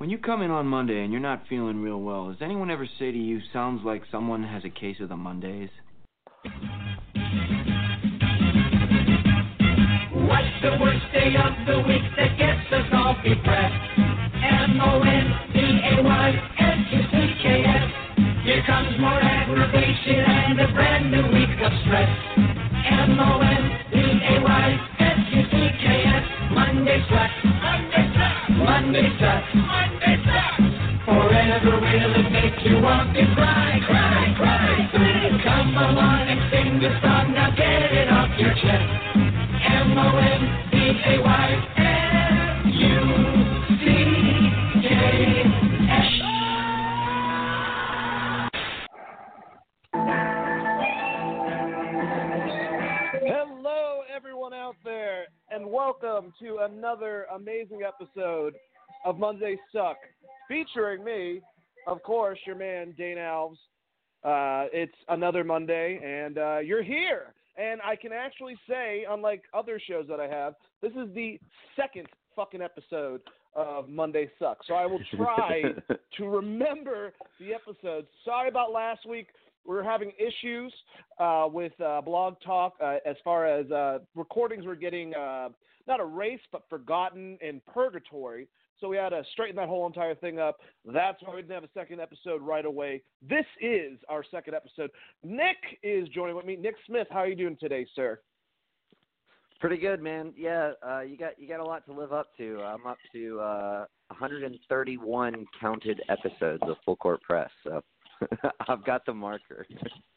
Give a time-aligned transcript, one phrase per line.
[0.00, 2.88] When you come in on Monday and you're not feeling real well, does anyone ever
[2.98, 5.68] say to you, sounds like someone has a case of the Mondays?
[10.24, 14.00] What's the worst day of the week that gets us all depressed?
[14.40, 15.36] M-O-N-D-A-Y-S-U-C-K-S.
[18.42, 22.08] Here comes more aggravation and a brand new week of stress.
[22.88, 23.84] M-O-N-D-A-Y-S-U-C-K-S.
[26.52, 27.44] Monday sucks.
[27.44, 28.48] Monday sucks.
[28.64, 29.59] Monday sucks.
[32.80, 34.88] Want to cry, cry, cry.
[35.44, 37.34] Come along and sing the song.
[37.34, 39.00] Now get it off your chest.
[53.22, 58.54] Hello, everyone out there, and welcome to another amazing episode
[59.04, 59.96] of Monday Suck,
[60.48, 61.42] featuring me,
[61.86, 63.56] of course, your man Dane Alves.
[64.22, 67.34] Uh, it's another Monday, and uh, you're here.
[67.56, 71.38] And I can actually say, unlike other shows that I have, this is the
[71.76, 72.06] second
[72.36, 73.20] fucking episode
[73.54, 74.66] of Monday Sucks.
[74.66, 75.62] So I will try
[76.16, 78.06] to remember the episodes.
[78.24, 79.28] Sorry about last week.
[79.66, 80.72] We were having issues
[81.18, 85.50] uh, with uh, Blog Talk uh, as far as uh, recordings were getting uh,
[85.86, 88.48] not erased but forgotten in purgatory.
[88.80, 90.58] So we had to straighten that whole entire thing up.
[90.84, 93.02] That's why we didn't have a second episode right away.
[93.28, 94.90] This is our second episode.
[95.22, 96.56] Nick is joining with me.
[96.56, 98.20] Nick Smith, how are you doing today, sir?
[99.60, 100.32] Pretty good, man.
[100.36, 102.62] Yeah, uh, you got you got a lot to live up to.
[102.62, 107.82] I'm up to uh, 131 counted episodes of Full Court Press, so
[108.68, 109.66] I've got the marker.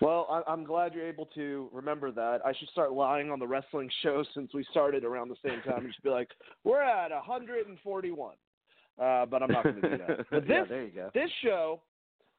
[0.00, 2.44] Well, I- I'm glad you're able to remember that.
[2.44, 5.84] I should start lying on the wrestling show since we started around the same time
[5.84, 6.28] and just be like,
[6.64, 8.34] we're at 141.
[8.98, 10.26] Uh, but I'm not going to do that.
[10.30, 11.10] But yeah, this, go.
[11.12, 11.82] this show,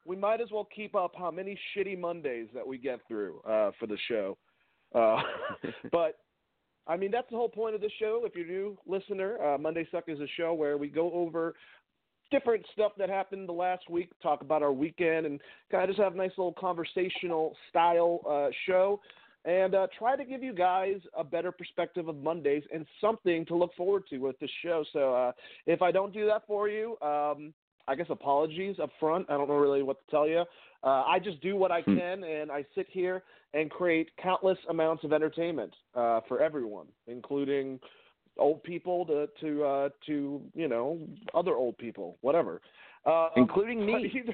[0.06, 3.72] we might as well keep up how many shitty Mondays that we get through uh,
[3.80, 4.38] for the show.
[4.96, 5.22] Uh,
[5.92, 6.20] but
[6.88, 8.24] I mean, that's the whole point of the show.
[8.26, 11.56] If you're a new listener, uh, Monday Suck is a show where we go over
[12.32, 15.40] different stuff that happened the last week, talk about our weekend, and
[15.72, 19.00] kind of just have a nice little conversational style uh, show.
[19.46, 23.56] And uh, try to give you guys a better perspective of Mondays and something to
[23.56, 24.84] look forward to with the show.
[24.92, 25.32] So uh,
[25.66, 27.54] if I don't do that for you, um,
[27.88, 29.28] I guess apologies up front.
[29.30, 30.44] I don't know really what to tell you.
[30.84, 31.98] Uh, I just do what I Hmm.
[31.98, 33.24] can, and I sit here
[33.54, 37.80] and create countless amounts of entertainment uh, for everyone, including
[38.40, 41.00] old people to to uh, to you know
[41.34, 42.62] other old people, whatever,
[43.06, 44.12] uh, Including me.
[44.16, 44.34] either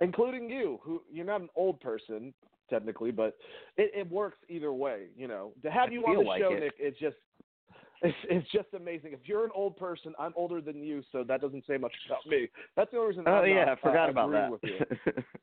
[0.00, 2.34] including you, who you're not an old person
[2.68, 3.36] technically, but
[3.76, 5.06] it, it works either way.
[5.16, 6.60] You know, to have I you on the like show, it.
[6.60, 7.16] Nick, it's just
[8.02, 9.12] it's, it's just amazing.
[9.12, 12.26] If you're an old person, I'm older than you, so that doesn't say much about
[12.26, 12.48] me.
[12.76, 13.24] That's the only reason.
[13.26, 15.24] Oh I'm yeah, not, I forgot uh, about that.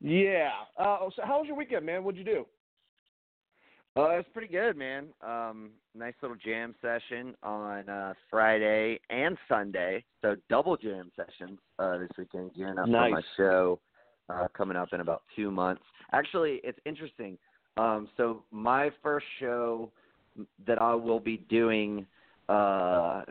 [0.00, 0.50] Yeah.
[0.78, 2.04] Uh, so how was your weekend, man?
[2.04, 2.46] What'd you do?
[3.96, 5.06] Oh, it was pretty good, man.
[5.24, 10.02] Um, nice little jam session on uh, Friday and Sunday.
[10.20, 13.78] So double jam sessions uh, this weekend, gearing up for my show
[14.28, 15.82] uh, coming up in about two months.
[16.12, 17.38] Actually, it's interesting.
[17.76, 19.92] Um, so my first show
[20.66, 22.04] that I will be doing
[22.48, 23.22] uh,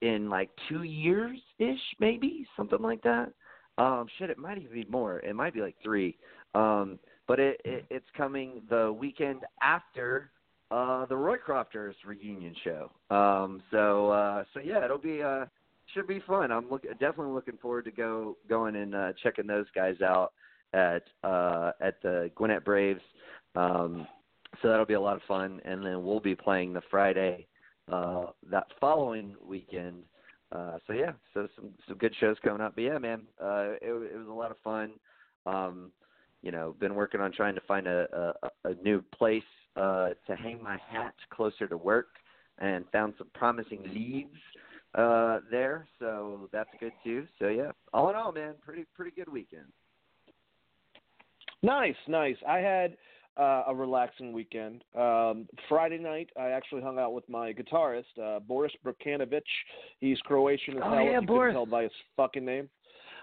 [0.00, 3.32] in like two years ish, maybe something like that.
[3.78, 5.18] Um, shit, it might even be more.
[5.20, 6.16] It might be like three.
[6.54, 10.30] Um, but it, it it's coming the weekend after
[10.70, 12.90] uh the Roy Crofters reunion show.
[13.14, 15.44] Um so uh so yeah, it'll be uh
[15.94, 16.50] should be fun.
[16.50, 20.32] I'm look definitely looking forward to go going and uh checking those guys out
[20.72, 23.02] at uh at the Gwinnett Braves.
[23.54, 24.06] Um
[24.62, 27.46] so that'll be a lot of fun and then we'll be playing the Friday
[27.92, 30.02] uh that following weekend.
[30.50, 32.74] Uh so yeah, so some some good shows coming up.
[32.74, 34.92] But yeah, man, uh it it was a lot of fun.
[35.46, 35.92] Um
[36.42, 39.42] you know, been working on trying to find a a, a new place
[39.76, 42.08] uh, to hang my hat closer to work,
[42.58, 44.34] and found some promising leads
[44.94, 45.86] uh, there.
[45.98, 47.26] So that's good too.
[47.38, 49.66] So yeah, all in all, man, pretty pretty good weekend.
[51.62, 52.36] Nice, nice.
[52.48, 52.96] I had
[53.36, 54.84] uh, a relaxing weekend.
[54.96, 59.42] Um, Friday night, I actually hung out with my guitarist, uh, Boris Brukanovic.
[60.00, 61.04] He's Croatian as Oh, hell.
[61.04, 61.52] yeah, if you Boris.
[61.54, 62.68] couldn't tell by his fucking name.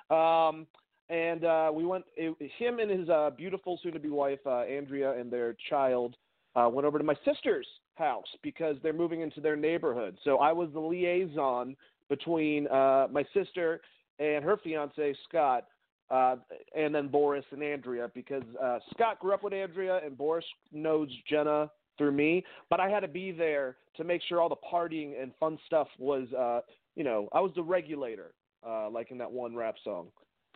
[0.09, 0.67] Um,
[1.09, 2.05] and uh, we went.
[2.15, 6.15] It, him and his uh, beautiful soon-to-be wife, uh, Andrea, and their child
[6.55, 10.17] uh, went over to my sister's house because they're moving into their neighborhood.
[10.23, 11.75] So I was the liaison
[12.09, 13.81] between uh, my sister
[14.19, 15.65] and her fiance Scott,
[16.09, 16.37] uh,
[16.75, 21.09] and then Boris and Andrea because uh, Scott grew up with Andrea and Boris knows
[21.29, 25.21] Jenna through me, but I had to be there to make sure all the partying
[25.21, 26.59] and fun stuff was, uh,
[26.95, 28.33] you know, I was the regulator,
[28.67, 30.07] uh, like in that one rap song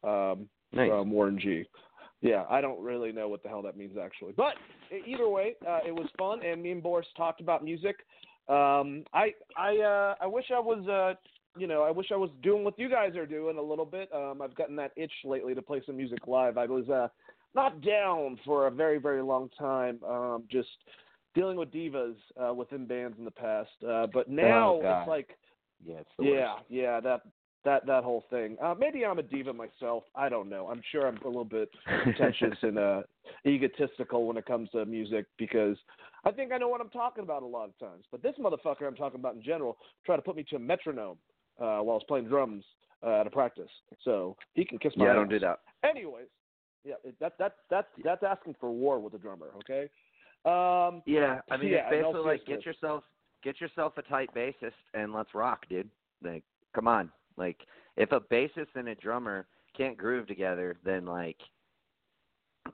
[0.03, 0.89] um, Nice.
[0.89, 1.65] from Warren G.
[2.21, 4.55] Yeah, I don't really know what the hell that means actually, but
[5.07, 7.95] either way, uh, it was fun, and me and Boris talked about music.
[8.49, 11.13] Um, I I uh, I wish I was uh,
[11.57, 14.09] you know I wish I was doing what you guys are doing a little bit.
[14.13, 16.57] Um, I've gotten that itch lately to play some music live.
[16.57, 17.07] I was uh,
[17.55, 19.99] not down for a very very long time.
[20.03, 20.69] Um, just
[21.35, 25.37] dealing with divas uh, within bands in the past, uh, but now Oh, it's like
[25.85, 27.21] Yeah, yeah, yeah, that
[27.65, 28.57] that that whole thing.
[28.61, 30.03] Uh, maybe I'm a diva myself.
[30.15, 30.67] I don't know.
[30.71, 31.69] I'm sure I'm a little bit
[32.03, 33.01] pretentious and uh,
[33.45, 35.77] egotistical when it comes to music because
[36.23, 38.05] I think I know what I'm talking about a lot of times.
[38.11, 41.17] But this motherfucker I'm talking about in general tried to put me to a metronome
[41.59, 42.63] uh, while I was playing drums
[43.05, 43.69] uh, at a practice.
[44.03, 45.15] So he can kiss my Yeah, ass.
[45.15, 45.59] don't do that.
[45.83, 46.27] Anyways,
[46.85, 49.47] yeah, that that that that's asking for war with the drummer.
[49.57, 49.89] Okay.
[50.45, 53.03] Um, Yeah, I mean, Yeah, it's basically like get yourself
[53.43, 55.89] get yourself a tight bassist and let's rock, dude.
[56.23, 57.09] Like, come on.
[57.39, 57.57] Like,
[57.97, 61.37] if a bassist and a drummer can't groove together, then like,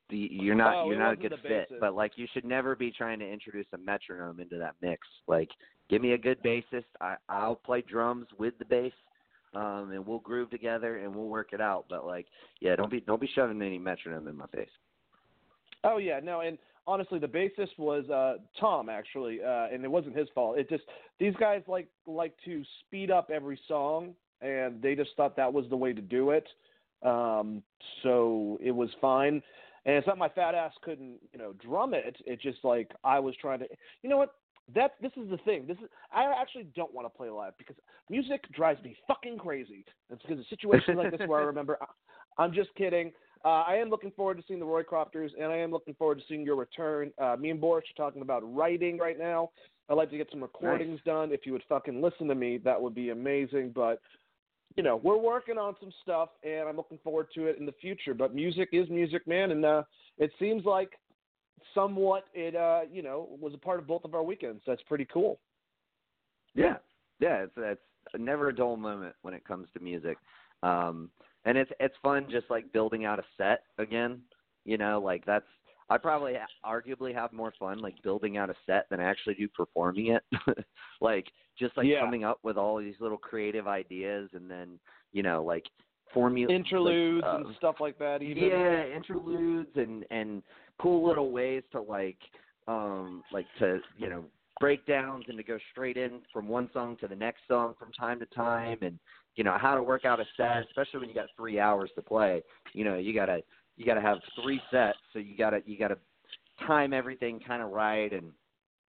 [0.09, 1.69] the, you're not Oh, you're not a good fit.
[1.79, 5.07] But like, you should never be trying to introduce a metronome into that mix.
[5.27, 5.49] Like,
[5.89, 6.85] give me a good bassist.
[6.99, 8.91] I I'll play drums with the bass.
[9.53, 11.85] Um, and we'll groove together and we'll work it out.
[11.89, 12.25] But like,
[12.59, 14.67] yeah, don't be don't be shoving any metronome in my face.
[15.85, 16.57] Oh yeah, no, and
[16.87, 20.57] honestly, the bassist was uh, Tom actually, uh, and it wasn't his fault.
[20.57, 20.83] It just
[21.19, 24.13] these guys like like to speed up every song,
[24.45, 26.47] and they just thought that was the way to do it.
[27.03, 27.61] Um,
[28.03, 29.41] so it was fine,
[29.85, 32.15] and it's not my fat ass couldn't you know drum it.
[32.25, 33.65] It's just like I was trying to.
[34.01, 34.35] You know what?
[34.73, 35.65] That this is the thing.
[35.67, 37.75] This is I actually don't want to play live because
[38.09, 39.85] music drives me fucking crazy.
[40.09, 41.77] It's because of situations like this where I remember.
[42.37, 43.11] I'm just kidding.
[43.43, 46.17] Uh, I am looking forward to seeing the Roy Crofters, and I am looking forward
[46.17, 47.11] to seeing your return.
[47.21, 49.51] Uh, me and Boris are talking about writing right now.
[49.87, 51.31] I'd like to get some recordings done.
[51.31, 53.71] If you would fucking listen to me, that would be amazing.
[53.75, 54.01] But
[54.75, 57.73] you know, we're working on some stuff, and I'm looking forward to it in the
[57.81, 58.13] future.
[58.13, 59.83] But music is music, man, and uh,
[60.17, 60.91] it seems like
[61.73, 64.61] somewhat it uh, you know was a part of both of our weekends.
[64.67, 65.39] That's pretty cool.
[66.55, 66.77] Yeah,
[67.19, 67.81] yeah, it's it's
[68.17, 70.17] never a dull moment when it comes to music,
[70.61, 71.09] um,
[71.45, 74.21] and it's it's fun just like building out a set again.
[74.65, 75.45] You know, like that's
[75.89, 76.33] I probably
[76.65, 80.23] arguably have more fun like building out a set than I actually do performing it.
[81.01, 81.27] like
[81.57, 81.99] just like Yeah.
[81.99, 84.79] coming up with all these little creative ideas and then
[85.13, 85.65] you know like
[86.13, 88.21] formula Interludes like, uh, and stuff like that.
[88.21, 90.41] Even yeah, interludes and and
[90.79, 92.17] cool little ways to like
[92.67, 94.23] um like to you know
[94.59, 98.19] breakdowns and to go straight in from one song to the next song from time
[98.19, 98.97] to time and
[99.35, 102.01] you know how to work out a set especially when you got three hours to
[102.01, 102.41] play
[102.73, 103.39] you know you gotta
[103.77, 105.97] you gotta have three sets so you gotta you gotta
[106.65, 108.31] time everything kind of right and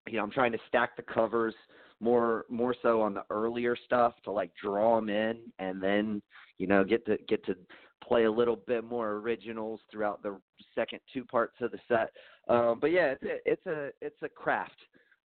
[0.07, 1.55] you know i'm trying to stack the covers
[2.01, 6.21] more more so on the earlier stuff to like draw them in and then
[6.59, 7.57] you know get to get to
[8.07, 10.39] play a little bit more originals throughout the
[10.75, 12.13] second two parts of the set.
[12.49, 14.79] Um but yeah it's a, it's a it's a craft.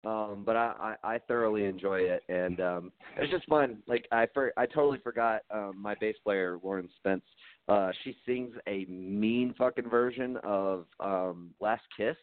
[0.05, 3.77] Um but I, I i thoroughly enjoy it and um it's just fun.
[3.87, 7.23] Like i for, i totally forgot um my bass player Warren spence
[7.67, 12.17] uh she sings a mean fucking version of um last kiss.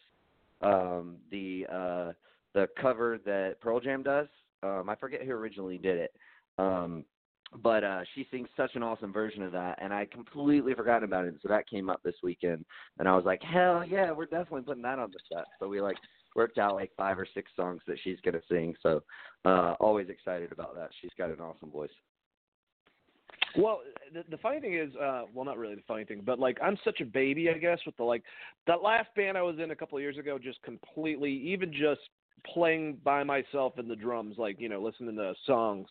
[0.62, 2.12] Um the uh
[2.54, 4.26] the cover that pearl jam does
[4.62, 6.14] um i forget who originally did it.
[6.58, 7.04] Um
[7.62, 11.24] but uh she sings such an awesome version of that and i completely forgotten about
[11.24, 12.62] it so that came up this weekend
[12.98, 15.46] and i was like hell yeah we're definitely putting that on the set.
[15.58, 15.96] So we like
[16.34, 19.02] worked out like five or six songs that she's to sing so
[19.44, 20.90] uh always excited about that.
[21.00, 21.90] She's got an awesome voice.
[23.56, 23.80] Well,
[24.12, 26.78] the, the funny thing is, uh, well, not really the funny thing, but like I'm
[26.84, 28.22] such a baby, I guess, with the like
[28.66, 32.00] that last band I was in a couple of years ago, just completely, even just
[32.46, 35.88] playing by myself in the drums, like you know, listening to songs.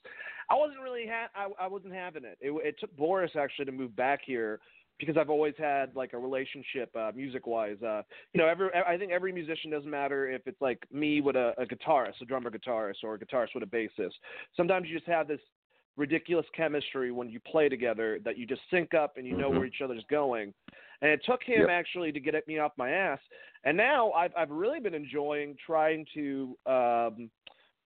[0.49, 2.37] I wasn't really ha- I, I wasn't having it.
[2.41, 2.51] it.
[2.65, 4.59] It took Boris actually to move back here
[4.99, 7.81] because I've always had like a relationship, uh, music wise.
[7.81, 8.01] Uh,
[8.33, 11.53] you know, every I think every musician doesn't matter if it's like me with a,
[11.57, 14.13] a guitarist, a drummer guitarist, or a guitarist with a bassist.
[14.55, 15.39] Sometimes you just have this
[15.97, 19.57] ridiculous chemistry when you play together that you just sync up and you know Mhm.
[19.57, 20.53] where each other's going.
[21.01, 21.69] And it took him Yep.
[21.69, 23.19] actually to get at me off my ass.
[23.63, 27.29] And now I've I've really been enjoying trying to um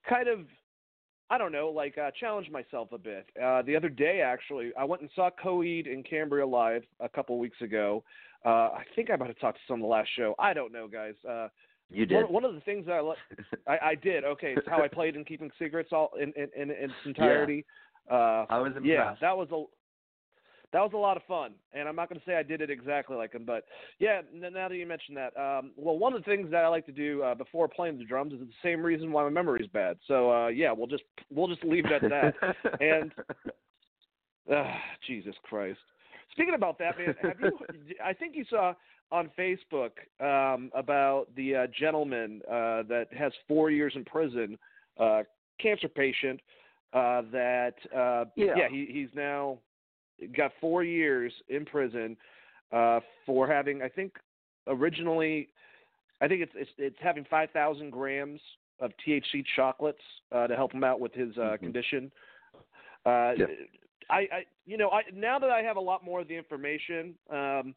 [0.04, 0.48] kind of
[1.30, 3.30] I don't know, like uh challenge myself a bit.
[3.42, 7.40] Uh the other day actually I went and saw Coheed and Cambria live a couple
[7.40, 8.04] weeks ago.
[8.46, 10.36] Uh I think I might have talked to some on the last show.
[10.38, 11.16] I don't know, guys.
[11.26, 11.48] Uh
[11.90, 13.18] you did one, one of the things that I like
[13.68, 14.24] I, I did.
[14.24, 17.66] Okay, it's how I played in Keeping Secrets all in in, in, in its entirety.
[18.10, 19.64] Uh, i was impressed yeah, that was a.
[20.74, 21.54] that was a lot of fun.
[21.74, 23.66] And I'm not going to say I did it exactly like him, but
[24.00, 24.22] yeah.
[24.34, 26.92] Now that you mention that, um, well, one of the things that I like to
[26.92, 29.98] do uh, before playing the drums is the same reason why my memory is bad.
[30.08, 32.56] So uh, yeah, we'll just we'll just leave it at that.
[32.80, 33.12] and
[34.54, 34.74] uh,
[35.08, 35.80] Jesus Christ.
[36.32, 37.52] Speaking about that, man, have you?
[38.04, 38.74] I think you saw
[39.12, 39.92] on Facebook
[40.22, 44.58] um, about the uh, gentleman uh, that has four years in prison,
[45.00, 45.24] uh,
[45.60, 46.40] cancer patient.
[46.94, 49.58] Uh, that uh, yeah, yeah he, he's now
[50.36, 52.18] got four years in prison
[52.72, 54.14] uh, for having, I think,
[54.68, 55.50] originally,
[56.22, 58.40] I think it's it's, it's having five thousand grams
[58.80, 61.64] of THC chocolates uh, to help him out with his uh, mm-hmm.
[61.64, 62.12] condition.
[63.06, 63.46] Uh, yeah.
[64.10, 67.16] I, I, you know, I now that I have a lot more of the information,
[67.32, 67.74] um,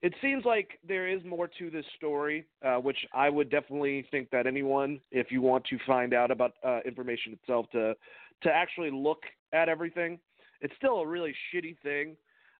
[0.00, 4.30] it seems like there is more to this story, uh, which I would definitely think
[4.30, 7.94] that anyone, if you want to find out about uh, information itself, to
[8.42, 10.18] to actually look at everything.
[10.60, 12.16] It's still a really shitty thing,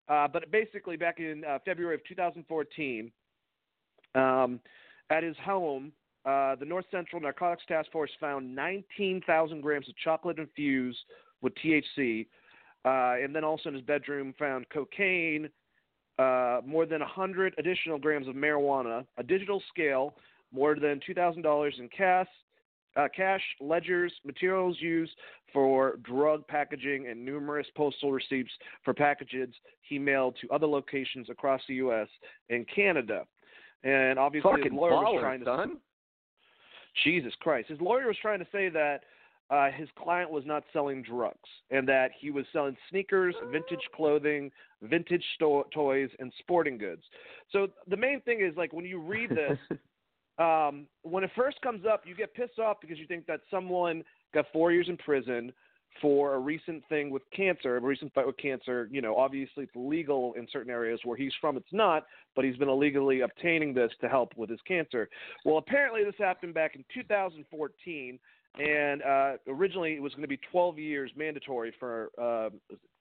[0.09, 3.11] uh, but basically, back in uh, February of 2014,
[4.15, 4.61] um,
[5.11, 5.93] at his home,
[6.25, 10.99] uh, the North Central Narcotics Task Force found 19,000 grams of chocolate infused
[11.43, 12.27] with THC,
[12.85, 15.49] uh, and then also in his bedroom found cocaine,
[16.19, 20.15] uh, more than 100 additional grams of marijuana, a digital scale,
[20.53, 22.27] more than $2,000 in cash,
[22.99, 25.13] uh, cash, ledgers, materials used
[25.53, 28.51] for drug packaging, and numerous postal receipts
[28.85, 29.49] for packages
[29.83, 32.09] he mailed to other locations across the U.S.
[32.51, 33.25] and Canada.
[33.85, 35.47] And obviously, Fucking his lawyer baller, was trying to.
[35.47, 35.77] Son.
[37.05, 37.69] Jesus Christ!
[37.69, 39.03] His lawyer was trying to say that
[39.51, 44.51] uh, his client was not selling drugs and that he was selling sneakers, vintage clothing,
[44.83, 47.03] vintage sto- toys, and sporting goods.
[47.51, 49.59] So the main thing is like when you read this,
[50.39, 54.05] um, when it first comes up, you get pissed off because you think that someone
[54.35, 55.53] got four years in prison
[56.01, 58.89] for a recent thing with cancer, a recent fight with cancer.
[58.91, 61.57] You know, obviously it's legal in certain areas where he's from.
[61.57, 65.09] It's not, but he's been illegally obtaining this to help with his cancer.
[65.45, 68.19] Well, apparently this happened back in 2014,
[68.61, 72.51] and uh, originally it was going to be 12 years mandatory for uh,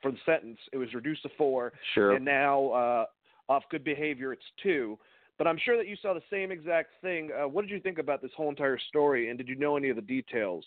[0.01, 0.58] for the sentence.
[0.72, 2.13] It was reduced to four, Sure.
[2.13, 3.06] and now uh,
[3.50, 4.98] off good behavior it's two.
[5.38, 7.29] But I'm sure that you saw the same exact thing.
[7.32, 9.89] Uh, what did you think about this whole entire story, and did you know any
[9.89, 10.65] of the details?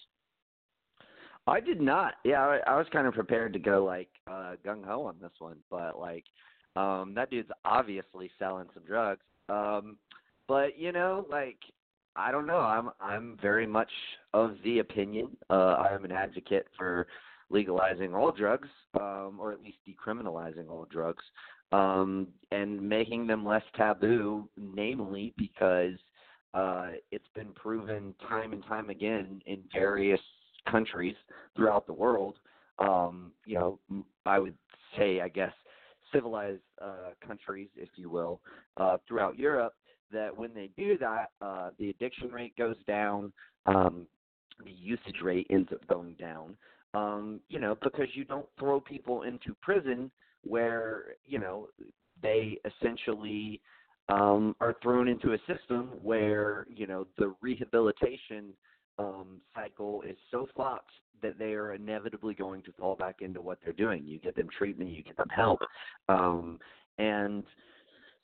[1.46, 2.14] I did not.
[2.24, 5.32] Yeah, I, I was kind of prepared to go like uh, gung ho on this
[5.38, 6.24] one, but like
[6.76, 9.24] um that dude's obviously selling some drugs.
[9.48, 9.96] Um
[10.46, 11.58] but you know, like
[12.14, 12.60] I don't know.
[12.60, 13.90] I'm I'm very much
[14.34, 15.36] of the opinion.
[15.48, 17.06] Uh I am an advocate for
[17.48, 18.68] legalizing all drugs,
[19.00, 21.24] um, or at least decriminalizing all drugs,
[21.72, 25.94] um, and making them less taboo, namely because
[26.54, 30.20] uh, it's been proven time and time again in various
[30.68, 31.14] countries
[31.56, 32.36] throughout the world.
[32.78, 33.78] Um, you know,
[34.26, 34.56] I would
[34.96, 35.52] say, I guess,
[36.12, 38.40] civilized uh, countries, if you will,
[38.76, 39.74] uh, throughout Europe,
[40.12, 43.32] that when they do that, uh, the addiction rate goes down,
[43.66, 44.06] um,
[44.64, 46.56] the usage rate ends up going down.
[46.94, 50.10] Um, you know, because you don't throw people into prison
[50.42, 51.68] where you know
[52.22, 53.60] they essentially
[54.08, 58.52] um, are thrown into a system where you know the rehabilitation
[58.98, 60.90] um, cycle is so fucked
[61.22, 64.04] that they are inevitably going to fall back into what they're doing.
[64.04, 65.60] You get them treatment, you get them help,
[66.08, 66.58] um,
[66.98, 67.44] and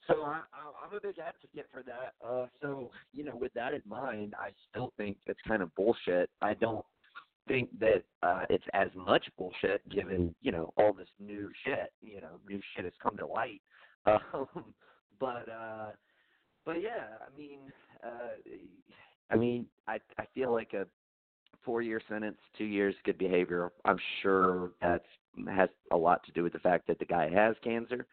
[0.06, 0.40] so I,
[0.84, 2.14] I'm a big advocate for that.
[2.26, 6.30] Uh, so you know, with that in mind, I still think it's kind of bullshit.
[6.40, 6.84] I don't
[7.48, 11.92] think that uh, it's as much bullshit given you know all this new shit.
[12.02, 13.62] You know, new shit has come to light.
[14.32, 14.46] Um,
[15.18, 15.88] but uh,
[16.64, 17.58] but yeah, I mean,
[18.04, 18.52] uh,
[19.30, 20.86] I mean, I I feel like a
[21.64, 23.72] four year sentence, two years good behavior.
[23.84, 25.02] I'm sure that
[25.48, 28.06] has a lot to do with the fact that the guy has cancer.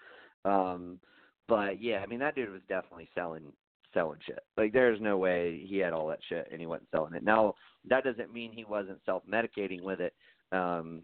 [0.45, 0.99] Um,
[1.47, 3.53] but yeah, I mean that dude was definitely selling
[3.93, 4.39] selling shit.
[4.57, 7.23] Like there's no way he had all that shit and he wasn't selling it.
[7.23, 7.55] Now
[7.89, 10.13] that doesn't mean he wasn't self medicating with it.
[10.51, 11.01] Um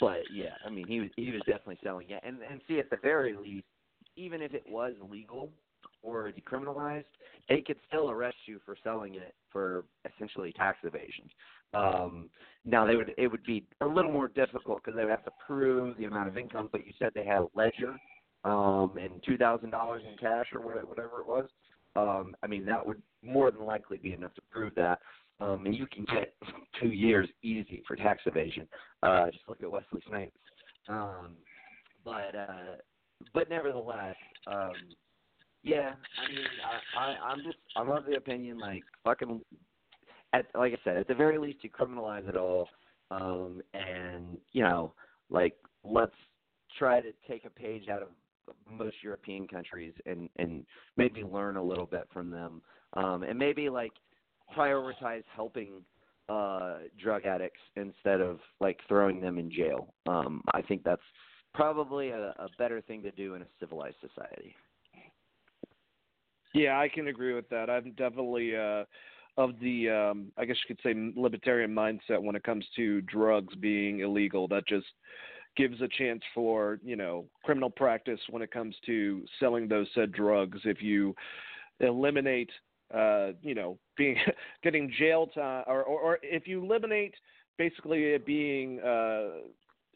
[0.00, 2.22] but yeah, I mean he was he was definitely selling it.
[2.24, 3.66] And and see at the very least,
[4.16, 5.50] even if it was legal
[6.02, 7.04] or decriminalized,
[7.48, 11.28] they could still arrest you for selling it for essentially tax evasion.
[11.74, 12.30] Um,
[12.64, 15.32] now they would it would be a little more difficult because they would have to
[15.46, 16.68] prove the amount of income.
[16.70, 17.96] But you said they had a ledger
[18.44, 21.46] um, and two thousand dollars in cash or whatever it was.
[21.96, 25.00] Um, I mean that would more than likely be enough to prove that.
[25.40, 26.34] Um, and you can get
[26.80, 28.66] two years easy for tax evasion.
[29.02, 30.36] Uh, just look at Wesley Snipes.
[30.88, 31.36] Um,
[32.04, 32.76] but uh,
[33.34, 34.74] but nevertheless, um,
[35.62, 35.94] yeah.
[36.22, 36.44] I mean,
[36.96, 39.40] I, I I'm just I'm of the opinion like fucking.
[40.32, 42.68] At like I said, at the very least, you criminalize it all,
[43.10, 44.92] um, and you know,
[45.30, 46.14] like let's
[46.78, 48.08] try to take a page out of
[48.70, 50.64] most European countries and and
[50.96, 52.62] maybe learn a little bit from them,
[52.94, 53.92] um, and maybe like
[54.56, 55.82] prioritize helping
[56.28, 59.92] uh, drug addicts instead of like throwing them in jail.
[60.06, 61.02] Um, I think that's
[61.54, 64.54] probably a, a better thing to do in a civilized society.
[66.54, 67.68] Yeah, I can agree with that.
[67.68, 68.84] I'm definitely uh,
[69.36, 73.54] of the, um, I guess you could say, libertarian mindset when it comes to drugs
[73.56, 74.48] being illegal.
[74.48, 74.86] That just
[75.56, 80.12] gives a chance for you know criminal practice when it comes to selling those said
[80.12, 80.58] drugs.
[80.64, 81.14] If you
[81.80, 82.50] eliminate,
[82.94, 84.16] uh, you know, being
[84.62, 87.14] getting jail time, or, or, or if you eliminate
[87.58, 89.28] basically it being uh,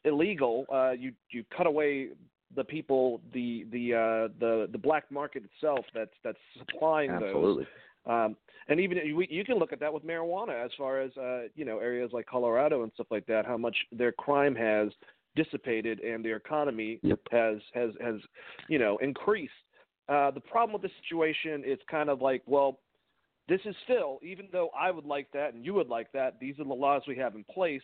[0.05, 2.09] illegal, uh, you you cut away
[2.57, 7.65] the people, the the uh, the the black market itself that's that's supplying Absolutely.
[7.65, 7.73] those.
[8.07, 8.37] Um,
[8.69, 11.65] and even you, you can look at that with marijuana, as far as uh, you
[11.65, 14.89] know areas like Colorado and stuff like that, how much their crime has
[15.37, 17.21] dissipated and their economy Yep.
[17.31, 18.17] has has has
[18.69, 19.53] you know increased.
[20.09, 22.81] Uh, the problem with the situation is kind of like, well,
[23.49, 26.59] this is still, even though I would like that and you would like that, these
[26.59, 27.83] are the laws we have in place.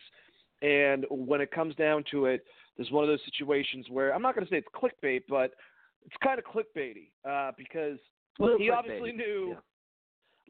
[0.61, 2.43] And when it comes down to it,
[2.75, 5.51] there's one of those situations where I'm not going to say it's clickbait, but
[6.05, 7.97] it's kind of clickbaity uh, because
[8.39, 8.77] Little he clickbaity.
[8.77, 9.59] obviously knew Yeah.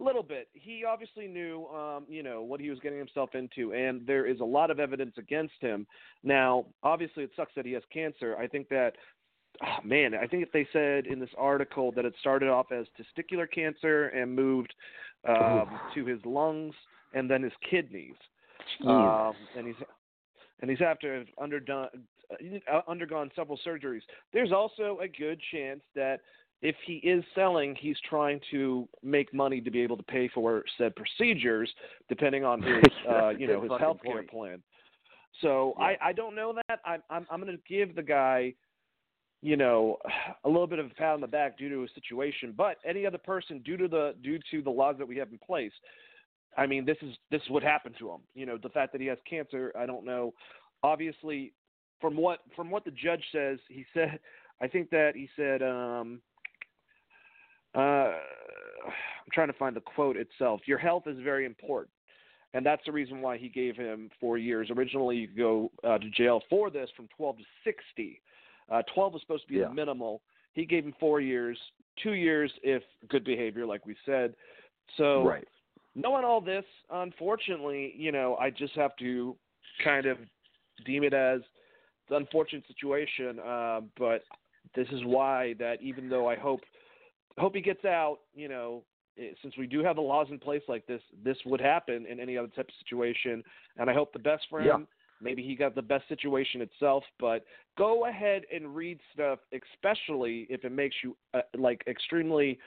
[0.03, 0.47] Little bit.
[0.53, 4.39] He obviously knew, um, you know, what he was getting himself into, and there is
[4.39, 5.87] a lot of evidence against him.
[6.23, 8.35] Now, obviously, it sucks that he has cancer.
[8.37, 8.93] I think that,
[9.63, 12.85] oh, man, I think if they said in this article that it started off as
[12.99, 14.73] testicular cancer and moved
[15.27, 16.75] um, to his lungs
[17.13, 18.15] and then his kidneys.
[18.85, 19.75] Um, and he's
[20.61, 21.87] and he's after have underdone
[22.71, 24.01] uh, undergone several surgeries.
[24.33, 26.19] There's also a good chance that
[26.61, 30.63] if he is selling, he's trying to make money to be able to pay for
[30.77, 31.71] said procedures,
[32.09, 34.61] depending on his uh, you know his health care plan.
[35.41, 35.85] So Yeah.
[35.85, 36.79] I I don't know that.
[36.85, 38.53] I'm I'm I'm going to give the guy
[39.41, 39.97] you know
[40.43, 43.05] a little bit of a pat on the back due to his situation, but any
[43.05, 45.73] other person due to the due to the laws that we have in place,
[46.57, 48.21] I mean this is this is what happened to him.
[48.33, 50.33] You know the fact that he has cancer, I don't know.
[50.81, 51.53] Obviously,
[52.01, 54.19] from what from what the judge says, he said
[54.59, 56.19] I think that he said um
[57.75, 58.13] uh
[59.27, 60.61] I'm trying to find the quote itself.
[60.65, 61.91] Your health is very important.
[62.53, 64.69] And that's the reason why he gave him four years.
[64.75, 68.21] Originally, you could go uh, to jail for this from 12 to 60.
[68.71, 69.67] Uh, 12 was supposed to be Yeah.
[69.67, 70.21] the minimal.
[70.53, 71.59] He gave him four years,
[72.01, 74.33] two years if good behavior, like we said.
[74.95, 75.47] So, right.
[75.93, 79.35] knowing all this, unfortunately, you know, I just have to
[79.83, 80.17] kind of
[80.85, 81.41] deem it as
[82.09, 83.39] the unfortunate situation.
[83.39, 84.23] Uh, but
[84.73, 86.61] this is why that even though I hope
[87.37, 88.83] hope he gets out, you know,
[89.17, 92.19] eh, since we do have the laws in place like this, this would happen in
[92.19, 93.43] any other type of situation.
[93.77, 94.65] And I hope the best for him.
[94.67, 94.85] Yeah.
[95.19, 97.43] Maybe he got the best situation itself, but
[97.75, 102.59] go ahead and read stuff, especially if it makes you uh, like extremely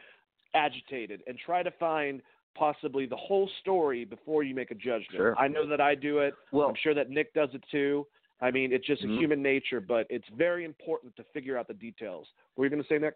[0.55, 2.21] agitated, and try to find
[2.57, 5.15] possibly the whole story before you make a judgment.
[5.15, 5.39] Sure.
[5.39, 6.35] I know that I do it.
[6.51, 8.05] Well, I'm sure that Nick does it too.
[8.41, 9.19] I mean, it's just a Mhm.
[9.19, 12.33] human nature, but it's very important to figure out the details.
[12.55, 13.15] What were you going to say, Nick?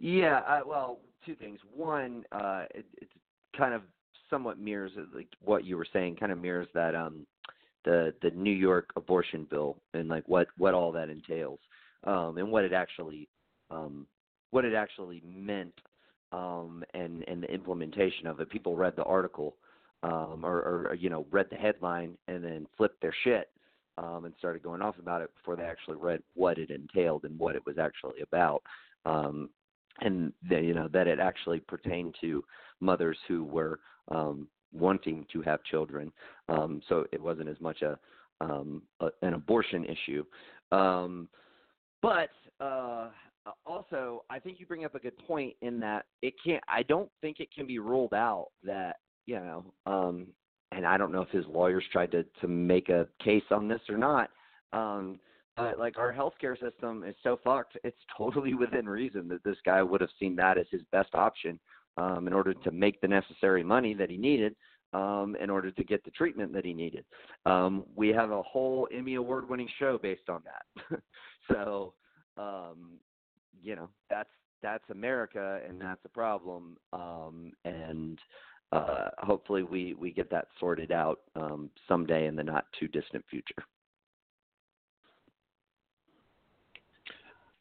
[0.00, 1.60] Yeah, uh, well, two things.
[1.76, 3.08] One, uh, it, it
[3.56, 3.82] kind of
[4.30, 6.16] somewhat mirrors uh, like what you were saying.
[6.16, 7.26] Kind of mirrors that um,
[7.84, 11.58] the the New York abortion bill and like what what all that entails,
[12.04, 13.28] um, and what it actually
[13.70, 14.06] um,
[14.50, 15.74] what it actually meant,
[16.32, 18.48] um, and and the implementation of it.
[18.48, 19.56] People read the article,
[20.02, 23.50] um, or, or you know read the headline and then flipped their shit.
[23.98, 27.38] Um, and started going off about it before they actually read what it entailed and
[27.38, 28.62] what it was actually about.
[29.04, 29.50] Um,
[30.00, 32.44] and that you know that it actually pertained to
[32.80, 36.12] mothers who were um, wanting to have children.
[36.48, 37.98] Um, so it wasn't as much a,
[38.40, 40.24] um, a an abortion issue.
[40.72, 41.28] Um,
[42.02, 43.08] but uh,
[43.66, 46.62] also, I think you bring up a good point in that it can't.
[46.68, 49.64] I don't think it can be ruled out that you know.
[49.86, 50.28] Um,
[50.72, 53.80] and I don't know if his lawyers tried to to make a case on this
[53.88, 54.30] or not.
[54.72, 55.18] Um,
[55.60, 59.82] but like our healthcare system is so fucked, it's totally within reason that this guy
[59.82, 61.58] would have seen that as his best option
[61.96, 64.54] um, in order to make the necessary money that he needed
[64.92, 67.04] um, in order to get the treatment that he needed.
[67.46, 71.00] Um, we have a whole Emmy award winning show based on that.
[71.52, 71.94] so,
[72.36, 72.98] um,
[73.62, 74.30] you know, that's
[74.62, 76.76] that's America and that's a problem.
[76.92, 78.18] Um, and
[78.72, 83.24] uh, hopefully we, we get that sorted out um, someday in the not too distant
[83.30, 83.64] future.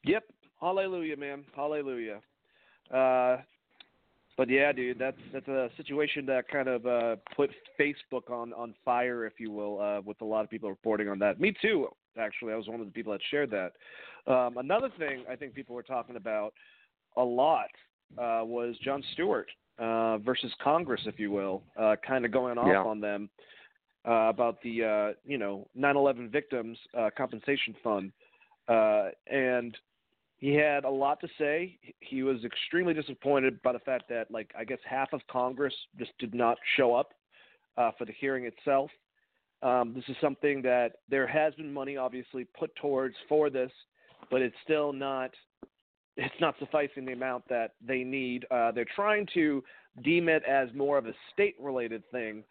[0.04, 0.24] Yep.
[0.60, 1.44] Hallelujah, man.
[1.56, 2.20] Hallelujah.
[2.94, 3.38] Uh,
[4.38, 8.74] but yeah, dude, that's that's a situation that kind of uh, put Facebook on on
[8.86, 11.40] fire, if you will, uh, with a lot of people reporting on that.
[11.42, 11.88] Me too.
[12.18, 13.74] Actually, I was one of the people that shared that.
[14.32, 16.54] Um, another thing I think people were talking about
[17.18, 17.70] a lot
[18.18, 22.68] uh, was Jon Stewart uh, versus Congress, if you will, uh, kind of going off
[22.68, 22.84] Yeah.
[22.84, 23.30] on them
[24.08, 28.12] uh, about the uh, you know 9/11 victims uh, compensation fund,
[28.70, 29.78] uh, and
[30.40, 31.78] he had a lot to say.
[32.00, 36.12] He was extremely disappointed by the fact that like I guess half of Congress just
[36.18, 37.14] did not show up
[37.78, 38.90] uh, for the hearing itself.
[39.62, 43.72] Um, this is something that there has been money obviously put towards for this,
[44.32, 45.32] but it's still not
[46.18, 48.46] it's not sufficing the amount that they need.
[48.50, 49.62] Uh, they're trying to
[50.04, 52.44] deem it as more of a state related thing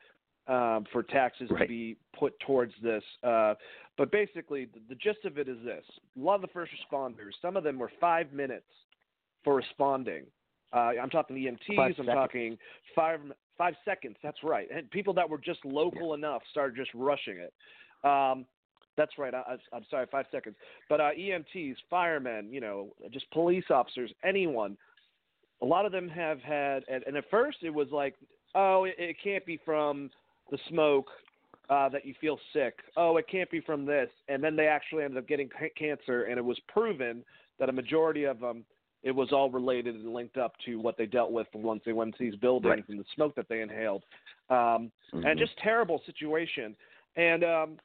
[0.49, 3.03] um, for taxes to be put towards this.
[3.23, 3.55] Uh,
[3.97, 5.85] but basically, the, the gist of it is this:
[6.17, 8.67] a lot of the first responders, some of them were five minutes
[9.45, 10.25] for responding.
[10.73, 11.77] Uh, I'm talking EMTs.
[11.77, 12.15] Five I'm seconds.
[12.15, 12.59] talking
[12.95, 13.21] five
[13.57, 14.17] five seconds.
[14.23, 14.69] That's right.
[14.75, 17.53] And people that were just local enough started just rushing it.
[18.09, 18.47] Um,
[18.97, 19.35] that's right.
[19.35, 20.57] I, I, I'm sorry, five seconds.
[20.89, 24.77] But uh, EMTs, firemen, you know, just police officers, anyone.
[25.61, 28.15] A lot of them have had, and, and at first it was like,
[28.55, 30.11] oh, it, it can't be from
[30.51, 31.09] the smoke
[31.71, 32.79] uh, that you feel sick.
[32.97, 34.09] Oh, it can't be from this.
[34.29, 37.25] And then they actually ended up getting ca- cancer, and it was proven
[37.59, 38.65] that a majority of them,
[39.03, 42.17] it was all related and linked up to what they dealt with once they went
[42.17, 42.89] to these buildings Right.
[42.89, 44.05] and the smoke that they inhaled.
[44.49, 45.27] Um, Mhm.
[45.31, 46.75] and just terrible situation.
[47.17, 47.79] And um,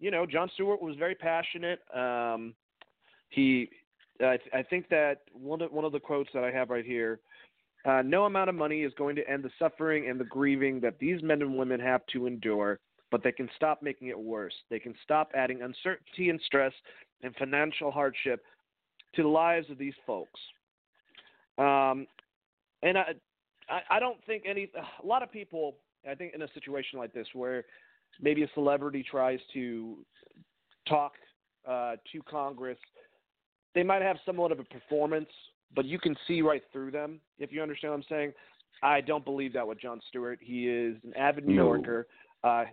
[0.00, 1.80] you know, Jon Stewart was very passionate.
[1.94, 2.54] Um,
[3.28, 3.70] he,
[4.20, 7.20] I, I think that one of one of the quotes that I have right here.
[7.84, 10.98] Uh, no amount of money is going to end the suffering and the grieving that
[10.98, 12.78] these men and women have to endure,
[13.10, 14.52] but they can stop making it worse.
[14.68, 16.72] They can stop adding uncertainty and stress
[17.22, 18.44] and financial hardship
[19.14, 20.38] to the lives of these folks.
[21.58, 22.06] Um,
[22.82, 23.14] and I,
[23.68, 24.70] I, I don't think any.
[25.02, 25.76] A lot of people,
[26.08, 27.64] I think, in a situation like this where
[28.20, 29.98] maybe a celebrity tries to
[30.88, 31.12] talk
[31.68, 32.78] uh, to Congress,
[33.74, 35.28] they might have somewhat of a performance,
[35.74, 37.20] but you can see right through them.
[37.38, 38.32] If you understand what I'm saying,
[38.82, 40.38] I don't believe that with Jon Stewart.
[40.42, 41.64] He is an avid New No.
[41.74, 42.06] Yorker.
[42.42, 42.64] Uh,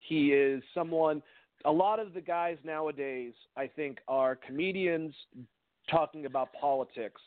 [0.00, 1.22] he is someone.
[1.64, 5.14] A lot of the guys nowadays, I think, are comedians
[5.90, 7.20] talking about politics.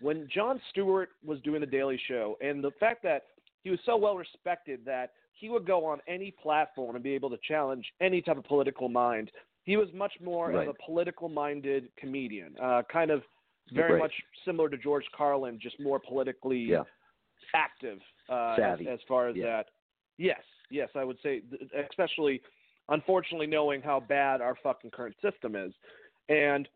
[0.00, 3.24] When Jon Stewart was doing the Daily Show, and the fact that
[3.62, 7.30] he was so well respected that he would go on any platform and be able
[7.30, 9.30] to challenge any type of political mind.
[9.64, 10.66] He was much more Right.
[10.68, 13.22] of a political minded comedian, uh, kind of
[13.70, 14.12] very much
[14.44, 16.84] similar to George Carlin, just more politically Yeah.
[17.54, 19.44] active uh, as, as far as Yeah.
[19.46, 19.70] that.
[20.18, 21.42] Yes, yes, I would say,
[21.88, 22.42] especially,
[22.88, 25.72] unfortunately, knowing how bad our fucking current system is,
[26.28, 26.68] and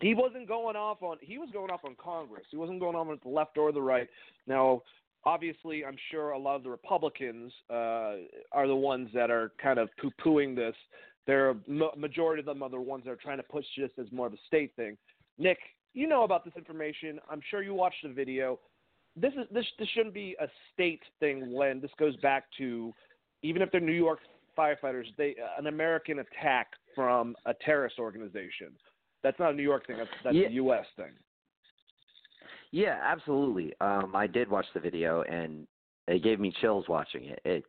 [0.00, 2.46] he wasn't going off on he was going off on Congress.
[2.50, 4.08] He wasn't going off on the left or the right.
[4.46, 4.82] Now,
[5.24, 8.16] obviously, I'm sure a lot of the Republicans uh,
[8.52, 10.76] are the ones that are kind of poo-pooing this.
[11.26, 11.56] They're
[11.96, 14.32] majority of them are the ones that are trying to push this as more of
[14.32, 14.96] a state thing.
[15.38, 15.58] Nick,
[15.94, 17.18] you know about this information.
[17.30, 18.58] I'm sure you watched the video.
[19.16, 22.92] This is this this shouldn't be a state thing when this goes back to
[23.42, 24.20] even if they're New York
[24.56, 28.68] firefighters, they an American attack from a terrorist organization.
[29.22, 29.96] That's not a New York thing.
[29.98, 30.46] That's that's Yeah.
[30.48, 30.86] a U.S.
[30.96, 31.12] thing.
[32.72, 33.74] Yeah, absolutely.
[33.80, 35.66] Um, I did watch the video, and
[36.06, 37.40] it gave me chills watching it.
[37.44, 37.64] It,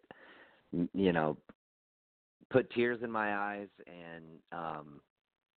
[0.93, 1.37] you know,
[2.51, 5.01] put tears in my eyes, and um,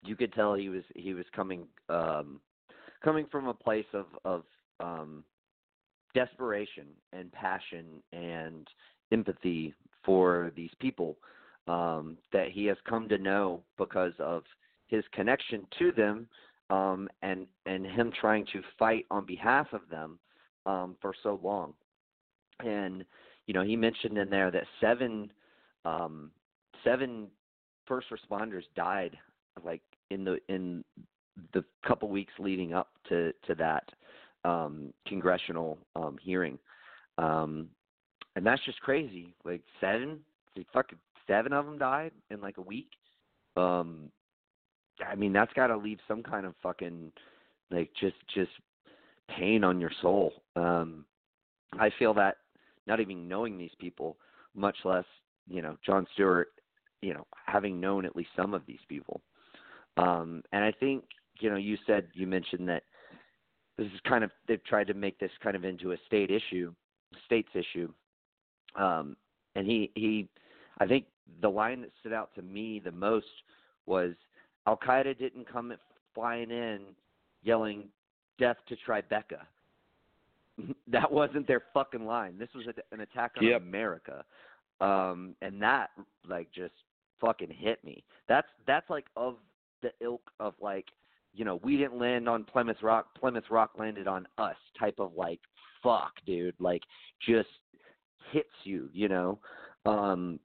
[0.03, 2.39] you could tell he was he was coming um,
[3.03, 4.43] coming from a place of of
[4.79, 5.23] um,
[6.13, 8.67] desperation and passion and
[9.11, 11.17] empathy for these people
[11.67, 14.43] um, that he has come to know because of
[14.87, 16.27] his connection to them
[16.69, 20.19] um, and and him trying to fight on behalf of them
[20.65, 21.73] um, for so long.
[22.59, 23.05] And
[23.47, 25.31] you know, he mentioned in there that seven
[25.85, 26.31] um,
[26.83, 27.27] seven
[27.85, 29.17] first responders died
[29.63, 30.83] like in the in
[31.53, 33.89] the couple weeks leading up to to that
[34.45, 36.57] um, congressional um, hearing.
[37.17, 37.69] Um,
[38.35, 39.33] and that's just crazy.
[39.45, 40.19] Like seven,
[40.73, 42.89] fucking seven of them died in like a week.
[43.55, 44.09] Um,
[45.07, 47.11] I mean, that's got to leave some kind of fucking
[47.71, 48.51] like just just
[49.29, 50.33] pain on your soul.
[50.55, 51.05] Um,
[51.79, 52.37] I feel that
[52.85, 54.17] not even knowing these people,
[54.55, 55.05] much less
[55.47, 56.49] you know Jon Stewart,
[57.01, 59.21] you know having known at least some of these people.
[59.97, 61.03] Um, and I think
[61.43, 62.83] you know you said you mentioned that
[63.77, 66.73] this is kind of they've tried to make this kind of into a state issue,
[67.25, 67.91] state's issue.
[68.75, 69.17] Um,
[69.55, 70.29] and he he,
[70.79, 71.05] I think
[71.41, 73.25] the line that stood out to me the most
[73.85, 74.13] was
[74.67, 75.73] Al Qaeda didn't come
[76.15, 76.79] flying in
[77.43, 77.89] yelling
[78.39, 79.41] "Death to Tribeca."
[80.87, 82.37] that wasn't their fucking line.
[82.37, 83.61] This was a, an attack on Yep.
[83.61, 84.23] America,
[84.79, 85.89] um, and that
[86.25, 86.73] like just
[87.19, 88.01] fucking hit me.
[88.29, 89.35] That's that's like of
[89.83, 90.87] the ilk of like,
[91.33, 95.13] you know, we didn't land on Plymouth Rock, Plymouth Rock landed on us type of
[95.15, 95.39] like,
[95.81, 96.81] fuck, dude, like
[97.27, 97.49] just
[98.31, 99.39] hits you, you know.
[99.85, 100.39] Um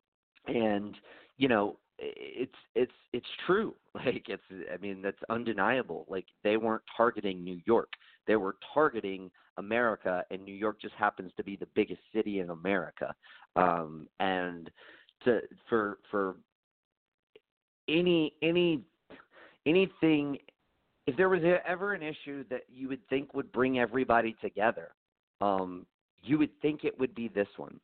[0.47, 0.97] and
[1.37, 3.75] you know, it's it's it's true.
[3.95, 6.07] Like it's I mean that's undeniable.
[6.09, 7.93] Like they weren't targeting New York.
[8.29, 12.51] They were targeting America and New York just happens to be the biggest city in
[12.51, 13.13] America.
[13.57, 14.71] Um and
[15.25, 16.37] to for for
[17.89, 18.85] any any
[19.67, 20.39] anything
[21.09, 24.91] if there was ever an issue that you would think would bring everybody together
[25.41, 25.87] um
[26.23, 27.79] you would think it would be this one.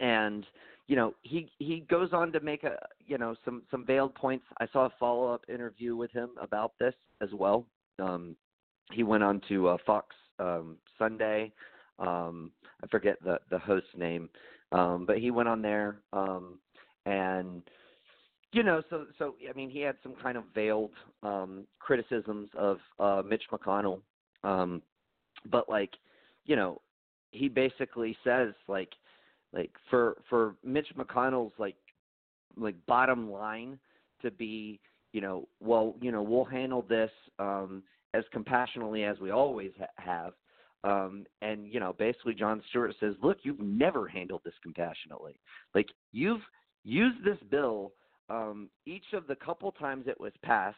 [0.00, 0.44] And
[0.88, 2.76] you know he he goes on to make a
[3.06, 4.44] you know some some veiled points.
[4.58, 7.66] I saw a follow up interview with him about this as well.
[7.98, 8.36] Um
[8.92, 11.52] he went on to uh, fox um sunday.
[11.98, 12.50] Um
[12.82, 14.28] i forget the the host's name.
[14.72, 16.58] Um but he went on there um
[17.06, 17.62] and
[18.52, 20.90] you know so so i mean he had some kind of veiled
[21.22, 24.00] um criticisms of uh mitch mcconnell.
[24.44, 24.82] Um
[25.50, 25.90] but like
[26.44, 26.80] you know
[27.32, 28.90] he basically says like
[29.52, 31.76] like for for Mitch McConnell's like
[32.56, 33.78] like bottom line
[34.22, 34.80] to be
[35.12, 37.82] you know well you know we'll handle this um
[38.14, 40.32] as compassionately as we always ha- have.
[40.84, 45.40] Um and you know basically Jon Stewart says look you've never handled this compassionately.
[45.74, 46.42] Like you've
[46.84, 47.92] used this bill
[48.32, 50.76] um each of the couple times it was passed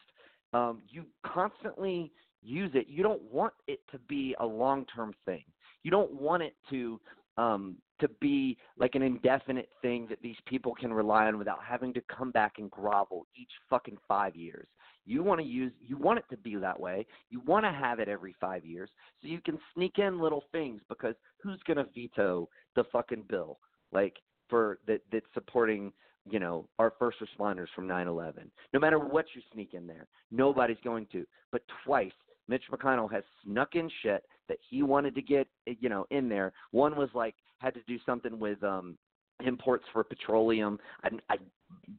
[0.53, 5.43] um you constantly use it you don't want it to be a long term thing
[5.83, 6.99] you don't want it to
[7.37, 11.93] um, to be like an indefinite thing that these people can rely on without having
[11.93, 14.67] to come back and grovel each fucking five years.
[15.05, 17.05] You want to use, you want it to be that way.
[17.29, 18.89] You want to have it every five years
[19.21, 23.59] so you can sneak in little things because who's to veto the fucking bill
[23.91, 24.15] like
[24.49, 25.91] for that that's supporting
[26.29, 28.49] you know our first responders from 9/11.
[28.73, 31.25] No matter what you sneak in there, nobody's going to.
[31.51, 32.11] But twice
[32.47, 36.53] Mitch McConnell has snuck in shit that he wanted to get, you know, in there.
[36.71, 38.97] One was like had to do something with um
[39.45, 40.79] imports for petroleum.
[41.03, 41.39] I'm, I'm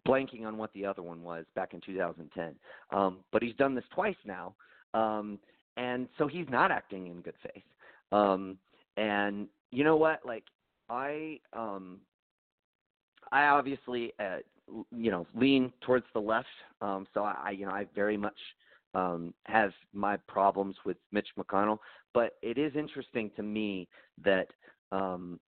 [0.06, 2.54] blanking on what the other one was back in 2010.
[2.90, 4.54] Um, but he's done this twice now,
[4.94, 5.38] um,
[5.76, 7.62] and so he's not acting in good faith.
[8.12, 8.58] Um,
[8.96, 10.20] and you know what?
[10.24, 10.44] Like
[10.88, 12.00] I, um,
[13.32, 14.38] I obviously, uh,
[14.90, 16.46] you know, lean towards the left.
[16.80, 18.36] Um, so I, you know, I very much
[18.94, 21.78] um, has my problems with Mitch McConnell.
[22.14, 23.88] But it is interesting to me
[24.24, 24.48] that
[24.92, 25.38] um,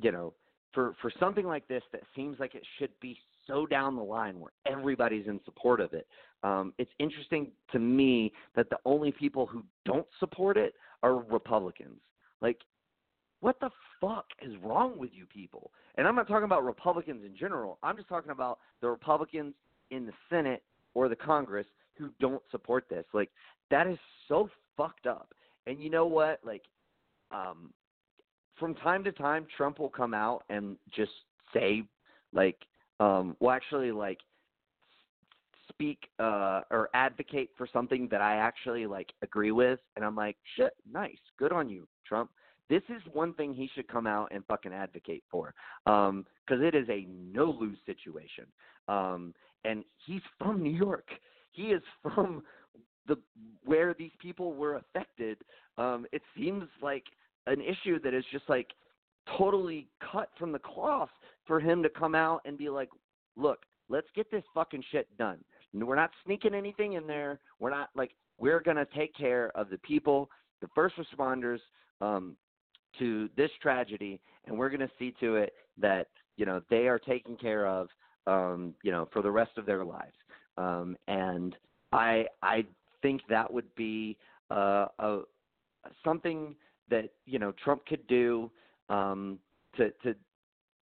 [0.00, 0.34] you know
[0.74, 4.38] for for something like this that seems like it should be so down the line
[4.38, 6.06] where everybody's in support of it.
[6.42, 12.00] Um, it's interesting to me that the only people who don't support it are Republicans.
[12.40, 12.58] Like,
[13.40, 13.70] what the
[14.00, 15.70] fuck is wrong with you people?
[15.96, 17.78] And I'm not talking about Republicans in general.
[17.82, 19.54] I'm just talking about the Republicans
[19.90, 20.62] in the Senate
[20.94, 23.04] or the Congress who don't support this.
[23.12, 23.30] Like
[23.70, 23.98] that is
[24.28, 25.32] so fucked up.
[25.66, 26.40] And you know what?
[26.44, 26.62] Like
[27.30, 27.72] um
[28.58, 31.12] from time to time Trump will come out and just
[31.52, 31.84] say
[32.32, 32.56] like
[33.00, 34.18] um well actually like
[35.68, 40.36] speak uh or advocate for something that I actually like agree with and I'm like
[40.56, 42.30] shit nice good on you Trump
[42.68, 45.54] this is one thing he should come out and fucking advocate for
[45.86, 48.46] um cuz it is a no lose situation
[48.88, 51.08] um and he's from New York
[51.52, 52.42] he is from
[53.08, 53.18] the
[53.64, 55.38] where these people were affected.
[55.76, 57.04] Um, it seems like
[57.46, 58.68] an issue that is just like
[59.36, 61.10] totally cut from the cloth
[61.46, 62.90] for him to come out and be like,
[63.36, 65.42] "Look, let's get this fucking shit done.
[65.72, 67.40] We're not sneaking anything in there.
[67.58, 71.60] We're not like we're gonna take care of the people, the first responders,
[72.00, 72.36] um,
[72.98, 77.36] to this tragedy, and we're gonna see to it that you know they are taken
[77.36, 77.88] care of,
[78.26, 80.16] um, you know, for the rest of their lives.
[80.56, 81.56] Um, and
[81.92, 82.64] I I
[83.02, 84.16] think that would be
[84.50, 85.20] uh, a
[86.04, 86.54] something
[86.90, 88.50] that you know Trump could do
[88.88, 89.38] um,
[89.76, 90.14] to to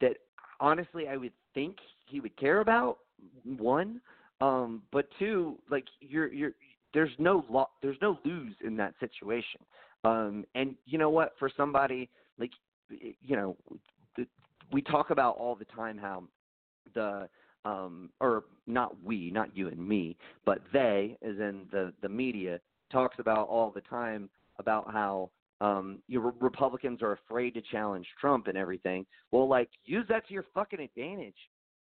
[0.01, 0.17] that
[0.61, 2.99] honestly I would think he would care about
[3.45, 4.01] one,
[4.41, 6.53] um, but two like you're you're
[6.95, 9.61] there's no lo- there's no lose in that situation,
[10.05, 12.51] um, and you know what for somebody like
[12.89, 13.57] you know
[14.17, 14.27] the,
[14.73, 16.25] we talk about all the time how
[16.95, 17.29] the
[17.65, 22.59] um, or not we, not you and me, but they, as in the the media,
[22.91, 28.49] talks about all the time about how um, your Republicans are afraid to challenge Trump
[28.49, 29.07] and everything.
[29.31, 31.37] Well, like use that to your fucking advantage.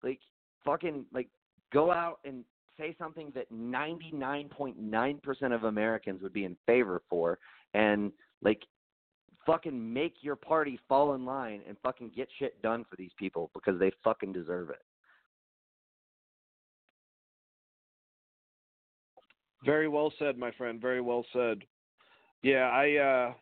[0.03, 0.19] Like
[0.65, 1.29] fucking like
[1.71, 2.43] go out and
[2.77, 7.37] say something that 99.9% of Americans would be in favor for
[7.73, 8.61] and like
[9.45, 13.49] fucking make your party fall in line and fucking get shit done for these people
[13.53, 14.81] because they fucking deserve it.
[19.65, 20.79] Very well said, my friend.
[20.79, 21.63] Very well said.
[22.41, 23.33] Yeah, I uh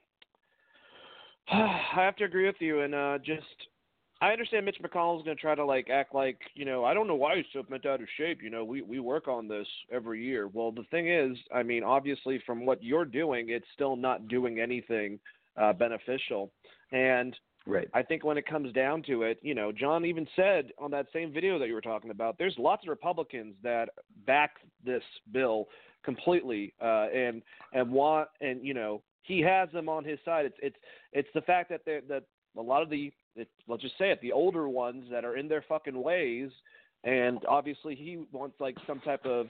[1.56, 3.46] I have to agree with you and uh just
[4.20, 7.08] I understand Mitch McConnell's going to try to like act like, you know, I don't
[7.08, 9.68] know why he's so bent out of shape, you know, we we work on this
[9.92, 10.48] every year.
[10.48, 14.60] Well, the thing is, I mean, obviously from what you're doing, it's still not doing
[14.60, 15.20] anything
[15.56, 16.52] uh beneficial.
[16.92, 17.36] And
[17.68, 17.90] Right.
[17.94, 21.08] I think when it comes down to it, you know, John even said on that
[21.12, 23.90] same video that you were talking about, there's lots of Republicans that
[24.26, 24.52] back
[24.86, 25.04] this
[25.34, 25.68] bill
[26.04, 30.46] completely uh, and and want and you know he has them on his side.
[30.46, 30.78] It's it's
[31.12, 32.24] it's the fact that they that
[32.58, 35.48] a lot of the it, let's just say it the older ones that are in
[35.48, 36.50] their fucking ways,
[37.04, 39.48] and obviously he wants like some type of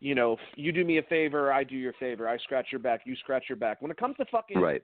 [0.00, 3.02] you know you do me a favor, I do your favor, I scratch your back,
[3.04, 3.80] you scratch your back.
[3.82, 4.82] When it comes to fucking Right.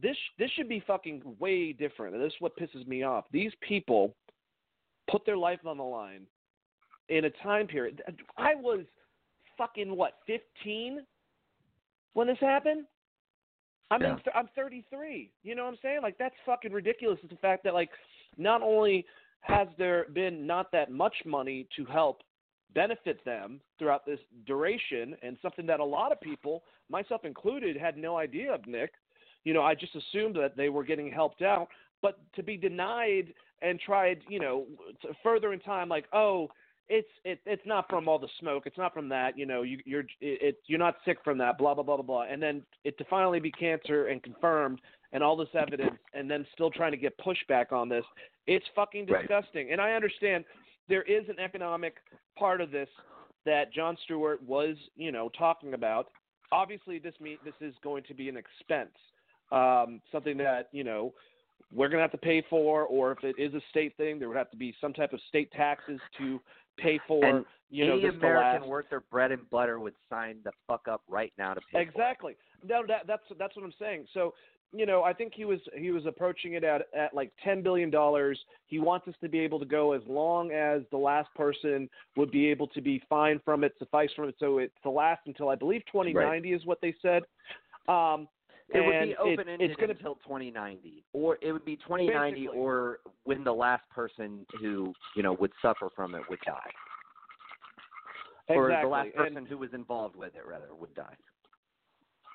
[0.00, 2.14] this this should be fucking way different.
[2.14, 3.24] And this is what pisses me off.
[3.30, 4.14] These people
[5.10, 6.26] put their life on the line
[7.08, 8.02] in a time period.
[8.36, 8.80] I was
[9.56, 11.00] fucking what, 15
[12.14, 12.86] when this happened?
[13.90, 14.32] I'm in, Yeah.
[14.34, 15.30] I'm 33.
[15.42, 16.00] You know what I'm saying?
[16.02, 17.18] Like that's fucking ridiculous.
[17.22, 17.90] It's the fact that like
[18.36, 19.06] not only
[19.40, 22.22] has there been not that much money to help
[22.74, 27.96] benefit them throughout this duration and something that a lot of people, myself included, had
[27.96, 28.92] no idea of, Nick.
[29.44, 31.68] You know, I just assumed that they were getting helped out,
[32.02, 34.66] but to be denied and tried, you know,
[35.22, 36.48] further in time, like, oh,
[36.88, 39.78] it's it, it's not from all the smoke, it's not from that, you know, you,
[39.84, 42.62] you're it, it you're not sick from that, blah blah blah blah blah, and then
[42.84, 44.80] it to finally be cancer and confirmed
[45.12, 48.04] and all this evidence, and then still trying to get pushback on this,
[48.46, 49.20] it's fucking Right.
[49.22, 49.72] disgusting.
[49.72, 50.44] And I understand
[50.88, 51.96] there is an economic
[52.36, 52.88] part of this
[53.44, 56.08] that Jon Stewart was, you know, talking about.
[56.52, 58.94] Obviously, this mean this is going to be an expense,
[59.50, 61.14] um, something that you know
[61.72, 64.28] we're going to have to pay for, or if it is a state thing, there
[64.28, 66.40] would have to be some type of state taxes to
[66.78, 67.24] pay for.
[67.24, 68.68] And you know, Any this American last.
[68.68, 71.66] worth their bread and butter would sign the fuck up right now to pay.
[71.72, 71.88] for it.
[71.88, 72.36] Exactly.
[72.64, 74.06] No, that, that's that's what I'm saying.
[74.14, 74.34] So,
[74.72, 77.90] you know, I think he was he was approaching it at at like ten billion
[77.90, 78.38] dollars.
[78.66, 82.30] He wants us to be able to go as long as the last person would
[82.30, 84.36] be able to be fine from it, suffice from it.
[84.38, 87.22] So it's to last until I believe 2090 is what they said.
[87.88, 88.28] Um,
[88.74, 91.76] It would and be it- open ended it's gonna until 2090, or it would be
[91.76, 92.58] 2090, Basically.
[92.58, 96.70] or when the last person who you know would suffer from it would die,
[98.48, 101.16] or the last And- person who was involved with it rather would die.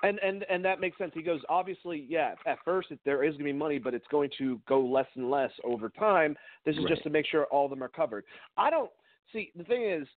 [0.04, 1.12] And and and that makes sense.
[1.14, 2.34] He goes, obviously, yeah.
[2.44, 5.06] At first, it, there is going to be money, but it's going to go less
[5.14, 6.36] and less over time.
[6.64, 8.24] This is just to make sure all of them are covered.
[8.56, 8.90] I don't
[9.32, 9.52] see.
[9.54, 10.08] The thing is,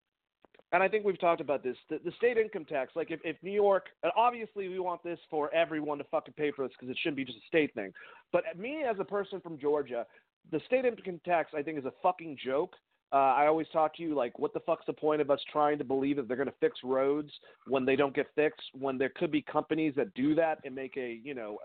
[0.72, 1.78] and I think we've talked about this.
[1.90, 5.20] The, the state income tax, like if, if New York, and obviously we want this
[5.30, 7.94] for everyone to fucking pay for this because it shouldn't be just a state thing.
[8.32, 10.06] But me as a person from Georgia,
[10.52, 12.76] the state income tax I think is a fucking joke.
[13.14, 15.78] Uh, I always talk to you like, what the fuck's the point of us trying
[15.78, 17.30] to believe that they're going to fix roads
[17.68, 18.64] when they don't get fixed?
[18.74, 21.60] When there could be companies that do that and make a, you know,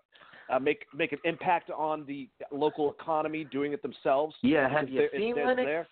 [0.50, 4.34] uh, make make an impact on the local economy doing it themselves.
[4.42, 5.64] Yeah, have you seen Linux?
[5.64, 5.86] there.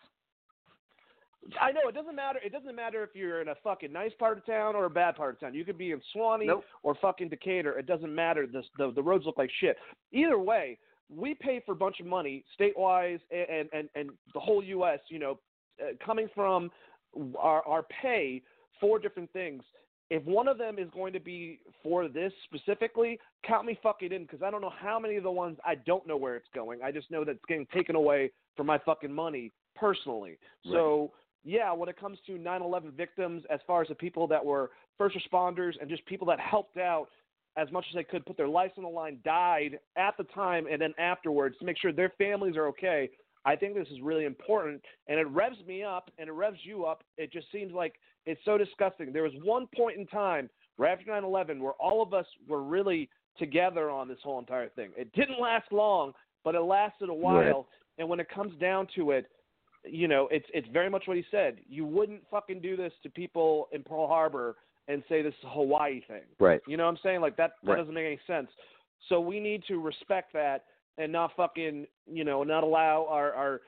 [1.61, 2.39] I know it doesn't matter.
[2.45, 5.17] It doesn't matter if you're in a fucking nice part of town or a bad
[5.17, 5.55] part of town.
[5.55, 6.65] You could be in Suwanee Nope.
[6.83, 7.79] or fucking Decatur.
[7.79, 8.47] It doesn't matter.
[8.47, 9.77] The, the the roads look like shit.
[10.13, 10.79] Either way,
[11.15, 14.99] we pay for a bunch of money state-wise and and and the whole U.S.
[15.09, 15.39] You know,
[15.81, 16.71] uh, coming from
[17.39, 18.43] our our pay
[18.81, 19.63] for different things.
[20.11, 24.23] If one of them is going to be for this specifically, count me fucking in
[24.23, 26.81] because I don't know how many of the ones I don't know where it's going.
[26.83, 30.39] I just know that it's getting taken away from my fucking money personally.
[30.65, 31.13] So
[31.49, 35.17] yeah, when it comes to 9/11 victims, as far as the people that were first
[35.17, 37.09] responders and just people that helped out
[37.57, 40.67] as much as they could, put their lives on the line, died at the time
[40.71, 43.11] and then afterwards to make sure their families are okay.
[43.45, 46.85] I think this is really important, and it revs me up and it revs you
[46.85, 47.03] up.
[47.17, 47.95] It just seems like
[48.27, 49.13] it's so disgusting.
[49.13, 53.09] There was one point in time right after 9/11 where all of us were really
[53.39, 54.93] together on this whole entire thing.
[54.97, 56.13] It didn't last long,
[56.45, 57.69] but it lasted a while.
[57.99, 59.31] And when it comes down to it,
[59.85, 61.59] you know, it's it's very much what he said.
[61.69, 64.57] You wouldn't fucking do this to people in Pearl Harbor
[64.89, 66.23] and say this is a Hawaii thing.
[66.41, 66.61] Right.
[66.67, 67.21] You know what I'm saying?
[67.21, 67.77] Like that that Right.
[67.79, 68.49] doesn't make any sense.
[69.09, 70.65] So we need to respect that
[70.97, 73.61] and not fucking, you know, not allow our our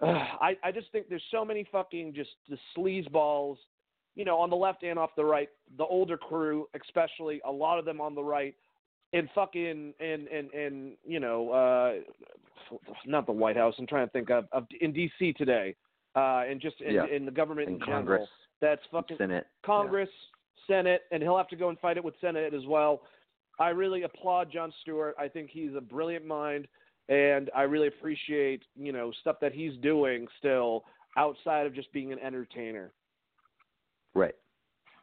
[0.00, 0.06] uh,
[0.40, 3.56] I I just think there's so many fucking just the sleazeballs,
[4.14, 7.78] you know, on the left and off the right, the older crew especially, a lot
[7.78, 8.54] of them on the right
[9.12, 11.92] and fucking in and and you know, uh
[13.06, 15.74] not the White House, I'm trying to think of, of in DC today.
[16.16, 17.06] Uh and just in, Yeah.
[17.06, 17.98] in the government In in general.
[17.98, 18.28] Congress,
[18.60, 19.46] That's fucking Senate.
[19.64, 20.08] Congress,
[20.66, 23.02] Senate, and he'll have to go and fight it with Senate as well.
[23.58, 25.14] I really applaud Jon Stewart.
[25.18, 26.66] I think he's a brilliant mind,
[27.08, 30.84] and I really appreciate you know stuff that he's doing still
[31.16, 32.92] outside of just being an entertainer.
[34.14, 34.34] Right.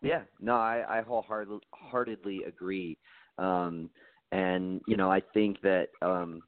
[0.01, 2.97] Yeah, no, I, I wholeheartedly agree.
[3.37, 3.89] Um,
[4.31, 6.41] and you know, I think that um,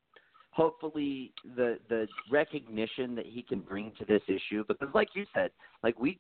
[0.54, 5.52] hopefully the the recognition that he can bring to this issue, because like you said,
[5.84, 6.20] like we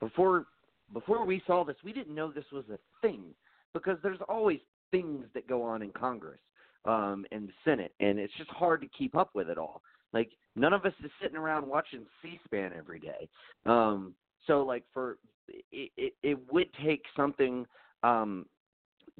[0.00, 0.46] before
[0.92, 3.22] before we saw this, we didn't know this was a thing
[3.74, 6.38] because there's always things that go on in Congress
[6.86, 9.82] um, and the Senate, and it's just hard to keep up with it all.
[10.12, 13.28] Like none of us is sitting around watching C-SPAN every day.
[13.66, 14.14] Um,
[14.46, 17.66] so like for it, it, it would take something,
[18.02, 18.46] um,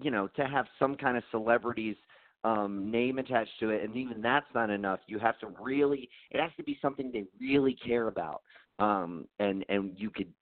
[0.01, 1.97] you know, to have some kind of celebrities
[2.45, 5.01] um, name attached to it, and even that's not enough.
[5.07, 8.43] You have to really, it has to be something they really care about,
[8.79, 10.33] um, and and you could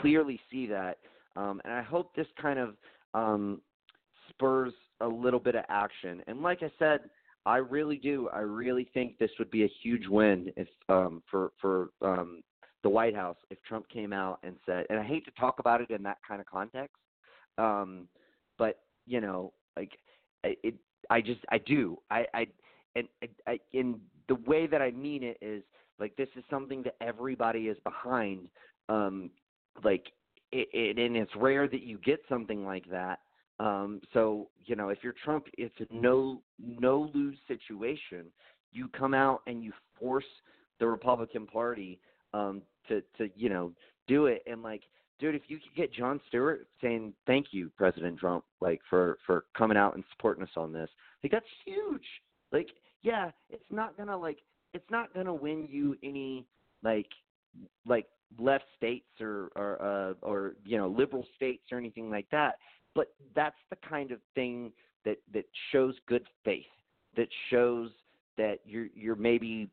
[0.00, 0.98] clearly see that.
[1.36, 2.74] Um, and I hope this kind of
[3.14, 3.60] um,
[4.30, 6.22] spurs a little bit of action.
[6.26, 7.00] And like I said,
[7.44, 8.28] I really do.
[8.32, 12.42] I really think this would be a huge win if um, for for um,
[12.82, 14.86] the White House if Trump came out and said.
[14.90, 16.96] And I hate to talk about it in that kind of context,
[17.56, 18.08] um,
[18.58, 19.92] but you know, like
[20.44, 20.74] it.
[21.10, 21.98] I just I do.
[22.10, 22.46] I I
[22.94, 25.62] and I, I in the way that I mean it is
[25.98, 28.48] like this is something that everybody is behind.
[28.88, 29.30] Um,
[29.84, 30.06] like
[30.52, 33.20] it, it and it's rare that you get something like that
[33.58, 38.26] um, so you know, if you're Trump, it's a no no lose situation.
[38.72, 40.24] You come out and you force
[40.78, 41.98] the Republican Party
[42.34, 43.72] um, to to you know
[44.06, 44.42] do it.
[44.46, 44.82] And like,
[45.18, 49.44] dude, if you could get Jon Stewart saying thank you, President Trump, like for for
[49.56, 50.90] coming out and supporting us on this,
[51.22, 52.04] like that's huge.
[52.52, 52.68] Like,
[53.02, 54.38] yeah, it's not gonna like
[54.74, 56.46] it's not gonna win you any
[56.82, 57.08] like
[57.86, 58.06] like
[58.38, 62.56] left states or or uh, or you know liberal states or anything like that
[62.96, 64.72] but that's the kind of thing
[65.04, 66.64] that that shows good faith
[67.16, 67.90] that shows
[68.36, 69.68] that you're you're maybe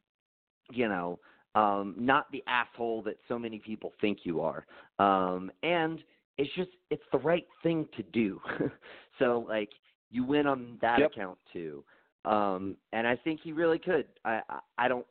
[0.71, 1.17] you know
[1.55, 4.65] um not the asshole that so many people think you are
[4.99, 6.03] um and
[6.37, 8.39] it's just it's the right thing to do
[9.19, 9.69] so like
[10.09, 11.11] you win on that yep.
[11.11, 11.83] account too
[12.25, 15.05] um and i think he really could i i, I don't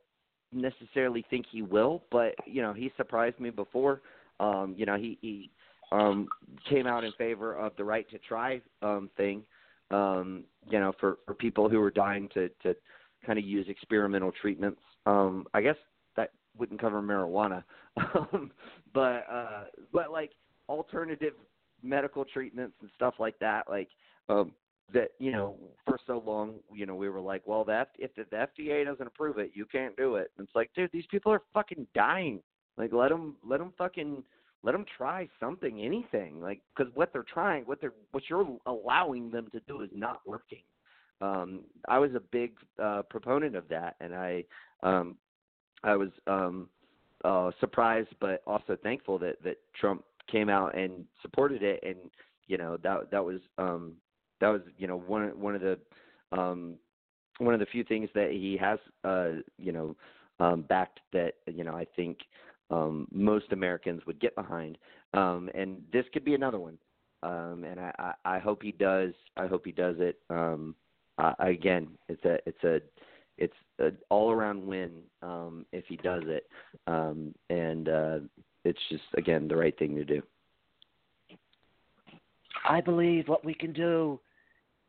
[0.53, 4.03] necessarily think he will but you know he surprised me before
[4.41, 5.51] um you know he he
[5.93, 6.27] um,
[6.69, 9.43] came out in favor of the right to try um, thing.
[9.91, 12.75] Um, you know, for for people who are dying to to
[13.27, 14.81] kind of use experimental treatments.
[15.05, 15.77] Um, I guess
[16.59, 17.65] wouldn't cover marijuana,
[18.15, 18.51] um,
[18.95, 20.33] but uh, but like
[20.69, 21.35] alternative
[21.83, 23.69] medical treatments and stuff like that.
[23.69, 23.89] Like
[24.29, 24.53] um,
[24.93, 28.25] that, you know, for so long, you know, we were like, well, that if the,
[28.31, 30.31] the FDA doesn't approve it, you can't do it.
[30.37, 32.41] And it's like, dude, these people are fucking dying.
[32.77, 34.23] Like, let them let them fucking
[34.63, 39.31] let them try something, anything, like because what they're trying, what they're what you're allowing
[39.31, 40.63] them to do is not working.
[41.21, 44.45] Um, I was a big uh, proponent of that, and I
[44.83, 45.17] um,
[45.85, 46.69] I was um,
[47.25, 51.97] uh, surprised, but also thankful that that Trump came out and supported it, and
[52.47, 53.95] you know that that was um,
[54.41, 55.79] that was you know one one of the
[56.33, 56.75] um,
[57.39, 59.97] one of the few things that he has uh, you know
[60.41, 62.19] um, backed that you know I think
[62.71, 64.79] um, most Americans would get behind.
[65.15, 66.79] Um, and this could be another one.
[67.23, 69.13] Um, and I, I, I hope he does.
[69.37, 70.19] I hope he does it.
[70.31, 70.75] Um,
[71.19, 72.81] uh, again, it's a it's a
[73.43, 74.91] it's an all around win
[75.23, 76.47] um, if he does it.
[76.87, 78.19] Um, and uh,
[78.65, 80.23] it's just again the right thing to do.
[82.69, 84.21] I believe what we can do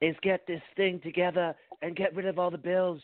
[0.01, 3.01] is get this thing together and get rid of all the bills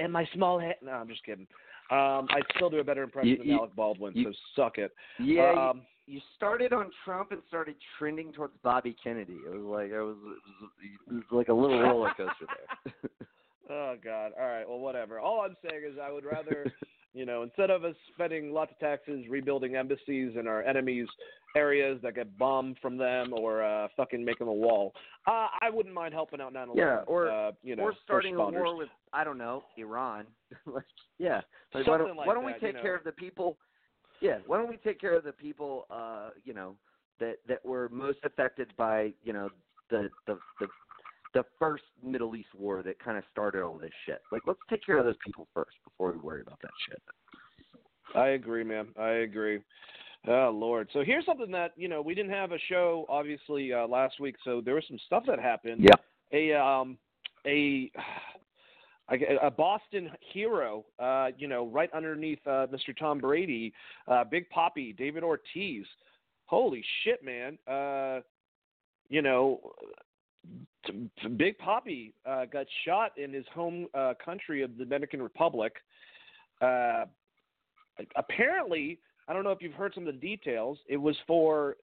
[0.00, 0.76] and my small head.
[0.82, 1.46] No, I'm just kidding.
[1.92, 4.78] Um, I still do a better impression You- than you- Alec Baldwin, you- so suck
[4.78, 4.92] it.
[5.18, 9.38] Yeah, Um, you, you started on Trump and started trending towards Bobby Kennedy.
[9.46, 10.70] It was like it was, it was,
[11.08, 13.10] it was like a little roller coaster there.
[13.70, 14.32] oh God.
[14.38, 14.68] All right.
[14.68, 15.20] Well, whatever.
[15.20, 16.72] All I'm saying is I would rather,
[17.14, 21.08] you know, instead of us spending lots of taxes rebuilding embassies in our enemies'
[21.56, 24.92] areas that get bombed from them or uh, fucking making a wall,
[25.26, 26.76] uh, I wouldn't mind helping out 9/11.
[26.76, 30.26] Yeah, or- uh, you know, or starting a war with I don't know Iran.
[30.66, 30.84] like,
[31.18, 31.40] yeah,
[31.74, 33.56] like, why don't, like why don't that, we you take care of the people?
[34.20, 35.86] Yeah, why don't we take care of the people?
[35.90, 36.76] Uh, you know
[37.20, 39.50] that that were most affected by you know
[39.90, 40.66] the the the
[41.34, 44.20] the first Middle East war that kind of started all this shit.
[44.32, 47.02] Like, let's take care of those people first before we worry about that shit.
[48.14, 48.88] I agree, man.
[48.98, 49.60] I agree.
[50.28, 50.88] Oh Lord.
[50.92, 54.36] So here's something that you know we didn't have a show obviously uh, last week,
[54.44, 55.82] so there was some stuff that happened.
[55.82, 55.94] Yeah.
[56.32, 56.98] A um
[57.46, 57.90] a
[59.10, 62.96] a a Boston hero, uh, you know, right underneath uh, Mr.
[62.98, 63.72] Tom Brady,
[64.08, 65.86] uh, Big Papi, David Ortiz.
[66.46, 67.58] Holy shit, man!
[67.66, 68.20] Uh,
[69.08, 69.60] you know,
[71.36, 75.72] Big Papi uh, got shot in his home uh, country of the Dominican Republic.
[76.60, 77.04] Uh,
[78.16, 80.78] apparently, I don't know if you've heard some of the details.
[80.88, 81.76] It was for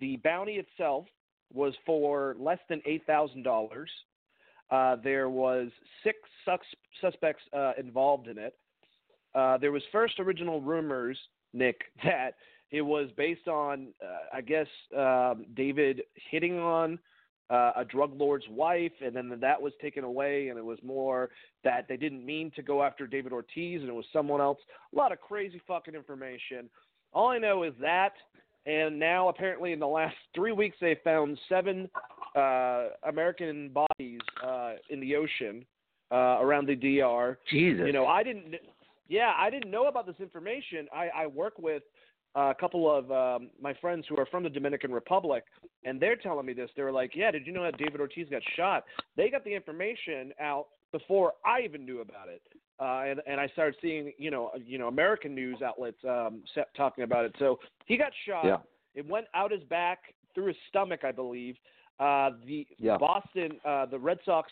[0.00, 1.06] the bounty itself
[1.52, 3.90] was for less than eight thousand dollars.
[4.70, 5.68] Uh, there was
[6.02, 6.58] six sus-
[7.00, 8.56] suspects uh, involved in it.
[9.34, 11.18] Uh, there was first original rumors,
[11.52, 12.34] Nick, that
[12.70, 16.98] it was based on, uh, I guess, um, David hitting on
[17.50, 21.30] uh, a drug lord's wife, and then that was taken away, and it was more
[21.62, 24.58] that they didn't mean to go after David Ortiz, and it was someone else.
[24.92, 26.70] A lot of crazy fucking information.
[27.12, 28.12] All I know is that,
[28.66, 31.88] and now apparently in the last three weeks they found seven
[32.34, 35.64] uh, American bodies uh, in the ocean
[36.10, 37.38] uh, around the DR.
[37.50, 37.86] Jesus.
[37.86, 38.54] You know, I didn't.
[39.06, 40.88] Yeah, I didn't know about this information.
[40.92, 41.82] I, I work with
[42.34, 45.44] a couple of um, my friends who are from the Dominican Republic,
[45.84, 46.70] and they're telling me this.
[46.76, 48.84] They were like, "Yeah, did you know that David Ortiz got shot?"
[49.16, 52.42] They got the information out before I even knew about it,
[52.80, 56.74] uh, and and I started seeing you know you know American news outlets um, set,
[56.76, 57.34] talking about it.
[57.38, 58.44] So he got shot.
[58.44, 58.58] Yeah.
[58.94, 59.98] It went out his back
[60.34, 61.56] through his stomach, I believe.
[61.98, 62.96] Uh, the Yeah.
[62.96, 64.50] Boston, uh, the Red Sox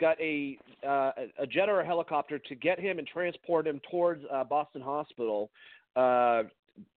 [0.00, 4.24] got a uh, a jet or a helicopter to get him and transport him towards
[4.32, 5.50] uh, Boston Hospital
[5.96, 6.44] uh,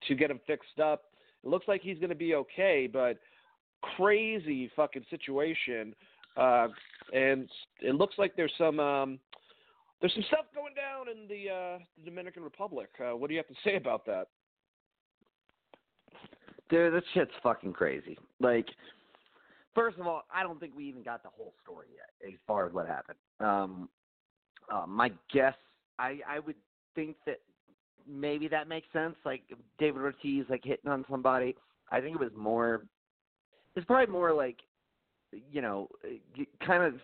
[0.08, 1.06] to get him fixed up.
[1.44, 3.20] It looks like he's going to be okay, but
[3.96, 5.94] crazy fucking situation.
[6.36, 6.68] Uh,
[7.14, 7.50] and
[7.82, 9.20] it looks like there's some um,
[10.02, 12.90] there's some stuff going down in the, uh, the Dominican Republic.
[13.00, 14.28] Uh, what do you have to say about that?
[16.70, 18.18] Dude, this shit's fucking crazy.
[18.40, 18.68] Like,
[19.74, 22.68] first of all, I don't think we even got the whole story yet as far
[22.68, 23.18] as what happened.
[23.40, 23.90] Um,
[24.72, 25.56] uh, my guess,
[25.98, 26.58] I I would
[26.94, 27.40] think that
[28.08, 29.16] maybe that makes sense.
[29.26, 29.44] Like
[29.80, 31.56] David Ortiz, like hitting on somebody.
[31.92, 32.86] I think it was more.
[33.76, 34.58] It's probably more like,
[35.52, 35.90] you know,
[36.66, 36.96] kind of.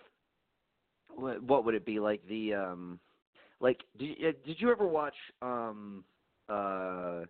[1.16, 3.00] What what would it be like the um,
[3.60, 6.04] like did you, did you ever watch um
[6.50, 7.22] uh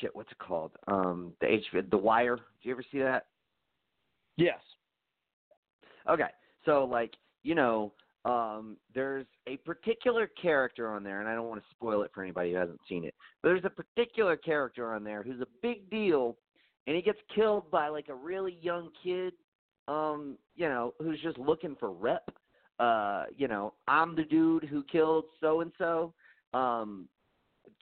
[0.00, 0.72] shit, what's it called?
[0.88, 2.36] Um, the H, The Wire.
[2.36, 3.26] Did you ever see that?
[4.36, 4.60] Yes.
[6.08, 6.28] Okay,
[6.64, 7.92] so like you know,
[8.24, 12.22] um, there's a particular character on there, and I don't want to spoil it for
[12.22, 13.14] anybody who hasn't seen it.
[13.42, 16.36] But there's a particular character on there who's a big deal,
[16.86, 19.32] and he gets killed by like a really young kid,
[19.88, 22.28] um, you know, who's just looking for rep.
[22.78, 26.12] Uh, you know, I'm the dude who killed so and so.
[26.52, 27.08] Um,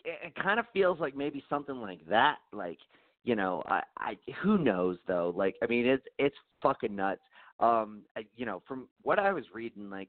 [0.05, 2.36] it, it kind of feels like maybe something like that.
[2.53, 2.78] Like,
[3.24, 5.32] you know, I, I who knows though.
[5.36, 7.22] Like, I mean, it's it's fucking nuts.
[7.61, 10.09] Um, I, you know, from what I was reading, like,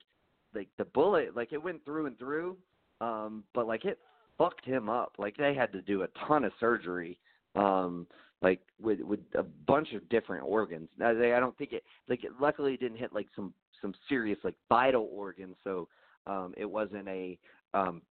[0.53, 2.57] like the bullet, like it went through and through.
[3.01, 3.99] Um, but like it
[4.37, 5.13] fucked him up.
[5.17, 7.19] Like they had to do a ton of surgery.
[7.55, 8.07] Um,
[8.41, 10.89] like with with a bunch of different organs.
[10.97, 13.93] Now, they, I don't think it like it, luckily it didn't hit like some some
[14.07, 15.87] serious like vital organs, so
[16.25, 17.37] um, it wasn't a
[17.73, 18.01] um,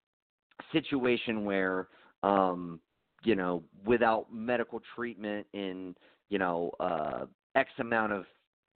[0.72, 1.88] situation where
[2.22, 2.80] um,
[3.24, 5.94] you know without medical treatment in
[6.28, 7.24] you know uh,
[7.54, 8.24] X amount of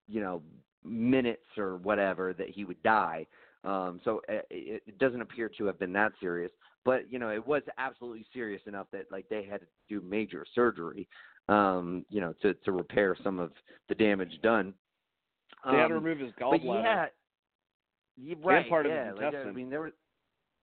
[0.09, 0.43] you know
[0.85, 3.27] minutes or whatever that he would die.
[3.65, 4.47] Um, so it,
[4.87, 6.51] it doesn't appear to have been that serious,
[6.85, 10.47] but you know it was absolutely serious enough that like they had to do major
[10.55, 11.07] surgery,
[11.49, 13.53] um, you know, to to repair some of
[13.89, 14.73] the damage done.
[15.65, 16.83] They had to Um, remove his gallbladder.
[16.83, 17.07] yeah,
[18.17, 18.69] yeah, right.
[18.69, 19.93] part of his yeah, like, I mean, there was,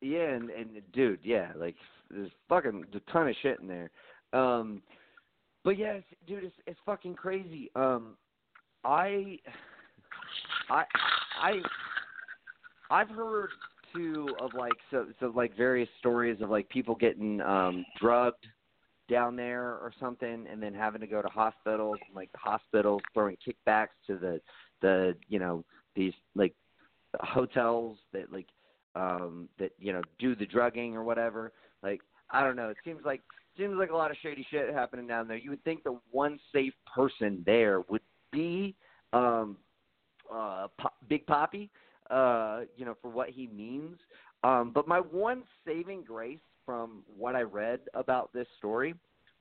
[0.02, 1.76] yeah, and and dude, yeah, like
[2.10, 3.92] there's fucking a ton of shit in there.
[4.34, 4.82] Um,
[5.64, 7.70] but yeah, it's, dude, it's it's fucking crazy.
[7.76, 8.16] Um,
[8.84, 9.38] I,
[10.70, 10.84] I,
[11.42, 11.52] I,
[12.90, 13.50] I've heard
[13.94, 18.48] too of like so so like various stories of like people getting um drugged
[19.10, 23.02] down there or something and then having to go to hospitals and like the hospitals
[23.14, 24.42] throwing kickbacks to the
[24.82, 25.64] the you know
[25.96, 26.54] these like
[27.22, 28.48] hotels that like
[28.96, 31.54] um that you know do the drugging or whatever.
[31.84, 32.70] Like i don't know.
[32.70, 33.22] It seems like
[33.58, 35.38] seems like a lot of shady shit happening down there.
[35.38, 38.76] You would think the one safe person there would be
[39.14, 39.58] um
[40.34, 41.70] uh Pop, big Papi
[42.10, 43.98] uh you know for what he means.
[44.44, 48.94] Um but my one saving grace from what i read about this story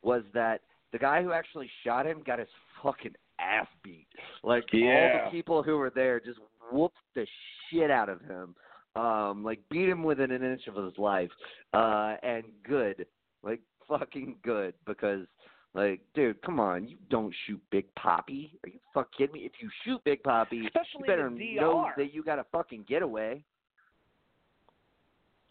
[0.03, 0.61] was that
[0.93, 2.49] the guy who actually shot him got his
[2.83, 4.07] fucking ass beat.
[4.43, 4.81] Like all
[5.25, 6.39] the people who were there just
[6.73, 7.27] whooped the
[7.71, 8.55] shit out of him
[8.95, 11.31] um like beat him within an inch of his life.
[11.73, 13.07] Uh and good.
[13.43, 15.27] Like fucking good because
[15.75, 19.53] like dude come on you don't shoot big Papi are you fuck kidding me if
[19.61, 23.43] you shoot big Papi Especially you better know that you got a fucking getaway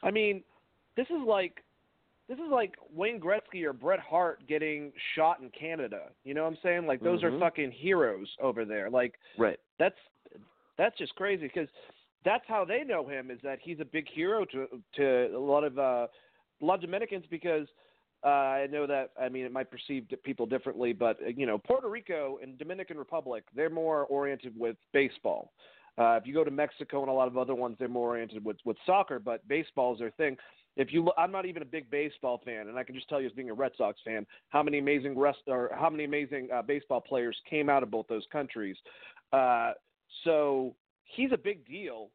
[0.05, 0.43] I mean,
[0.95, 1.63] this is like
[2.29, 6.09] this is like Wayne Gretzky or Bret Hart getting shot in Canada.
[6.23, 6.87] You know what I'm saying?
[6.87, 7.33] Like those Mhm.
[7.33, 8.89] are fucking heroes over there.
[8.89, 9.97] Like right that's
[10.77, 11.69] that's just crazy because
[12.23, 15.63] that's how they know him is that he's a big hero to to a lot
[15.63, 16.07] of uh,
[16.61, 17.67] a lot of Dominicans because
[18.23, 21.57] uh, I know that I mean it might perceive people differently, but uh, you know
[21.57, 25.51] Puerto Rico and Dominican Republic they're more oriented with baseball.
[25.97, 28.43] Uh, if you go to Mexico and a lot of other ones, they're more oriented
[28.43, 30.37] with with soccer, but baseball is their thing.
[30.77, 33.27] If you, I'm not even a big baseball fan, and I can just tell you
[33.27, 36.61] as being a Red Sox fan, how many amazing rest or how many amazing uh,
[36.63, 38.75] baseball players came out of both those countries.
[39.31, 39.71] Uh,
[40.25, 42.09] so he's a big deal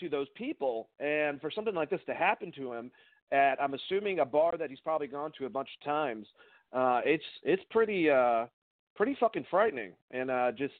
[0.00, 2.90] to those people, and for something like this to happen to him
[3.32, 6.26] at, I'm assuming a bar that he's probably gone to a bunch of times,
[6.72, 8.46] uh, it's it's pretty uh,
[8.94, 10.74] pretty fucking frightening, and uh, just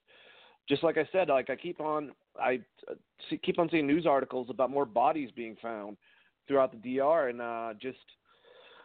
[0.68, 2.94] just like I said, like I keep on I uh,
[3.30, 5.96] see, keep on seeing news articles about more bodies being found
[6.48, 7.98] throughout the DR, and uh, just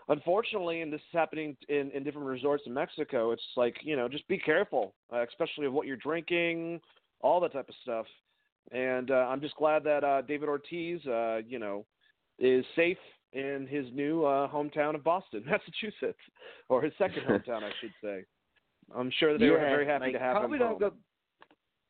[0.09, 3.31] unfortunately, and this is happening in, in different resorts in Mexico.
[3.31, 6.81] It's like you know, just be careful, uh, especially of what you're drinking,
[7.21, 8.05] all that type of stuff.
[8.71, 11.85] And uh, I'm just glad that uh, David Ortiz, uh, you know,
[12.39, 12.97] is safe
[13.33, 16.19] in his new uh, hometown of Boston, Massachusetts,
[16.69, 18.23] or his second hometown, I should say.
[18.95, 20.79] I'm sure that they yeah, were very happy like, to have probably him don't home.
[20.79, 20.93] go.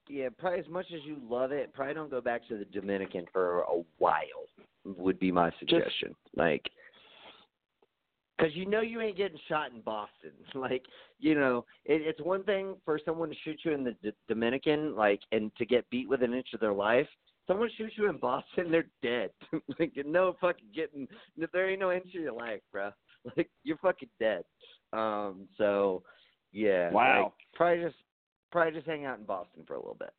[0.09, 3.25] Yeah, probably as much as you love it, probably don't go back to the Dominican
[3.31, 4.17] for a while.
[4.83, 6.15] Would be my suggestion.
[6.35, 6.69] like,
[8.41, 10.31] because you know you ain't getting shot in Boston.
[10.55, 10.83] Like,
[11.19, 14.95] you know, it, it's one thing for someone to shoot you in the D- Dominican,
[14.95, 17.07] like, and to get beat with an inch of their life.
[17.47, 19.31] Someone shoots you in Boston, they're dead.
[19.79, 21.07] like, no fucking getting.
[21.51, 22.91] There ain't no inch to your life, bro.
[23.37, 24.41] Like, you're fucking dead.
[24.93, 25.47] Um.
[25.55, 26.01] So,
[26.51, 26.89] yeah.
[26.91, 27.25] Wow.
[27.25, 27.97] Like, probably just
[28.51, 30.11] probably just hang out in Boston for a little bit.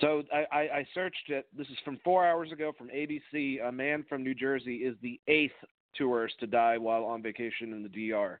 [0.00, 1.46] So I, I, I searched it.
[1.56, 3.66] This is from four hours ago from ABC.
[3.66, 5.52] A man from New Jersey is the eighth
[5.94, 8.40] tourist to die while on vacation in the DR.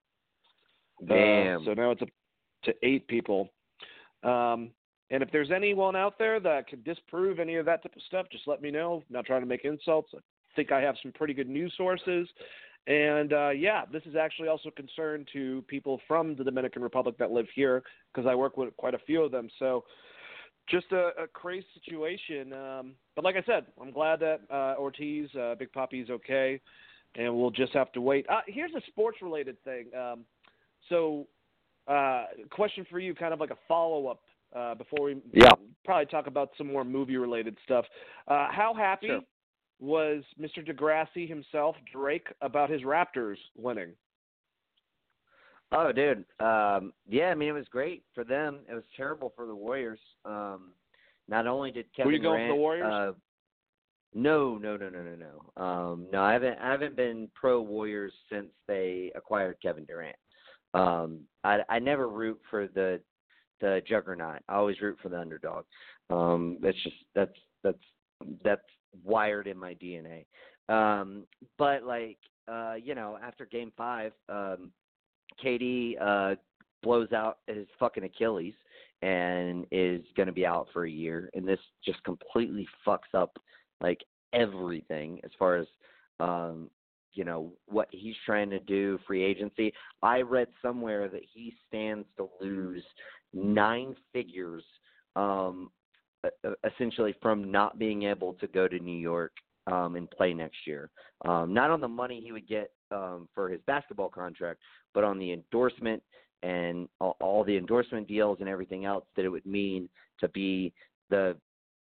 [1.06, 1.62] Damn.
[1.62, 2.08] Uh, so now it's up
[2.64, 3.50] to eight people.
[4.22, 4.70] Um,
[5.10, 8.26] and if there's anyone out there that can disprove any of that type of stuff,
[8.30, 9.02] just let me know.
[9.08, 10.10] I'm not trying to make insults.
[10.14, 10.18] I
[10.54, 12.28] think I have some pretty good news sources.
[12.86, 17.30] And uh, yeah, this is actually also concerned to people from the Dominican Republic that
[17.30, 17.82] live here
[18.12, 19.48] because I work with quite a few of them.
[19.58, 19.84] So
[20.68, 22.52] just a, a crazy situation.
[22.52, 26.60] Um, but like I said, I'm glad that uh, Ortiz, uh, Big Papi, is okay,
[27.16, 28.26] and we'll just have to wait.
[28.28, 29.86] Uh, here's a sports-related thing.
[29.98, 30.24] Um,
[30.88, 31.26] so,
[31.88, 34.20] uh, question for you, kind of like a follow-up
[34.54, 35.52] uh, before we Yeah.
[35.84, 37.86] probably talk about some more movie-related stuff.
[38.26, 39.20] Uh, how happy Sure.
[39.78, 40.64] was Mr.
[40.66, 43.96] Degrassi himself, Drake, about his Raptors winning?
[45.72, 46.24] Oh, dude.
[46.40, 48.60] Um, yeah, I mean, it was great for them.
[48.68, 50.00] It was terrible for the Warriors.
[50.24, 50.74] Um,
[51.28, 52.92] not only did Kevin Were you going for Durant, the Warriors?
[52.92, 53.12] Uh,
[54.12, 55.62] no, no, no, no, no, no.
[55.62, 56.58] Um, no, I haven't.
[56.58, 60.16] I haven't been pro Warriors since they acquired Kevin Durant.
[60.74, 63.00] Um, I, I never root for the
[63.60, 64.42] the juggernaut.
[64.48, 65.64] I always root for the underdog.
[66.08, 67.78] Um, that's just that's that's
[68.44, 68.62] that's
[69.04, 70.26] wired in my DNA.
[70.68, 71.24] Um,
[71.58, 74.72] but like uh, you know, after Game Five, um,
[75.44, 76.34] KD uh,
[76.82, 78.54] blows out his fucking Achilles
[79.02, 83.38] and is going to be out for a year, and this just completely fucks up
[83.80, 84.02] like
[84.32, 85.66] everything as far as
[86.18, 86.70] um,
[87.12, 89.72] you know what he's trying to do free agency.
[90.02, 92.84] I read somewhere that he stands to lose
[93.32, 94.64] nine figures
[95.16, 95.70] um,
[96.64, 99.32] essentially from not being able to go to New York
[99.66, 100.90] um, and play next year.
[101.24, 104.60] Um, not on the money he would get um, for his basketball contract,
[104.94, 106.02] but on the endorsement
[106.42, 110.72] and all, all the endorsement deals and everything else that it would mean to be
[111.10, 111.36] the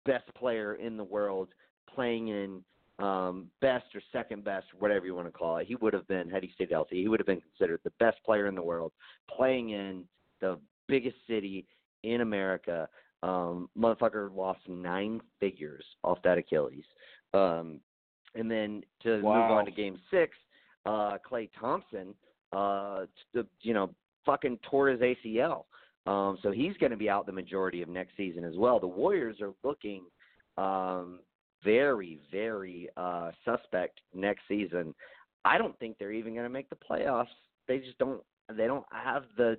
[0.05, 1.49] best player in the world
[1.93, 2.63] playing in
[2.99, 5.67] um, best or second best, whatever you want to call it.
[5.67, 8.19] He would have been, had he stayed healthy, he would have been considered the best
[8.25, 8.93] player in the world
[9.35, 10.05] playing in
[10.41, 10.59] the
[10.89, 11.67] biggest city
[12.03, 12.89] in America.
[13.23, 16.85] Um, motherfucker lost nine figures off that Achilles.
[17.35, 17.81] Um,
[18.35, 20.37] and then to move on to game six,
[20.87, 22.15] uh, Klay Thompson,
[22.53, 25.65] uh, t- you know, fucking tore his ACL.
[26.07, 28.81] Um, so he's going to be out the majority of next season as well.
[28.81, 30.03] The Warriors are looking
[30.59, 31.21] um,
[31.63, 34.95] very, very uh, suspect next season.
[35.45, 37.27] I don't think they're even going to make the playoffs.
[37.69, 38.21] They just don't.
[38.55, 39.57] They don't have the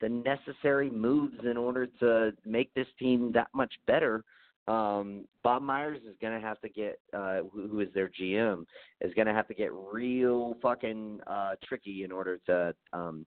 [0.00, 4.24] the necessary moves in order to make this team that much better.
[4.68, 8.64] Um, Bob Myers is going to have to get, uh, who, who is their GM,
[9.00, 13.24] is going to have to get real fucking uh, tricky in order to um,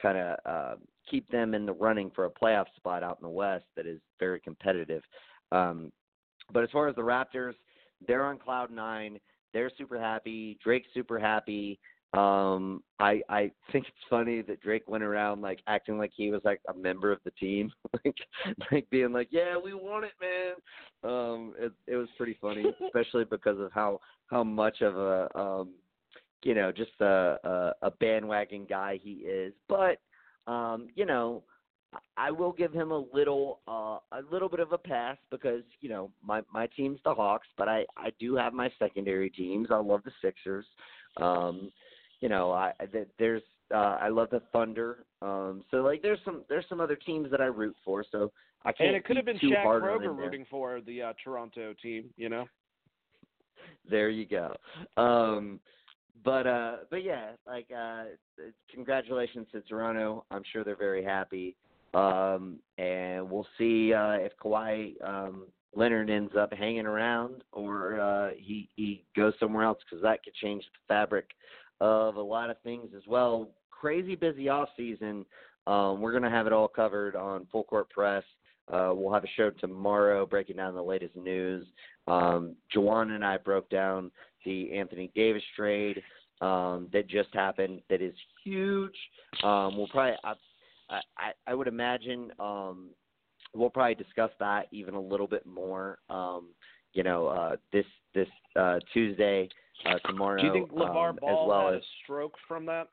[0.00, 0.74] kind of uh,
[1.10, 4.00] keep them in the running for a playoff spot out in the West that is
[4.18, 5.02] very competitive.
[5.50, 5.92] Um,
[6.52, 7.54] but as far as the Raptors,
[8.06, 9.18] they're on cloud nine.
[9.54, 10.58] They're super happy.
[10.62, 11.78] Drake's super happy.
[12.14, 16.42] Um, I I think it's funny that Drake went around like acting like he was
[16.44, 17.72] like a member of the team,
[18.04, 18.16] like
[18.70, 21.10] like being like, yeah, we want it, man.
[21.10, 25.70] Um, it it was pretty funny, especially because of how how much of a um
[26.44, 29.54] you know, just a a, a bandwagon guy he is.
[29.68, 29.98] But
[30.46, 31.44] um, you know,
[32.16, 35.88] I will give him a little uh a little bit of a pass because, you
[35.88, 39.68] know, my my team's the Hawks, but I I do have my secondary teams.
[39.70, 40.66] I love the Sixers.
[41.18, 41.70] Um,
[42.22, 42.72] you know, I
[43.18, 43.42] there's
[43.74, 45.04] uh I love the Thunder.
[45.20, 48.32] Um so like there's some there's some other teams that I root for, so
[48.64, 51.74] I can't and it could have been too Shaq Kroger rooting for the uh, Toronto
[51.82, 52.04] team.
[52.16, 52.46] You know.
[53.90, 54.54] there you go.
[54.96, 55.58] Um
[56.24, 58.04] but uh but yeah, like uh
[58.72, 60.24] congratulations to Toronto.
[60.30, 61.56] I'm sure they're very happy.
[61.92, 68.30] Um and we'll see uh if Kawhi um Leonard ends up hanging around or uh
[68.38, 71.26] he he goes somewhere else cuz that could change the fabric
[71.82, 73.48] of a lot of things as well.
[73.70, 75.26] Crazy busy off season.
[75.66, 78.24] Um we're going to have it all covered on Full Court Press.
[78.72, 81.66] Uh, we'll have a show tomorrow breaking down the latest news.
[82.06, 84.10] Um, Jawan and I broke down
[84.44, 86.02] the Anthony Davis trade
[86.40, 87.82] um, that just happened.
[87.90, 88.14] That is
[88.44, 88.94] huge.
[89.42, 90.34] Um, we'll probably, I,
[90.90, 92.90] I, I would imagine, um,
[93.54, 95.98] we'll probably discuss that even a little bit more.
[96.08, 96.50] Um,
[96.94, 99.48] you know, uh, this this uh, Tuesday,
[99.86, 102.66] uh, tomorrow, Do you think LaVar um, Ball as well had as a stroke from
[102.66, 102.88] that?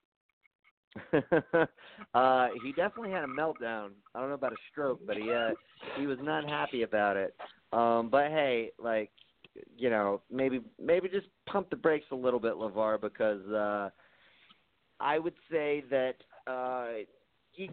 [2.14, 3.90] uh, he definitely had a meltdown.
[4.16, 5.52] I don't know about a stroke, but he uh,
[5.98, 7.36] he was not happy about it.
[7.72, 9.12] Um, but hey, like
[9.78, 13.90] you know, maybe maybe just pump the brakes a little bit, LaVar, because uh,
[15.00, 16.16] I would say that
[16.48, 17.04] uh,
[17.52, 17.70] he,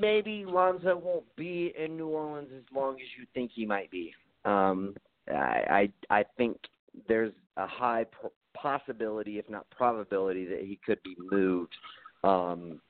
[0.00, 4.12] maybe Lonzo won't be in New Orleans as long as you think he might be.
[4.44, 4.94] Um,
[5.28, 6.56] I I, I think
[7.08, 8.06] there's a high
[8.54, 11.74] possibility, if not probability, that he could be moved
[12.22, 12.80] um,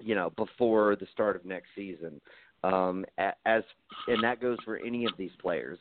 [0.00, 2.20] you know, before the start of next season.
[2.64, 3.64] Um, as
[4.06, 5.78] and that goes for any of these players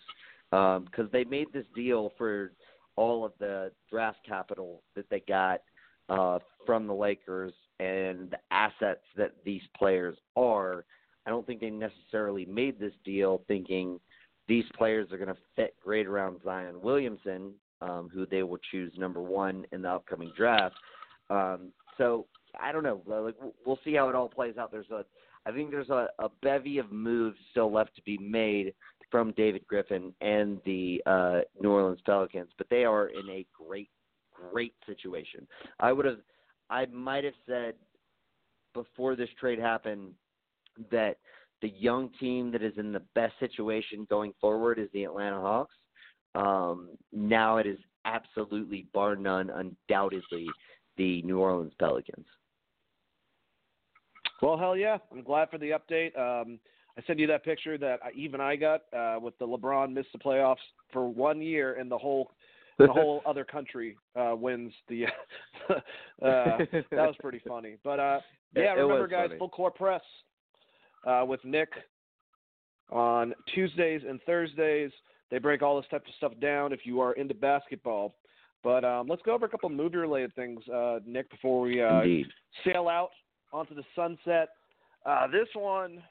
[0.49, 2.51] because um, they made this deal for
[2.95, 5.61] all of the draft capital that they got
[6.09, 10.85] uh, from the Lakers and the assets that these players are.
[11.25, 13.99] I don't think they necessarily made this deal thinking
[14.47, 17.51] these players are going to fit great around Zion Williamson,
[17.81, 20.75] um, who they will choose number one in the upcoming draft.
[21.29, 22.27] Um, so
[22.59, 23.01] I don't know.
[23.05, 24.71] Like we'll see how it all plays out.
[24.71, 25.05] There's a,
[25.45, 28.73] I think there's a, a bevy of moves still left to be made
[29.09, 33.89] from David Griffin and the uh, New Orleans Pelicans, but they are in a great,
[34.51, 35.45] great situation.
[35.79, 36.19] I would have,
[36.69, 37.73] I might have said
[38.73, 40.13] before this trade happened
[40.91, 41.17] that
[41.61, 45.75] the young team that is in the best situation going forward is the Atlanta Hawks.
[46.35, 50.47] Um, now it is absolutely, bar none, undoubtedly
[50.97, 52.25] the New Orleans Pelicans.
[54.41, 54.97] Well, hell yeah!
[55.11, 56.17] I'm glad for the update.
[56.17, 56.59] Um,
[56.97, 60.11] I sent you that picture that I, even I got uh, with the LeBron missed
[60.13, 60.55] the playoffs
[60.91, 62.31] for one year, and the whole
[62.79, 65.05] the whole other country uh, wins the.
[65.69, 65.77] uh,
[66.19, 68.19] that was pretty funny, but uh,
[68.55, 69.37] yeah, It- it remember guys, funny.
[69.37, 70.01] full court press
[71.05, 71.69] uh, with Nick
[72.89, 74.91] on Tuesdays and Thursdays.
[75.31, 78.13] They break all this type of stuff down if you are into basketball.
[78.63, 82.01] But um, let's go over a couple movie related things, uh, Nick, before we uh,
[82.63, 83.09] sail out
[83.51, 84.49] onto the sunset.
[85.03, 86.03] Uh, this one,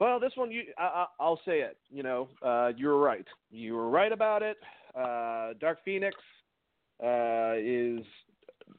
[0.00, 1.76] well, this one, you, I, I, I'll say it.
[1.90, 3.26] You know, uh, you were right.
[3.50, 4.56] You were right about it.
[4.98, 6.16] Uh, Dark Phoenix
[7.04, 8.04] uh, is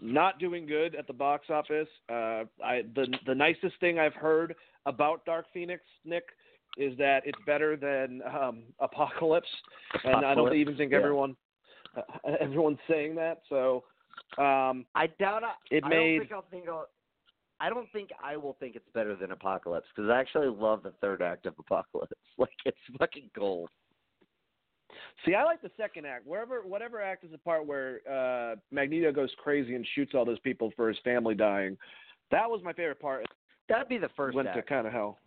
[0.02, 1.88] not doing good at the box office.
[2.10, 6.24] Uh, I, the the nicest thing I've heard about Dark Phoenix, Nick,
[6.78, 9.48] is that it's better than um, Apocalypse,
[10.04, 10.98] and I don't even think yeah.
[10.98, 11.36] everyone
[11.96, 12.02] uh,
[12.40, 13.42] everyone's saying that.
[13.50, 13.84] So.
[14.38, 16.88] Um, I doubt I, It I made- don't think I'll think I'll,
[17.60, 20.92] I don't think I will think it's better than Apocalypse because I actually love the
[21.02, 22.12] third act of Apocalypse.
[22.38, 23.70] Like it's fucking gold.
[25.24, 26.26] See, I like the second act.
[26.26, 30.40] Wherever, whatever act is the part where uh, Magneto goes crazy and shoots all those
[30.40, 31.78] people for his family dying.
[32.32, 33.26] That was my favorite part.
[33.70, 35.20] That'd be the first went to kind of hell.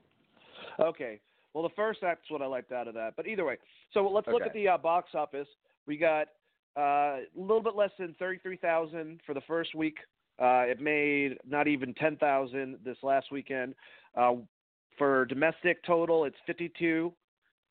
[0.80, 1.20] Okay.
[1.56, 3.14] Well, the first act's what I liked out of that.
[3.16, 3.56] But either way,
[3.94, 5.48] so let's look at the uh, box office.
[5.86, 6.28] We got
[6.76, 9.96] uh, a little bit less than thirty-three thousand for the first week.
[10.38, 13.74] Uh, it made not even ten thousand this last weekend.
[14.14, 14.34] Uh,
[14.98, 17.10] for domestic total, it's fifty-two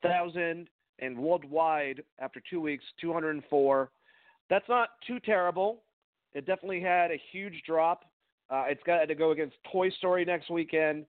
[0.02, 0.68] thousand,
[0.98, 3.92] and worldwide after two weeks, two hundred and four.
[4.50, 5.82] That's not too terrible.
[6.34, 8.04] It definitely had a huge drop.
[8.50, 11.06] Uh, it's got to go against Toy Story next weekend.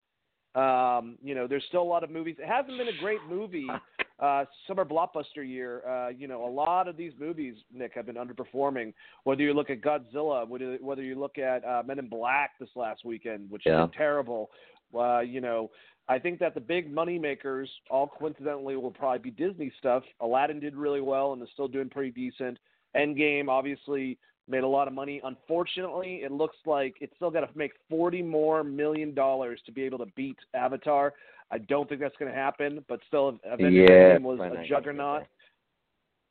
[0.58, 2.36] Um, you know, there's still a lot of movies.
[2.40, 3.68] It hasn't been a great movie
[4.20, 5.88] uh, summer blockbuster year.
[5.88, 8.94] Uh, you know, a lot of these movies, Nick, have been underperforming.
[9.24, 12.70] Whether you look at Godzilla, whether whether you look at uh, Men in Black this
[12.76, 13.86] last weekend, which Yeah.
[13.86, 14.50] did terrible.
[14.98, 15.70] Uh, you know,
[16.10, 20.04] I think that the big money makers, all coincidentally, will probably be Disney stuff.
[20.22, 22.58] Aladdin did really well and is still doing pretty decent.
[22.96, 24.18] Endgame, obviously,
[24.48, 25.22] made a lot of money.
[25.24, 29.84] Unfortunately, it looks like it's still got to make forty more million dollars to be
[29.84, 31.14] able to beat Avatar.
[31.52, 35.24] I don't think that's going to happen, but still, Avengers Yeah, was a juggernaut.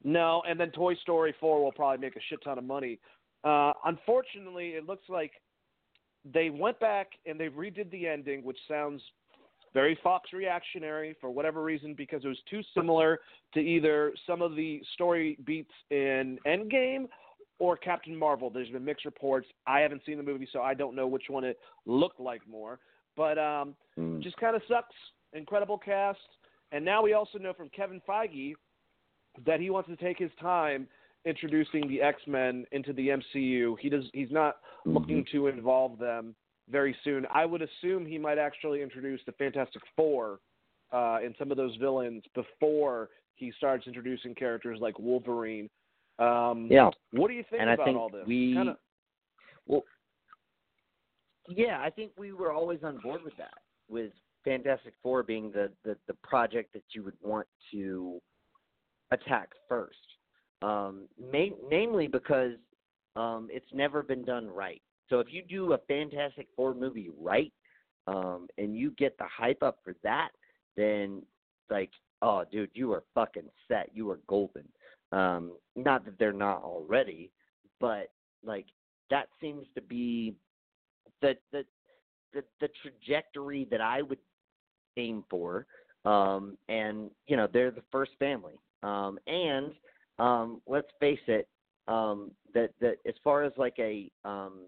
[0.05, 2.99] No, and then Toy Story 4 will probably make a shit ton of money.
[3.45, 5.33] Uh, unfortunately, it looks like
[6.33, 9.03] they went back and they redid the ending, which sounds
[9.73, 13.21] very Fox reactionary for whatever reason because it was too similar
[13.55, 17.07] to either some of the story beats in Endgame
[17.59, 18.51] or Captain Marvel.
[18.51, 19.47] There's been mixed reports.
[19.67, 22.79] I haven't seen the movie, so I don't know which one it looked like more.
[23.17, 24.23] But um, Mm.
[24.23, 24.95] just kind of sucks.
[25.33, 26.19] Incredible cast.
[26.73, 28.55] And now we also know from Kevin Feige
[29.47, 30.87] that he wants to take his time
[31.25, 33.77] introducing the X Men into the MCU.
[33.81, 34.05] He does.
[34.13, 36.35] He's not looking to involve them
[36.69, 37.27] very soon.
[37.33, 40.41] I would assume he might actually introduce the Fantastic Four
[40.93, 45.69] uh, and some of those villains before he starts introducing characters like Wolverine.
[46.19, 46.91] Um, Yeah.
[47.13, 48.27] What do you think And I think all this?
[48.27, 48.79] we- Kinda,
[51.49, 53.63] Yeah, I think we were always on board with that.
[53.89, 54.13] With
[54.45, 58.21] Fantastic Four being the the, the project that you would want to
[59.11, 60.19] attack first,
[60.63, 62.57] um, ma- namely because
[63.15, 64.83] um, it's never been done right.
[65.09, 67.53] So if you do a Fantastic Four movie right,
[68.09, 70.31] um, and you get the hype up for that,
[70.77, 71.23] then
[71.71, 71.91] like,
[72.23, 73.91] oh, dude, you are fucking set.
[73.95, 74.69] You are golden.
[75.13, 77.31] Um, not that they're not already,
[77.81, 78.11] but
[78.45, 78.67] like
[79.11, 80.35] that seems to be
[81.23, 81.65] the the
[82.33, 84.19] the, the trajectory that I would
[84.97, 85.67] aim for.
[86.05, 88.55] Um, and you know, they're the first family.
[88.83, 89.73] Um, and
[90.19, 91.49] um, let's face it,
[91.89, 94.67] um, that that as far as like a um,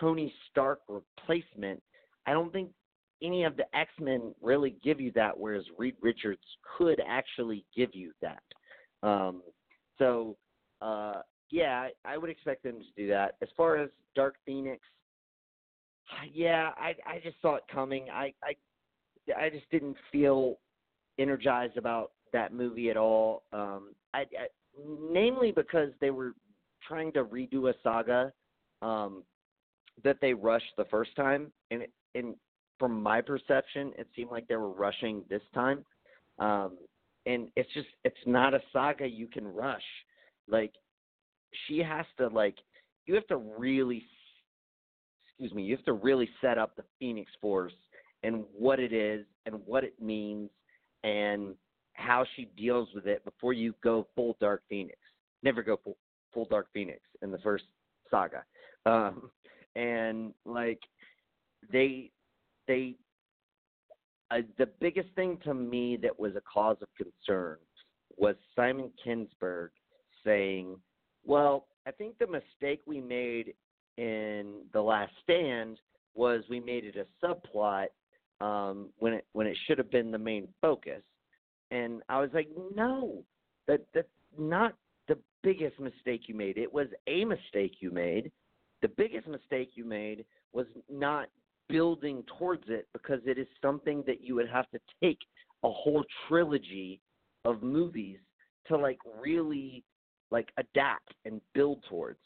[0.00, 1.82] Tony Stark replacement,
[2.26, 2.70] I don't think
[3.22, 6.42] any of the X Men really give you that, whereas Reed Richards
[6.76, 8.42] could actually give you that.
[9.02, 9.42] Um,
[9.98, 10.36] so,
[10.80, 13.36] uh, yeah, I, I would expect them to do that.
[13.42, 14.82] As far as Dark Phoenix,
[16.32, 18.06] yeah, I I just saw it coming.
[18.10, 18.54] I I
[19.36, 20.58] I just didn't feel
[21.18, 23.42] energized about that movie at all.
[23.52, 24.46] Um, I, I
[25.10, 26.32] namely because they were
[26.86, 28.32] trying to redo a saga
[28.82, 29.22] um,
[30.04, 32.34] that they rushed the first time, and it, and
[32.78, 35.84] from my perception, it seemed like they were rushing this time.
[36.38, 36.78] Um,
[37.28, 39.82] and it's just it's not a saga you can rush.
[40.48, 40.72] Like
[41.66, 42.56] she has to like
[43.06, 44.02] you have to really
[45.28, 47.74] excuse me, you have to really set up the Phoenix Force
[48.24, 50.50] and what it is and what it means
[51.04, 51.54] and
[51.92, 54.98] how she deals with it before you go full Dark Phoenix.
[55.42, 55.96] Never go full,
[56.32, 57.64] full Dark Phoenix in the first
[58.10, 58.42] saga.
[58.86, 59.30] Um,
[59.76, 60.80] and like
[61.70, 62.10] they
[62.66, 62.96] they
[64.30, 67.56] uh, the biggest thing to me that was a cause of concern
[68.16, 69.70] was Simon Kinberg
[70.24, 70.76] saying,
[71.24, 73.54] "Well, I think the mistake we made
[73.96, 75.80] in The Last Stand
[76.14, 77.86] was we made it a subplot
[78.40, 81.02] um, when it when it should have been the main focus."
[81.70, 83.24] And I was like, "No,
[83.66, 84.74] that that's not
[85.06, 86.58] the biggest mistake you made.
[86.58, 88.30] It was a mistake you made.
[88.82, 91.28] The biggest mistake you made was not
[91.68, 95.18] building towards it because it is something that you would have to take
[95.64, 97.00] a whole trilogy
[97.44, 98.18] of movies
[98.66, 99.84] to like really
[100.30, 102.18] like adapt and build towards.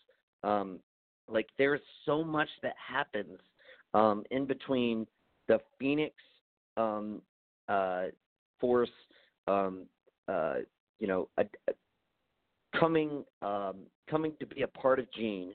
[0.44, 0.80] Um
[1.28, 3.38] like there's so much that happens
[3.94, 5.06] um in between
[5.48, 6.14] the phoenix
[6.76, 7.22] um
[7.68, 8.06] uh
[8.60, 8.90] force
[9.48, 9.84] um
[10.28, 10.56] uh
[10.98, 13.76] you know a, a coming um
[14.10, 15.54] coming to be a part of Jean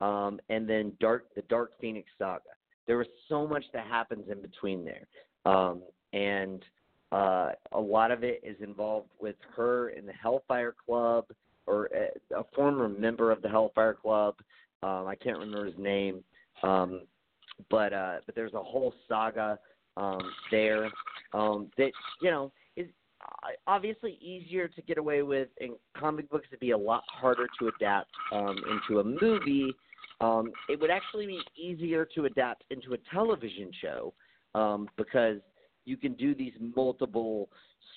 [0.00, 2.40] um and then dark the dark phoenix saga
[2.86, 5.06] there was so much that happens in between there.
[5.44, 6.64] Um and
[7.10, 11.26] uh a lot of it is involved with her in the hellfire club
[11.66, 14.34] or a, a former member of the hellfire club.
[14.82, 16.22] Um i can't remember his name.
[16.62, 17.02] Um
[17.70, 19.58] but uh but there's a whole saga
[19.96, 20.20] um
[20.50, 20.90] there.
[21.32, 22.88] Um that you know is
[23.20, 27.46] uh, obviously easier to get away with in comic books it'd be a lot harder
[27.58, 29.72] to adapt um into a movie
[30.22, 34.14] um, it would actually be easier to adapt into a television show
[34.54, 35.38] um, because
[35.84, 37.48] you can do these multiple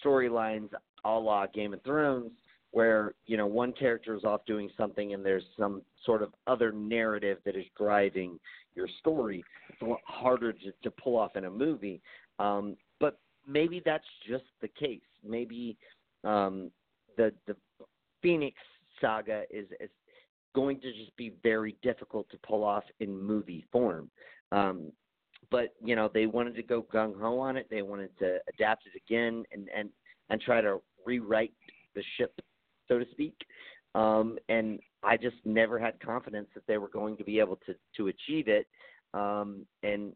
[0.03, 0.69] storylines
[1.05, 2.32] a la Game of Thrones,
[2.71, 6.71] where you know one character is off doing something and there's some sort of other
[6.71, 8.39] narrative that is driving
[8.73, 9.43] your story.
[9.69, 12.01] It's a lot harder to, to pull off in a movie,
[12.39, 15.01] um, but maybe that's just the case.
[15.23, 15.78] Maybe
[16.23, 16.71] um,
[17.17, 17.55] the the
[18.21, 18.57] Phoenix
[18.99, 19.89] saga is, is
[20.56, 24.10] going to just be very difficult to pull off in movie form.
[24.51, 24.91] Um,
[25.51, 27.68] but you know, they wanted to go gung ho on it.
[27.70, 29.89] They wanted to adapt it again and and
[30.30, 31.53] and try to rewrite
[31.93, 32.39] the ship,
[32.88, 33.36] so to speak.
[33.93, 37.76] Um, and I just never had confidence that they were going to be able to
[37.97, 38.66] to achieve it.
[39.14, 40.14] Um, and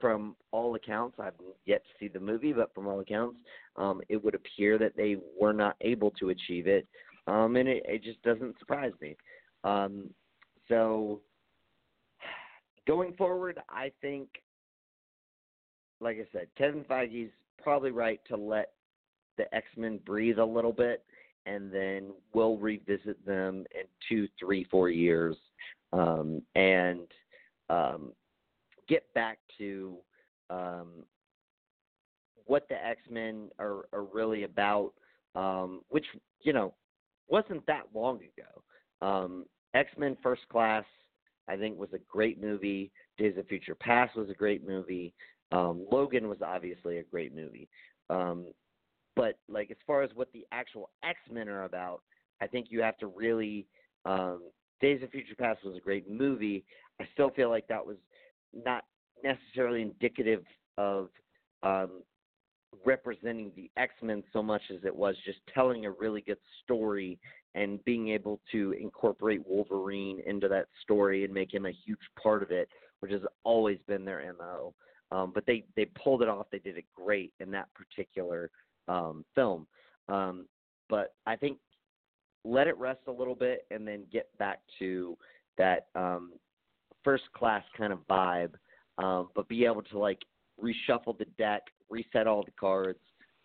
[0.00, 1.34] from all accounts, I've
[1.66, 3.38] yet to see the movie, but from all accounts,
[3.76, 6.86] um, it would appear that they were not able to achieve it,
[7.28, 9.16] um, and it, it just doesn't surprise me.
[9.64, 10.10] Um,
[10.68, 11.20] so,
[12.86, 14.28] going forward, I think,
[16.00, 18.72] like I said, Kevin Feige's probably right to let
[19.36, 21.02] the X Men breathe a little bit,
[21.46, 25.36] and then we'll revisit them in two, three, four years,
[25.92, 27.06] um, and
[27.70, 28.12] um,
[28.86, 29.96] get back to
[30.50, 30.88] um,
[32.46, 34.92] what the X Men are, are really about,
[35.34, 36.06] um, which
[36.42, 36.74] you know
[37.28, 38.62] wasn't that long ago.
[39.74, 40.84] X Men First Class,
[41.48, 42.90] I think, was a great movie.
[43.18, 45.12] Days of Future Past was a great movie.
[45.52, 47.68] Um, Logan was obviously a great movie.
[48.10, 48.46] Um,
[49.16, 52.02] but like as far as what the actual X Men are about,
[52.40, 53.66] I think you have to really.
[54.04, 54.42] Um,
[54.80, 56.64] Days of Future Past was a great movie.
[57.00, 57.96] I still feel like that was
[58.52, 58.84] not
[59.22, 60.44] necessarily indicative
[60.76, 61.08] of
[61.62, 62.02] um,
[62.84, 67.18] representing the X Men so much as it was just telling a really good story
[67.54, 72.42] and being able to incorporate Wolverine into that story and make him a huge part
[72.42, 72.68] of it,
[73.00, 74.74] which has always been their MO.
[75.12, 76.46] Um, but they they pulled it off.
[76.50, 78.50] They did it great in that particular
[78.88, 79.66] um, film.
[80.08, 80.46] Um,
[80.88, 81.58] but I think
[82.44, 85.16] let it rest a little bit and then get back to
[85.56, 86.32] that um,
[87.02, 88.54] first class kind of vibe,
[88.98, 90.20] um, but be able to like
[90.62, 92.98] reshuffle the deck, reset all the cards,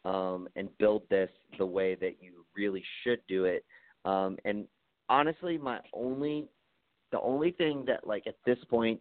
[0.06, 3.66] um, and build this the way that you really should do it.
[4.06, 4.66] Um, and
[5.10, 6.48] honestly, my only,
[7.12, 9.00] the only thing that like at this point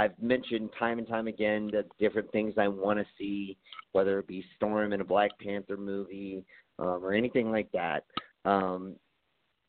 [0.00, 3.58] I've mentioned time and time again the different things I want to see,
[3.92, 6.44] whether it be Storm in a Black Panther movie
[6.78, 8.04] um, or anything like that.
[8.44, 8.96] Um,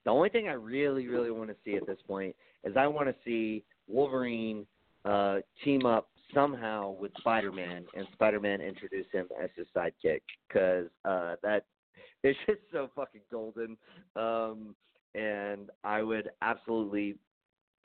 [0.05, 3.09] the only thing I really, really want to see at this point is I want
[3.09, 4.65] to see Wolverine
[5.05, 11.35] uh, team up somehow with Spider-Man and Spider-Man introduce him as his sidekick because uh,
[11.43, 11.65] that
[12.23, 13.77] is just so fucking golden.
[14.15, 14.75] Um,
[15.15, 17.15] and I would absolutely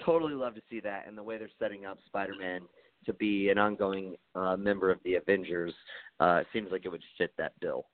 [0.05, 2.63] totally love to see that and the way they're setting up Spider-Man
[3.07, 5.73] to be an ongoing uh, member of the Avengers
[6.21, 7.87] uh, seems like it would fit that bill.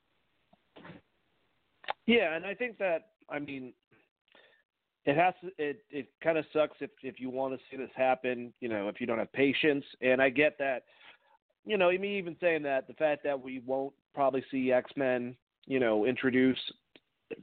[2.06, 3.72] Yeah, and I think that I mean
[5.04, 7.90] it has to, it it kind of sucks if if you want to see this
[7.94, 10.84] happen, you know, if you don't have patience and I get that
[11.64, 15.36] you know, me even saying that the fact that we won't probably see X-Men,
[15.66, 16.58] you know, introduce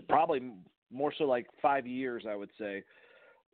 [0.08, 0.52] probably
[0.92, 2.84] more so like 5 years I would say.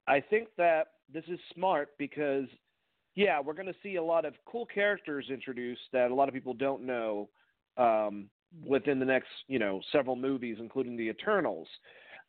[0.07, 2.45] I think that this is smart because,
[3.15, 6.33] yeah, we're going to see a lot of cool characters introduced that a lot of
[6.33, 7.29] people don't know
[7.77, 8.29] um,
[8.65, 11.67] within the next, you know, several movies, including the Eternals.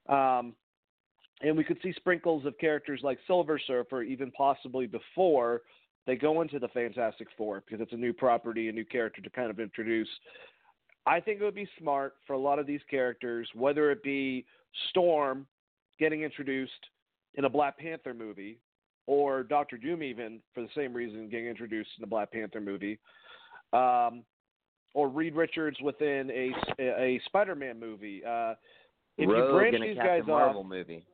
[0.08, 0.54] Um,
[1.42, 5.62] and we could see sprinkles of characters like Silver Surfer, even possibly before
[6.06, 9.30] they go into the Fantastic Four, because it's a new property, a new character to
[9.30, 10.08] kind of introduce.
[11.06, 14.44] I think it would be smart for a lot of these characters, whether it be
[14.90, 15.46] Storm
[15.98, 16.72] getting introduced
[17.34, 18.58] in a Black Panther movie,
[19.06, 22.98] or Doctor Doom, even for the same reason, getting introduced in a Black Panther movie,
[23.72, 24.24] um,
[24.94, 28.22] or Reed Richards within a, a Spider-Man movie.
[28.24, 28.54] Uh,
[29.16, 31.06] if Rogue you branch these Captain guys Marvel off, movie.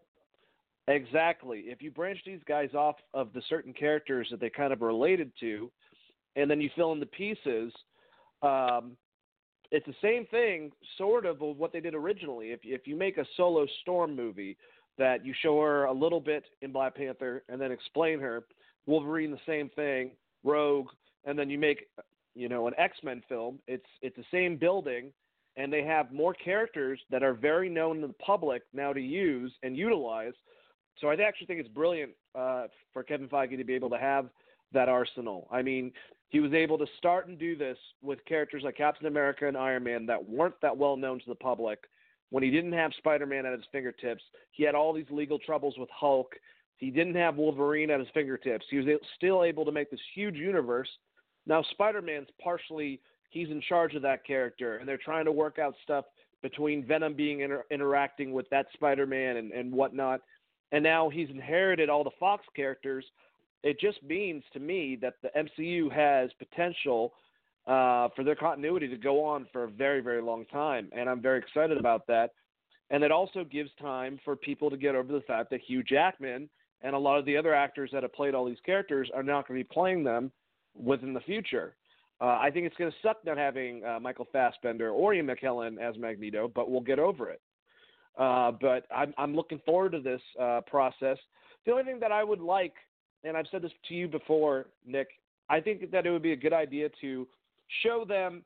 [0.88, 1.64] exactly.
[1.66, 4.86] If you branch these guys off of the certain characters that they kind of are
[4.86, 5.70] related to,
[6.36, 7.72] and then you fill in the pieces,
[8.42, 8.96] um,
[9.72, 12.52] it's the same thing, sort of, of what they did originally.
[12.52, 14.56] If if you make a solo Storm movie
[14.98, 18.44] that you show her a little bit in Black Panther and then explain her,
[18.86, 20.10] Wolverine the same thing,
[20.44, 20.88] Rogue,
[21.24, 21.86] and then you make
[22.34, 23.58] you know an X-Men film.
[23.66, 25.12] It's it's the same building
[25.56, 29.52] and they have more characters that are very known to the public now to use
[29.62, 30.32] and utilize.
[30.98, 34.28] So I actually think it's brilliant uh, for Kevin Feige to be able to have
[34.72, 35.48] that arsenal.
[35.50, 35.92] I mean,
[36.32, 39.84] he was able to start and do this with characters like Captain America and Iron
[39.84, 41.78] Man that weren't that well known to the public.
[42.30, 45.74] When he didn't have Spider Man at his fingertips, he had all these legal troubles
[45.78, 46.32] with Hulk.
[46.78, 48.66] He didn't have Wolverine at his fingertips.
[48.70, 50.88] He was still able to make this huge universe.
[51.46, 53.00] Now, Spider Man's partially
[53.32, 56.04] he's in charge of that character, and they're trying to work out stuff
[56.42, 60.20] between Venom being inter- interacting with that Spider-Man and, and whatnot.
[60.70, 63.04] And now he's inherited all the Fox characters.
[63.62, 67.12] It just means to me that the MCU has potential
[67.66, 71.22] uh, for their continuity to go on for a very, very long time, and I'm
[71.22, 72.30] very excited about that.
[72.90, 76.48] And it also gives time for people to get over the fact that Hugh Jackman
[76.82, 79.46] and a lot of the other actors that have played all these characters are not
[79.46, 80.32] going to be playing them
[80.74, 81.76] within the future.
[82.20, 85.80] Uh, I think it's going to suck not having uh, Michael Fassbender or Ian McKellen
[85.80, 87.40] as Magneto, but we'll get over it.
[88.16, 91.16] Uh, but I'm I'm looking forward to this uh, process.
[91.64, 92.74] The only thing that I would like,
[93.24, 95.08] and I've said this to you before, Nick,
[95.48, 97.26] I think that it would be a good idea to
[97.82, 98.42] show them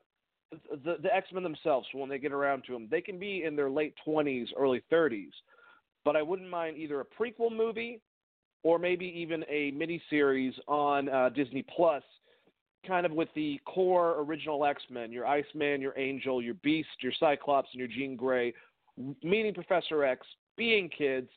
[0.51, 2.87] the, the X Men themselves when they get around to them.
[2.89, 5.31] They can be in their late 20s, early 30s,
[6.05, 8.01] but I wouldn't mind either a prequel movie
[8.63, 12.03] or maybe even a miniseries on uh, Disney Plus,
[12.85, 17.13] kind of with the core original X Men your Iceman, your Angel, your Beast, your
[17.19, 18.53] Cyclops, and your Jean Grey,
[19.23, 20.25] meeting Professor X,
[20.57, 21.29] being kids.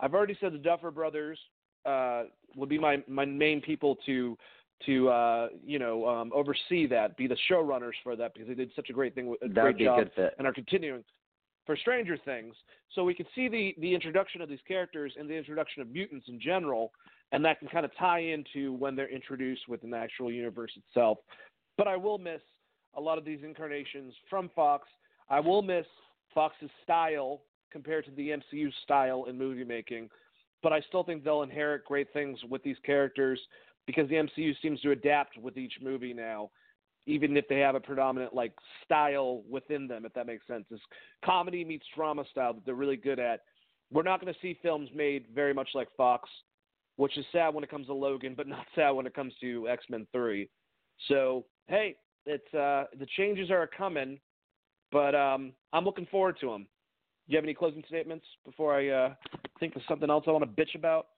[0.00, 1.38] I've already said the Duffer Brothers
[1.84, 2.24] uh,
[2.56, 4.36] would be my, my main people to
[4.86, 8.70] to uh, you know um, oversee that, be the showrunners for that because they did
[8.76, 10.34] such a great thing, a That great job, a good fit.
[10.38, 11.02] and are continuing
[11.66, 12.54] for Stranger Things.
[12.94, 16.26] So we can see the the introduction of these characters and the introduction of mutants
[16.28, 16.92] in general,
[17.32, 21.18] and that can kind of tie into when they're introduced within the actual universe itself.
[21.76, 22.40] But I will miss
[22.96, 24.88] a lot of these incarnations from Fox.
[25.28, 25.86] I will miss
[26.34, 30.08] Fox's style compared to the MCU style in movie making.
[30.62, 33.40] But I still think they'll inherit great things with these characters
[33.86, 36.50] because the MCU seems to adapt with each movie now,
[37.06, 38.52] even if they have a predominant like
[38.84, 40.64] style within them, if that makes sense.
[40.70, 40.80] This
[41.24, 43.40] comedy meets drama style that they're really good at.
[43.90, 46.28] We're not going to see films made very much like Fox,
[46.96, 49.68] which is sad when it comes to Logan, but not sad when it comes to
[49.68, 50.50] X Men Three.
[51.08, 51.96] So hey,
[52.26, 54.18] it's uh, the changes are coming,
[54.92, 56.66] but um, I'm looking forward to them.
[57.28, 59.14] Do you have any closing statements before I uh,
[59.60, 61.08] think of something else I want to bitch about?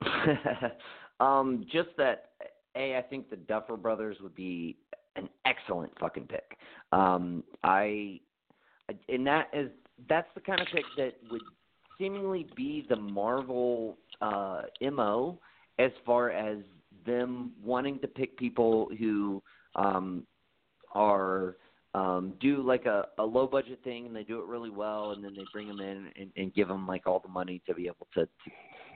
[1.20, 2.30] um, just that
[2.76, 4.76] a, I think the Duffer Brothers would be
[5.16, 6.56] an excellent fucking pick.
[6.92, 8.20] Um, I,
[9.08, 9.70] and that is
[10.08, 11.42] that's the kind of pick that would
[11.98, 15.40] seemingly be the Marvel uh, mo
[15.80, 16.58] as far as
[17.04, 19.42] them wanting to pick people who
[19.74, 20.24] um,
[20.92, 21.56] are
[21.98, 25.24] um, do like a, a low budget thing and they do it really well and
[25.24, 27.86] then they bring them in and, and give them like all the money to be
[27.86, 28.50] able to, to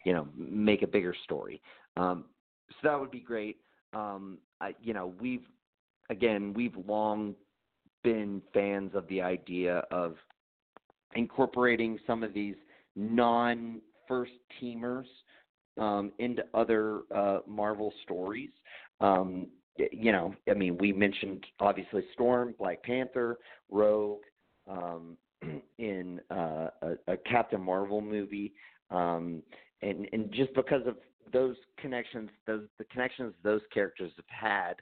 [0.04, 1.60] you know make a bigger story.
[1.96, 2.26] Um,
[2.68, 3.56] so that would be great.
[3.92, 5.46] Um, I, you know we've
[6.10, 7.34] again we've long
[8.04, 10.14] been fans of the idea of
[11.14, 12.56] incorporating some of these
[12.94, 15.06] non first teamers
[15.76, 18.50] um, into other uh, Marvel stories.
[19.00, 23.38] Um, you know, I mean, we mentioned obviously Storm, Black Panther,
[23.70, 24.20] Rogue,
[24.68, 25.16] um,
[25.78, 28.52] in uh, a, a Captain Marvel movie,
[28.90, 29.42] um,
[29.80, 30.96] and and just because of
[31.32, 34.74] those connections, those the connections those characters have had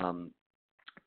[0.00, 0.30] um,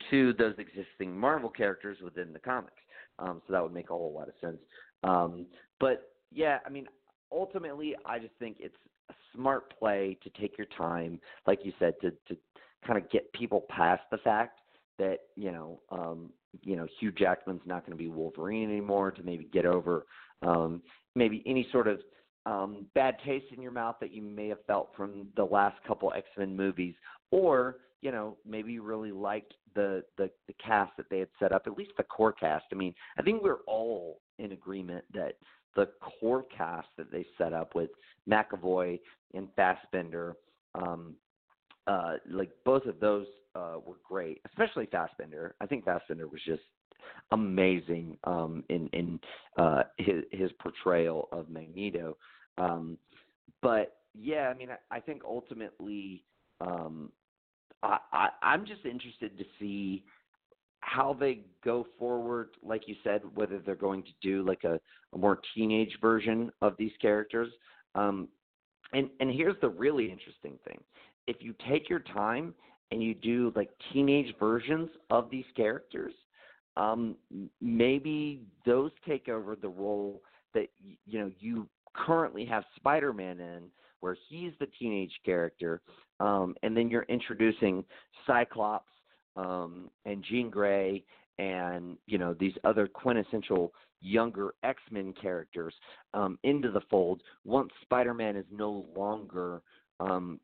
[0.10, 2.74] to those existing Marvel characters within the comics.
[3.20, 4.60] Um, so that would make a whole lot of sense.
[5.04, 5.46] Um,
[5.80, 6.88] but yeah, I mean,
[7.32, 8.76] ultimately, I just think it's
[9.10, 12.38] a smart play to take your time, like you said, to to
[12.86, 14.60] kind of get people past the fact
[14.98, 16.32] that you know, um,
[16.64, 19.12] you know, Hugh Jackman's not going to be Wolverine anymore.
[19.12, 20.06] To maybe get over
[20.42, 20.82] um,
[21.16, 22.00] maybe any sort of
[22.46, 26.12] um, bad taste in your mouth that you may have felt from the last couple
[26.16, 26.96] X Men movies,
[27.32, 31.52] or you know, maybe you really liked the, the the cast that they had set
[31.52, 32.66] up, at least the core cast.
[32.72, 35.34] I mean, I think we're all in agreement that
[35.76, 35.88] the
[36.20, 37.90] core cast that they set up with
[38.30, 39.00] McAvoy
[39.34, 40.36] and Fassbender,
[40.76, 41.16] um,
[41.88, 43.26] uh, like both of those
[43.56, 45.56] uh, were great, especially Fassbender.
[45.62, 46.62] I think Fassbender was just
[47.32, 49.20] amazing um, in in
[49.58, 52.18] uh, his his portrayal of Magneto.
[52.58, 52.98] Um,
[53.62, 56.24] but yeah, I mean, I, I think ultimately,
[56.60, 57.12] um,
[57.84, 60.04] I, I I'm just interested to see
[60.82, 62.50] how they go forward.
[62.64, 64.80] Like you said, whether they're going to do like a,
[65.14, 67.50] a more teenage version of these characters.
[67.96, 68.28] Um,
[68.94, 70.80] and and here's the really interesting thing:
[71.28, 72.54] if you take your time
[72.92, 76.14] and you do like teenage versions of these characters,
[76.78, 77.16] um,
[77.62, 80.22] maybe those take over the role
[80.54, 80.68] that
[81.06, 83.64] you know you currently have Spider-Man in,
[84.00, 85.82] where he's the teenage character,
[86.20, 87.84] um, and then you're introducing
[88.26, 88.92] Cyclops
[89.36, 91.04] um, and Jean Grey
[91.40, 95.74] and you know these other quintessential younger X-Men characters
[96.14, 99.62] um, into the fold once Spider-Man is no longer
[100.00, 100.40] um,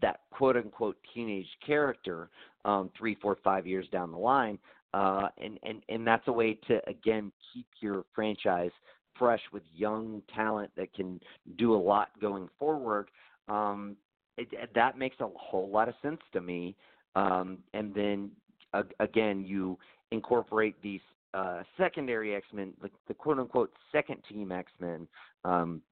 [0.00, 2.30] that quote unquote teenage character
[2.64, 4.58] um, three, four, five years down the line.
[4.94, 8.70] Uh, and, and, and that's a way to, again, keep your franchise
[9.18, 11.20] fresh with young talent that can
[11.56, 13.10] do a lot going forward.
[13.48, 13.96] Um,
[14.36, 16.76] it, that makes a whole lot of sense to me.
[17.16, 18.30] Um, and then,
[18.72, 19.78] uh, again, you
[20.12, 21.00] incorporate these
[21.34, 25.06] uh, secondary X Men, like the quote unquote second team X Men,
[25.44, 25.82] um,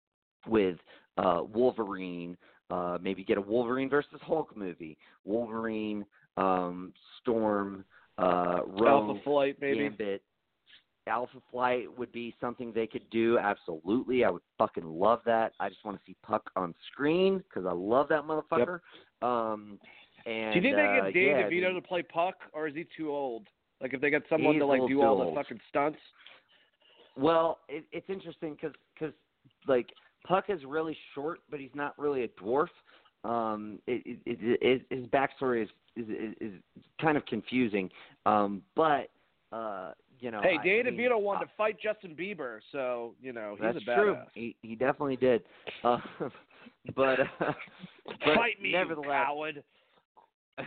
[0.47, 0.77] with
[1.18, 2.36] uh, Wolverine.
[2.71, 4.99] Uh, maybe get a Wolverine versus Hulk movie.
[5.25, 6.05] Wolverine,
[6.37, 7.85] um, Storm,
[8.19, 9.81] uh, Rogue, Alpha Flight, maybe.
[9.81, 10.23] Gambit.
[11.09, 13.39] Alpha Flight would be something they could do.
[13.39, 15.53] Absolutely, I would fucking love that.
[15.61, 18.81] I just want to see Puck on screen because I love that motherfucker.
[19.23, 19.79] Um,
[20.27, 22.67] and Do you think they uh, get Dave yeah, DeVito dude, to play Puck, or
[22.67, 23.47] is he too old?
[23.81, 25.99] Like if they get someone to like do all the fucking stunts.
[27.17, 29.13] Well, it, it's interesting because cause,
[29.69, 29.87] like
[30.27, 32.69] Puck is really short, but he's not really a dwarf.
[33.24, 36.53] Um, it, it, it, his backstory is, is is
[37.01, 37.90] kind of confusing.
[38.24, 39.11] Um, but
[39.53, 43.32] uh, you know, hey, I mean, DeVito wanted uh, to fight Justin Bieber, so you
[43.32, 43.97] know he's That's a badass.
[43.97, 44.16] true.
[44.35, 45.43] He he definitely did.
[45.82, 45.98] Uh,
[46.97, 49.62] but uh, but Fight me, nevertheless, coward.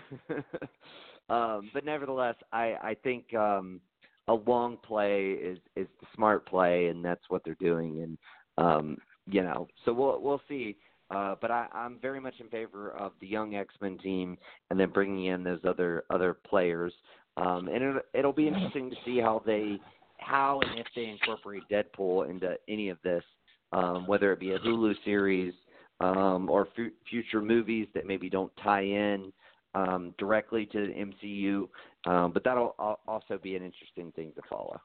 [1.29, 3.79] um, but nevertheless, I I think um,
[4.27, 8.01] a long play is is the smart play, and that's what they're doing.
[8.01, 8.17] And
[8.57, 8.97] um,
[9.29, 10.77] you know, so we'll we'll see.
[11.11, 14.37] Uh, but I, I'm very much in favor of the young X Men team,
[14.69, 16.93] and then bringing in those other other players.
[17.37, 19.79] Um, and it, it'll be interesting to see how they,
[20.17, 23.23] how and if they incorporate Deadpool into any of this,
[23.71, 25.53] um, whether it be a Hulu series
[26.01, 29.31] um, or f- future movies that maybe don't tie in
[29.73, 31.69] um, directly to the MCU.
[32.11, 34.79] Um, but that'll al- also be an interesting thing to follow.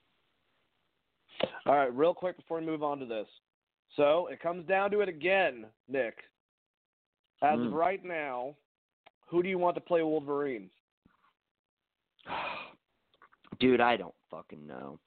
[1.67, 3.27] All right, real quick before we move on to this.
[3.97, 6.19] So it comes down to it again, Nick.
[7.43, 7.73] As of Mm.
[7.73, 8.57] right now,
[9.27, 10.71] who do you want to play Wolverine?
[13.61, 14.99] Dude, I don't fucking know.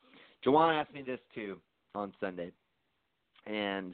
[0.45, 1.59] Jawan asked me this too
[1.95, 2.51] on Sunday,
[3.45, 3.93] and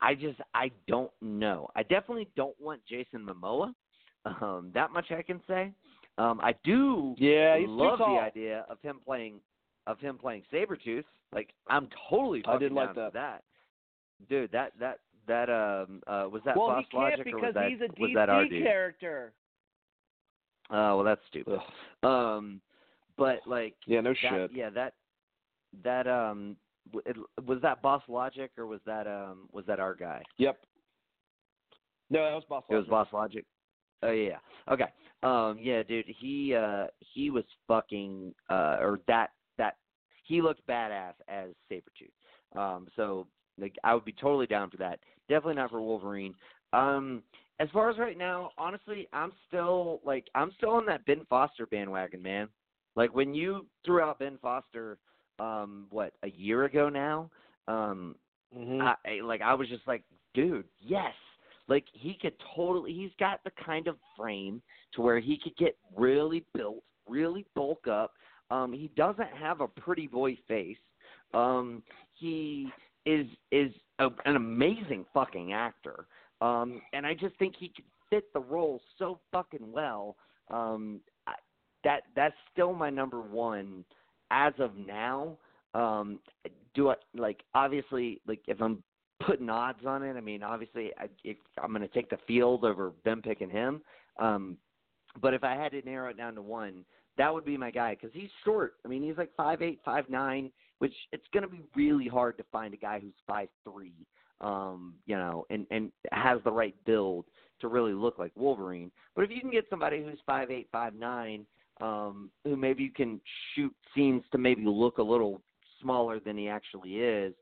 [0.00, 1.70] I just I don't know.
[1.74, 3.74] I definitely don't want Jason Momoa.
[4.24, 5.72] Um, that much I can say.
[6.18, 9.40] Um, I do Yeah, love the idea of him playing
[9.86, 11.04] of him playing Sabretooth.
[11.32, 13.12] Like I'm totally I did like that.
[13.14, 13.44] that.
[14.28, 17.54] Dude, that that that um uh was that well, Boss he can't Logic or was
[17.54, 18.64] that he's a was that our DC dude?
[18.64, 19.32] character.
[20.70, 21.60] Oh well that's stupid.
[22.02, 22.60] Um
[23.16, 24.50] but like Yeah, no that, shit.
[24.52, 24.94] Yeah, that
[25.84, 26.56] that um
[27.04, 27.16] it,
[27.46, 30.22] was that Boss Logic or was that um was that our guy?
[30.38, 30.58] Yep.
[32.10, 32.64] No, that was Boss.
[32.70, 32.90] It was Logic.
[32.90, 33.44] Boss Logic.
[34.02, 34.38] Oh yeah.
[34.70, 34.86] Okay.
[35.22, 39.76] Um yeah, dude, he uh he was fucking uh or that that
[40.24, 42.58] he looked badass as Sabretooth.
[42.58, 43.26] Um so
[43.60, 45.00] like I would be totally down for that.
[45.28, 46.34] Definitely not for Wolverine.
[46.72, 47.22] Um
[47.60, 51.66] as far as right now, honestly, I'm still like I'm still on that Ben Foster
[51.66, 52.48] bandwagon, man.
[52.96, 54.98] Like when you threw out Ben Foster
[55.38, 57.30] um what, a year ago now?
[57.66, 58.14] Um
[58.56, 58.80] Mhm.
[58.80, 60.04] I, I- like I was just like,
[60.34, 61.12] dude, yes.
[61.68, 62.94] Like he could totally.
[62.94, 64.62] He's got the kind of frame
[64.94, 68.12] to where he could get really built, really bulk up.
[68.50, 70.78] Um, he doesn't have a pretty boy face.
[71.34, 71.82] Um,
[72.14, 72.68] he
[73.08, 76.06] is is a, an amazing fucking actor.
[76.40, 80.16] Um, and I just think he could fit the role so fucking well.
[80.50, 81.34] Um, I,
[81.84, 83.84] that that's still my number one
[84.30, 85.38] as of now.
[85.74, 86.20] Um,
[86.74, 88.82] do I like obviously like if I'm
[89.20, 90.16] putting odds on it?
[90.16, 93.80] I mean, obviously I, if I'm going to take the field over them picking him.
[94.18, 94.58] Um,
[95.20, 96.84] but if I had to narrow it down to one,
[97.16, 98.74] that would be my guy because he's short.
[98.84, 102.36] I mean, he's like five eight, five nine, which it's going to be really hard
[102.38, 103.94] to find a guy who's five three.
[104.40, 107.24] Um, you know, and and has the right build
[107.60, 108.90] to really look like Wolverine.
[109.16, 111.44] But if you can get somebody who's five eight, five nine,
[111.80, 113.20] um, who maybe you can
[113.54, 115.42] shoot scenes to maybe look a little
[115.80, 117.34] smaller than he actually is,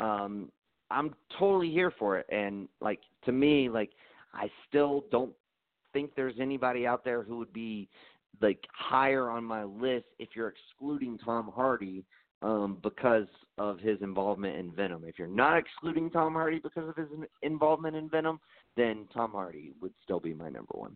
[0.00, 0.50] um,
[0.90, 2.26] I'm totally here for it.
[2.30, 3.90] And like to me, like
[4.32, 5.32] I still don't
[5.92, 7.88] think there's anybody out there who would be
[8.40, 12.04] like higher on my list if you're excluding Tom Hardy
[12.44, 13.26] um, because
[13.56, 15.02] of his involvement in Venom.
[15.06, 17.08] If you're not excluding Tom Hardy because of his
[17.42, 18.38] involvement in Venom,
[18.76, 20.94] then Tom Hardy would still be my number one.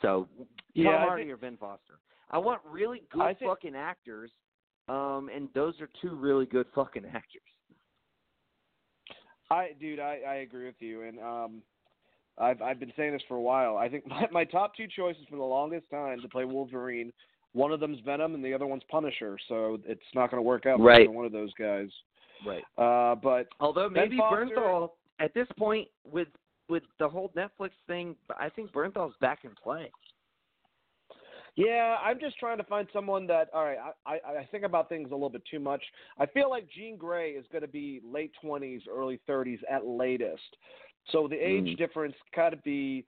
[0.00, 0.28] So
[0.74, 2.00] Yeah, Tom I Hardy think- or Ben Foster.
[2.30, 4.30] I want really good I think- fucking actors,
[4.88, 7.42] um, and those are two really good fucking actors.
[9.50, 11.62] I, dude, I, I agree with you, and um,
[12.38, 13.76] I've I've been saying this for a while.
[13.76, 17.12] I think my, my top two choices for the longest time to play Wolverine,
[17.52, 19.38] one of them's Venom and the other one's Punisher.
[19.48, 21.10] So it's not going to work out for Right.
[21.10, 21.88] one of those guys.
[22.46, 22.64] Right.
[22.78, 26.28] Uh, but Although maybe Foster- Bernthal at this point with
[26.68, 29.90] with the whole Netflix thing, I think Bernthal's back in play.
[31.54, 33.50] Yeah, I'm just trying to find someone that.
[33.52, 33.76] All right,
[34.06, 35.82] I, I I think about things a little bit too much.
[36.18, 40.56] I feel like Jean Grey is going to be late 20s, early 30s at latest.
[41.10, 41.76] So the age Mm.
[41.76, 43.04] difference got to be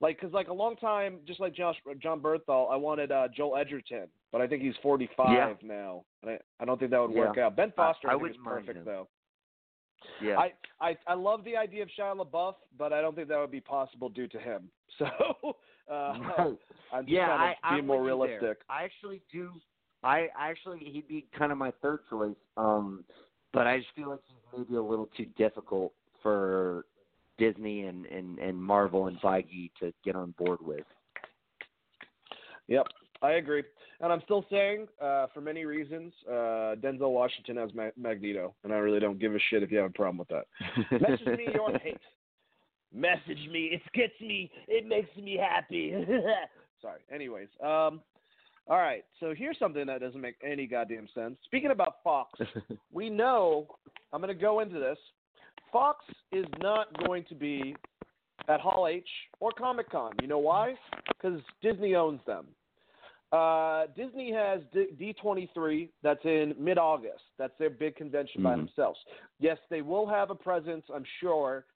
[0.00, 3.56] like because like a long time, just like Josh Jon Bernthal, I wanted uh, Joel
[3.56, 5.54] Edgerton, but I think he's 45 Yeah.
[5.62, 7.18] now, and I, I don't think that would Yeah.
[7.28, 7.56] work out.
[7.56, 8.84] Ben Foster, I I, think is perfect him.
[8.84, 9.08] though.
[10.22, 10.38] Yeah.
[10.38, 13.50] I, I I love the idea of Shia LaBeouf, but I don't think that would
[13.50, 14.70] be possible due to him.
[14.98, 15.06] So
[15.94, 16.14] uh,
[16.92, 18.16] I'm just yeah, kind I, I'm more you there.
[18.16, 18.58] realistic.
[18.68, 19.50] I actually do.
[20.02, 22.34] I actually he'd be kind of my third choice.
[22.56, 23.04] Um,
[23.52, 25.92] but I just feel like he's maybe a little too difficult
[26.22, 26.86] for
[27.38, 30.84] Disney and and and Marvel and Feige to get on board with.
[32.66, 32.86] Yep,
[33.22, 33.62] I agree.
[34.00, 38.72] And I'm still saying, uh, for many reasons, uh, Denzel Washington as Ma- Magneto, and
[38.72, 40.46] I really don't give a shit if you have a problem with that.
[41.00, 41.98] Message me your hate.
[42.94, 43.70] Message me.
[43.72, 44.50] It gets me.
[44.68, 45.92] It makes me happy.
[46.82, 47.00] Sorry.
[47.12, 48.00] Anyways, um,
[48.68, 49.04] all right.
[49.18, 51.36] So here's something that doesn't make any goddamn sense.
[51.44, 52.38] Speaking about Fox,
[52.92, 53.66] we know.
[54.12, 54.98] I'm going to go into this.
[55.72, 57.76] Fox is not going to be
[58.48, 59.08] at Hall H
[59.40, 60.12] or Comic Con.
[60.20, 60.74] You know why?
[61.08, 62.46] Because Disney owns them.
[63.30, 67.22] Uh, Disney has D- D23 that's in mid August.
[67.38, 68.68] That's their big convention by Mhm.
[68.68, 68.98] themselves.
[69.38, 71.66] Yes, they will have a presence, I'm sure,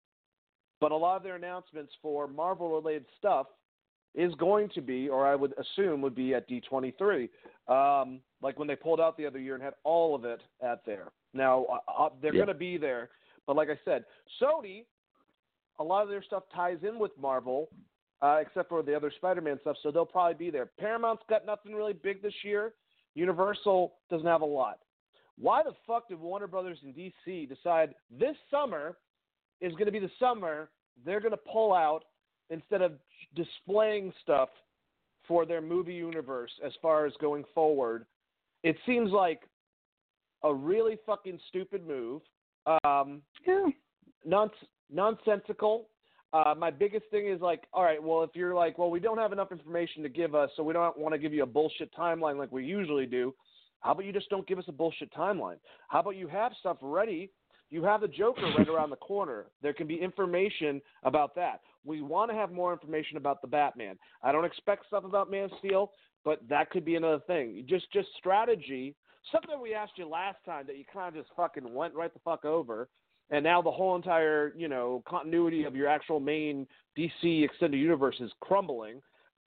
[0.81, 3.49] but a lot of their announcements for Marvel related stuff
[4.15, 7.29] is going to be, or I would assume would be at D23.
[7.69, 10.85] Um, like when they pulled out the other year and had all of it at
[10.87, 11.13] there.
[11.35, 12.39] Now, uh, uh, they're Yeah.
[12.47, 13.11] going to be there,
[13.47, 14.05] but like I said,
[14.41, 14.85] Sony,
[15.79, 17.69] a lot of their stuff ties in with Marvel,
[18.21, 19.77] uh, except for the other Spider-Man stuff.
[19.83, 20.71] So they'll probably be there.
[20.79, 22.75] Paramount's got nothing really big this year.
[23.15, 24.79] Universal doesn't have a lot.
[25.39, 28.97] Why the fuck did Warner Brothers and DC decide this summer
[29.61, 30.71] is going to be the summer
[31.05, 32.05] they're going to pull out
[32.51, 32.93] instead of
[33.35, 34.51] displaying stuff
[35.27, 38.05] for their movie universe as far as going forward?
[38.63, 39.41] It seems like
[40.45, 42.23] a really fucking stupid move.
[42.67, 43.69] Um, Yeah.
[44.25, 45.89] nons- nonsensical.
[46.33, 49.19] Uh, my biggest thing is like, all right, well, if you're like, well, we don't
[49.19, 51.93] have enough information to give us, so we don't want to give you a bullshit
[51.95, 53.35] timeline like we usually do.
[53.81, 55.59] How about you just don't give us a bullshit timeline?
[55.89, 57.31] How about you have stuff ready?
[57.69, 59.47] You have the Joker right around the corner.
[59.61, 61.63] There can be information about that.
[61.85, 63.99] We want to have more information about the Batman.
[64.23, 65.91] I don't expect stuff about Man of Steel,
[66.25, 67.65] but that could be another thing.
[67.67, 68.95] Just just strategy.
[69.31, 72.21] Something we asked you last time that you kind of just fucking went right the
[72.21, 72.89] fuck over
[73.33, 76.67] and now the whole entire you know continuity of your actual main
[76.97, 79.01] DC extended universe is crumbling.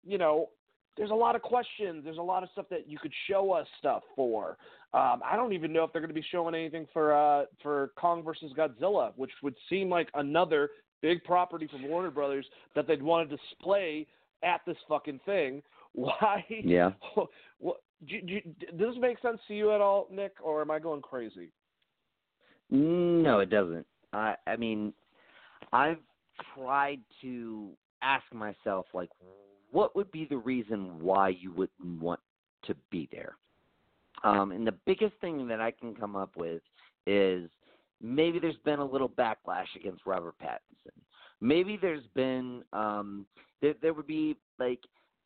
[0.04, 0.48] You know,
[0.96, 2.02] there's a lot of questions.
[2.04, 4.56] There's a lot of stuff that you could show us stuff for.
[4.92, 7.92] Um, I don't even know if they're going to be showing anything for uh, for
[7.96, 10.70] Kong versus Godzilla, which would seem like another
[11.02, 14.06] big property from Warner Brothers that they'd want to display
[14.42, 15.62] at this fucking thing.
[15.92, 16.44] Why?
[16.48, 16.90] Yeah.
[18.08, 18.40] Do, do,
[18.76, 21.50] does this make sense to you at all, Nick, or am I going crazy?
[22.70, 23.86] No, it doesn't.
[24.12, 24.92] I I mean,
[25.72, 25.98] I've
[26.54, 27.70] tried to
[28.02, 29.10] ask myself like
[29.70, 32.20] what would be the reason why you wouldn't want
[32.64, 33.36] to be there?
[34.22, 36.62] Um and the biggest thing that I can come up with
[37.06, 37.50] is
[38.00, 40.98] maybe there's been a little backlash against Robert Pattinson.
[41.40, 43.26] Maybe there's been um
[43.60, 44.80] there there would be like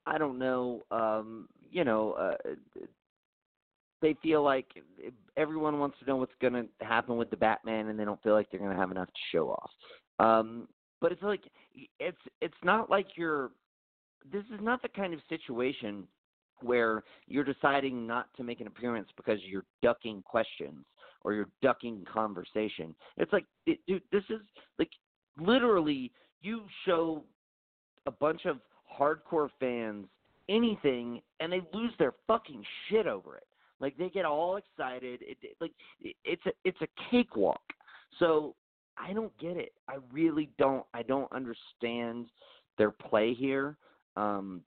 [0.09, 2.51] I don't know um you know uh
[4.01, 4.66] they feel like
[5.36, 8.32] everyone wants to know what's going to happen with the Batman, and they don't feel
[8.32, 9.70] like they're going to have enough to show off.
[10.20, 10.68] Um,
[11.01, 11.43] but it's like
[11.98, 13.51] it's it's not like you're.
[14.32, 16.06] This is not the kind of situation
[16.60, 20.85] where you're deciding not to make an appearance because you're ducking questions
[21.22, 22.94] or you're ducking conversation.
[23.16, 24.40] It's like, it, dude, this is
[24.78, 24.90] like
[25.39, 26.10] literally
[26.40, 27.22] you show
[28.06, 28.59] a bunch of
[28.98, 30.06] hardcore fans
[30.48, 33.46] anything and they lose their fucking shit over it.
[33.80, 35.20] Like they get all excited.
[35.22, 37.60] It, it like it, it's a it's a cakewalk.
[38.18, 38.54] So
[38.96, 39.72] I don't get it.
[39.88, 40.84] I really don't.
[40.94, 42.26] I don't understand
[42.76, 43.76] their play here.
[44.16, 44.62] Um,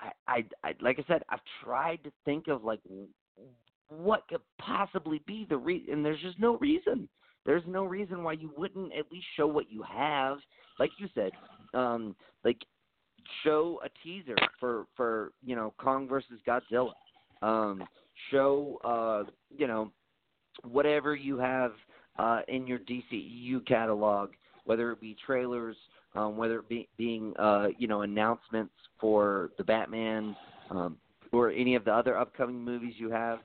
[0.00, 2.80] I, I, I like I said, I've tried to think of like
[3.88, 7.08] what could possibly be the reason, and there's just no reason.
[7.46, 10.38] There's no reason why you wouldn't at least show what you have.
[10.78, 11.30] Like you said,
[11.72, 12.58] um, like
[13.44, 16.92] show a teaser for for you know Kong versus Godzilla.
[17.42, 17.84] Um,
[18.30, 19.90] show uh, you know
[20.62, 21.72] whatever you have
[22.18, 24.30] uh, in your DCEU catalog,
[24.64, 25.76] whether it be trailers,
[26.14, 30.36] um, whether it be being uh, you know announcements for the Batman
[30.70, 30.96] um,
[31.32, 33.38] or any of the other upcoming movies you have.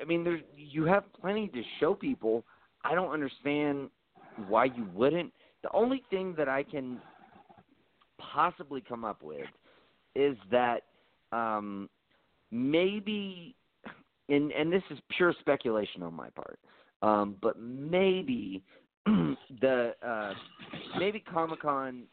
[0.00, 2.44] I mean, there's you have plenty to show people.
[2.84, 3.90] I don't understand
[4.48, 5.32] why you wouldn't.
[5.62, 6.98] The only thing that I can
[8.32, 9.46] possibly come up with
[10.14, 10.82] is that
[11.32, 11.88] um,
[12.50, 13.54] maybe,
[14.28, 16.58] and and this is pure speculation on my part,
[17.02, 18.62] um, but maybe
[19.60, 20.32] the uh,
[20.98, 22.04] maybe Comic Con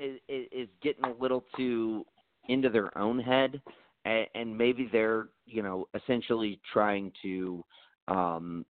[0.00, 2.04] is, is getting a little too
[2.48, 3.60] into their own head,
[4.04, 7.64] and, and maybe they're you know essentially trying to,
[8.08, 8.64] um,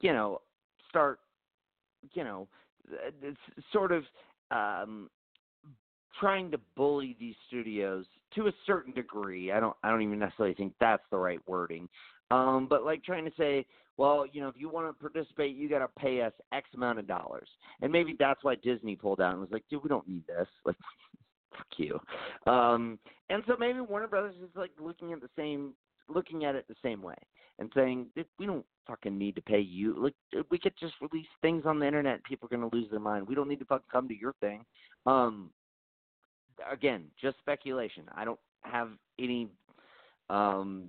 [0.00, 0.40] you know,
[0.88, 1.20] start,
[2.12, 2.46] you know,
[3.72, 4.04] sort of
[4.50, 5.08] um,
[6.20, 9.52] trying to bully these studios to a certain degree.
[9.52, 11.88] I don't I don't even necessarily think that's the right wording.
[12.30, 13.66] Um, but like trying to say,
[13.96, 16.98] well, you know, if you want to participate, you got to pay us X amount
[16.98, 17.48] of dollars,
[17.80, 20.48] and maybe that's why Disney pulled out and was like, dude, we don't need this.
[20.64, 20.76] Like,
[21.50, 22.00] fuck you.
[22.50, 22.98] Um,
[23.30, 25.74] and so maybe Warner Brothers is like looking at the same,
[26.08, 27.14] looking at it the same way,
[27.58, 28.06] and saying
[28.38, 29.96] we don't fucking need to pay you.
[30.02, 32.24] Like, we could just release things on the internet.
[32.24, 33.28] People are gonna lose their mind.
[33.28, 34.64] We don't need to fucking come to your thing.
[35.06, 35.50] Um,
[36.70, 38.04] again, just speculation.
[38.14, 39.48] I don't have any
[40.30, 40.88] um,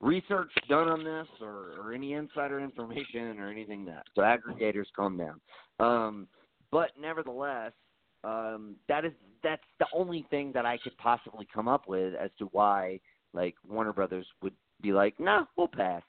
[0.00, 4.04] research done on this or, or any insider information or anything that.
[4.14, 5.40] So aggregators, calm down.
[5.80, 6.28] Um,
[6.70, 7.72] but nevertheless,
[8.24, 9.12] um, that is
[9.42, 12.98] that's the only thing that I could possibly come up with as to why
[13.32, 16.02] like Warner Brothers would be like, no, we'll pass.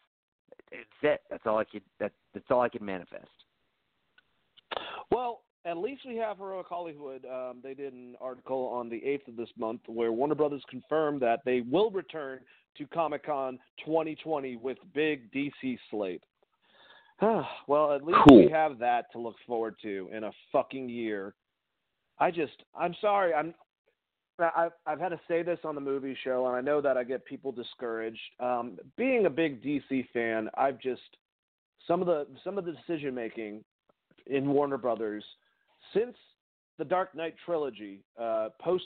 [0.71, 1.21] It's it.
[1.29, 1.83] That's all I could.
[1.99, 3.27] That that's all I could manifest.
[5.11, 7.25] Well, at least we have Heroic Hollywood.
[7.25, 11.21] Um, they did an article on the 8th of this month where Warner Brothers confirmed
[11.21, 12.39] that they will return
[12.77, 16.23] to Comic Con 2020 with big DC slate.
[17.67, 18.45] well, at least Cool.
[18.45, 21.33] we have that to look forward to in a fucking year.
[22.19, 23.53] I just, I'm sorry, I'm.
[24.55, 27.03] I've I've had to say this on the movie show, and I know that I
[27.03, 28.21] get people discouraged.
[28.39, 31.01] Um, being a big DC fan, I've just
[31.85, 33.65] some of the some of the decision making
[34.27, 35.25] in Warner Brothers
[35.93, 36.15] since
[36.77, 38.83] the Dark Knight trilogy, uh, post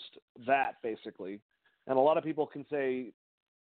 [0.47, 1.39] that basically,
[1.88, 3.11] and a lot of people can say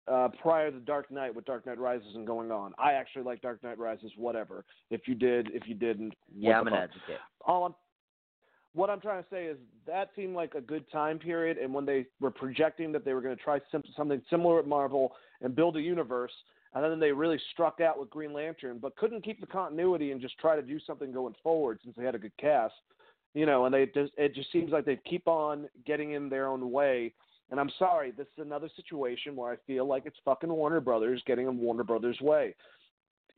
[0.07, 2.73] uh, prior to Dark Knight with Dark Knight Rises and going on.
[2.77, 4.65] I actually like Dark Knight Rises, whatever.
[4.89, 7.19] If you did, if you didn't, Yeah, I'm an advocate.
[7.45, 7.75] All I'm,
[8.73, 9.57] what I'm trying to say is
[9.87, 13.21] that seemed like a good time period, and when they were projecting that they were
[13.21, 16.31] going to try sim- something similar at Marvel and build a universe,
[16.73, 20.21] and then they really struck out with Green Lantern, but couldn't keep the continuity and
[20.21, 22.73] just try to do something going forward since they had a good cast,
[23.33, 26.47] you know, and they just it just seems like they keep on getting in their
[26.47, 27.13] own way.
[27.51, 31.23] And I'm sorry, this is another situation where I feel like it's fucking Warner Brothers
[31.25, 32.55] getting in Warner Brothers' way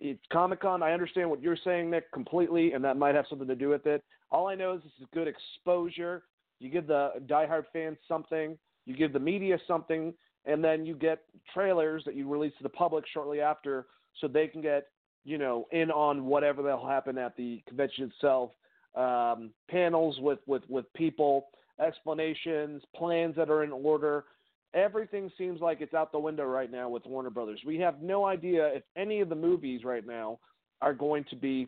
[0.01, 0.81] it's Comic Con.
[0.81, 3.85] I understand what you're saying, Nick, completely, and that might have something to do with
[3.85, 4.03] it.
[4.31, 6.23] All I know is this is good exposure.
[6.59, 10.13] You give the diehard fans something, you give the media something,
[10.45, 11.19] and then you get
[11.53, 13.85] trailers that you release to the public shortly after,
[14.19, 14.87] so they can get
[15.23, 18.51] you know in on whatever that'll happen at the convention itself.
[18.95, 21.47] Um, panels with with with people,
[21.79, 24.25] explanations, plans that are in order
[24.73, 27.61] everything seems like it's out the window right now with Warner Brothers.
[27.65, 30.39] We have no idea if any of the movies right now
[30.81, 31.67] are going to be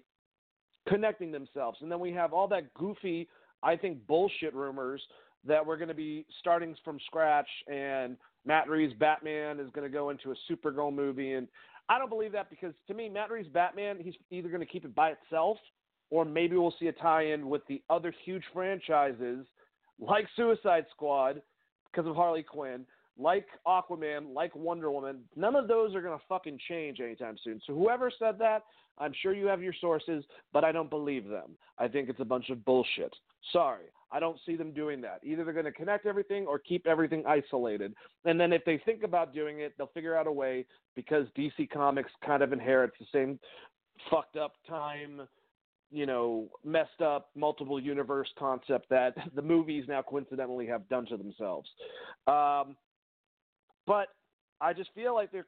[0.87, 1.79] connecting themselves.
[1.81, 3.27] And then we have all that goofy,
[3.61, 5.01] I think, bullshit rumors
[5.45, 9.93] that we're going to be starting from scratch and Matt Reeves' Batman is going to
[9.93, 11.33] go into a Supergirl movie.
[11.33, 11.47] And
[11.89, 14.85] I don't believe that because to me, Matt Reeves' Batman, he's either going to keep
[14.85, 15.57] it by itself
[16.13, 19.47] or maybe we'll see a tie in with the other huge franchises
[19.99, 21.41] like Suicide Squad
[21.91, 22.85] because of Harley Quinn,
[23.17, 25.21] like Aquaman, like Wonder Woman.
[25.35, 27.59] None of those are going to fucking change anytime soon.
[27.65, 28.61] So whoever said that,
[28.99, 30.23] I'm sure you have your sources,
[30.53, 31.57] but I don't believe them.
[31.79, 33.15] I think it's a bunch of bullshit.
[33.51, 33.85] Sorry.
[34.11, 35.19] I don't see them doing that.
[35.23, 37.95] Either they're going to connect everything or keep everything isolated.
[38.23, 41.71] And then if they think about doing it, they'll figure out a way because DC
[41.71, 43.39] Comics kind of inherits the same
[44.11, 45.23] fucked up time
[45.93, 51.17] you know, messed up multiple universe concept that the movies now coincidentally have done to
[51.17, 51.69] themselves.
[52.27, 52.75] Um,
[53.85, 54.07] but
[54.59, 55.45] I just feel like they're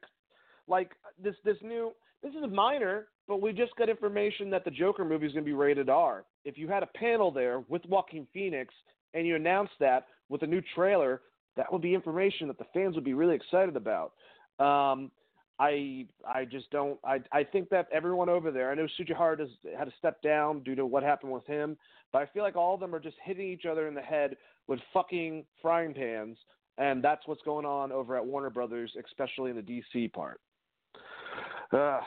[0.68, 0.92] like
[1.22, 1.92] this this new
[2.22, 5.44] this is a minor, but we just got information that the Joker movie is going
[5.44, 6.26] to be rated R.
[6.44, 8.74] If you had a panel there with Joaquin Phoenix
[9.14, 11.22] and you announced that with a new trailer,
[11.56, 14.14] that would be information that the fans would be really excited about.
[14.60, 15.12] Um,
[15.60, 19.50] I I just don't I I think that everyone over there I know Tsujihara has
[19.78, 21.78] had to step down due to what happened with him,
[22.12, 24.36] but I feel like all of them are just hitting each other in the head
[24.68, 26.38] with fucking frying pans,
[26.78, 30.42] and that's what's going on over at Warner Brothers, especially in the DC part.
[31.72, 32.00] Uh,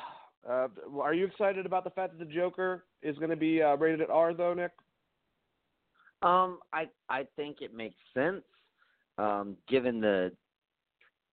[0.49, 0.69] uh,
[1.01, 4.01] are you excited about the fact that the Joker is going to be uh, rated
[4.01, 4.73] at R though, Nick?
[6.23, 8.43] Um, I I think it makes sense,
[9.19, 10.33] um, given the,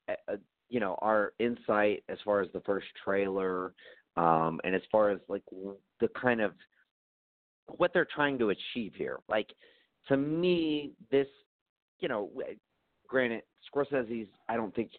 [0.10, 0.36] uh,
[0.70, 3.74] you know, our insight as far as the first trailer,
[4.18, 5.44] um, and as far as like
[6.00, 6.54] the kind of
[7.78, 9.20] what they're trying to achieve here.
[9.28, 9.50] Like,
[10.08, 11.28] to me, this,
[12.00, 12.30] you know,
[13.08, 13.42] granted,
[13.74, 14.92] Scorsese's, I don't think,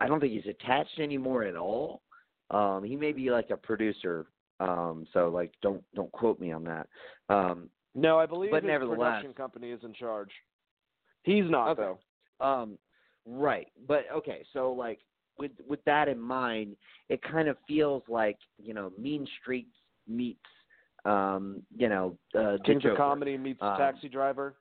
[0.00, 2.02] I don't think he's attached anymore at all.
[2.50, 4.26] Um, he may be like a producer,
[4.60, 6.88] um, so like don't don't quote me on that.
[7.28, 10.30] Um, No, I believe But his nevertheless- production company is in charge.
[11.24, 11.82] He's not Okay.
[11.82, 12.46] though.
[12.46, 12.78] Um,
[13.26, 15.00] right, but okay, so like
[15.38, 16.76] with with that in mind,
[17.08, 19.74] it kind of feels like you know Mean Streets
[20.08, 20.40] meets
[21.04, 24.56] um, you know uh, the Kings of Comedy meets Um, Taxi Driver.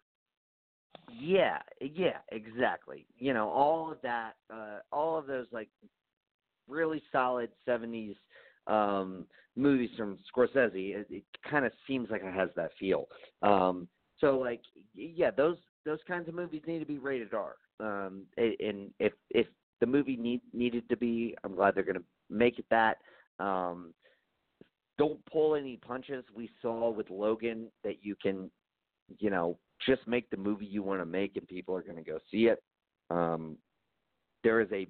[1.19, 3.05] Yeah, yeah, exactly.
[3.17, 5.69] You know, all of that, uh, all of those like
[6.67, 8.15] really solid '70s
[8.67, 9.25] um,
[9.55, 10.95] movies from Scorsese.
[10.95, 13.07] It, it kind of seems like it has that feel.
[13.41, 13.87] Um,
[14.19, 14.61] so, like,
[14.95, 17.55] yeah, those those kinds of movies need to be rated R.
[17.79, 19.47] Um, and if if
[19.81, 22.97] the movie need needed to be, I'm glad they're going to make it that.
[23.39, 23.93] Um,
[24.97, 26.23] don't pull any punches.
[26.33, 28.49] We saw with Logan that you can,
[29.19, 32.01] you know, just make the movie you want to make, and people are going to
[32.01, 32.63] go see it.
[33.09, 33.57] Um,
[34.43, 34.87] there is a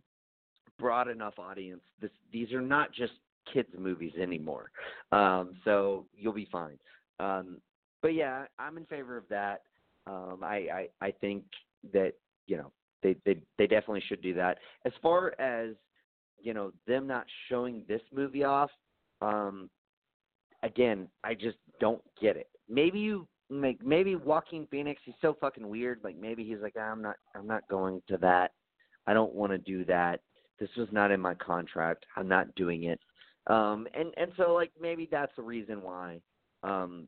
[0.77, 1.81] broad enough audience.
[2.01, 3.13] This, these are not just
[3.51, 4.69] kids movies anymore,
[5.11, 6.77] um, so you'll be fine.
[7.19, 7.57] Um,
[8.01, 9.63] but yeah, I'm in favor of that.
[10.05, 10.67] Um, I,
[11.01, 11.43] I I think
[11.93, 12.13] that
[12.47, 12.71] you know
[13.03, 14.57] they they they definitely should do that.
[14.85, 15.75] As far as
[16.39, 18.71] you know them not showing this movie off,
[19.21, 19.69] um,
[20.63, 22.49] again, I just don't get it.
[22.69, 25.99] Maybe you like maybe Joaquin Phoenix, he's so fucking weird.
[26.03, 28.51] Like maybe he's like, I'm not I'm not going to that.
[29.07, 30.21] I don't want to do that.
[30.59, 32.05] This was not in my contract.
[32.15, 32.99] I'm not doing it.
[33.47, 36.19] Um and and so like maybe that's the reason why
[36.63, 37.07] um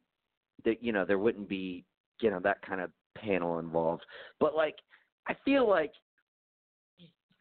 [0.66, 1.84] that you know there wouldn't be
[2.22, 4.06] you know that kind of panel involved.
[4.40, 4.76] But like
[5.28, 5.92] I feel like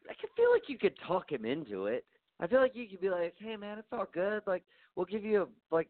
[0.09, 2.05] I could feel like you could talk him into it.
[2.39, 4.43] I feel like you could be like, "Hey man, it's all good.
[4.45, 4.63] Like
[4.95, 5.89] we'll give you a, like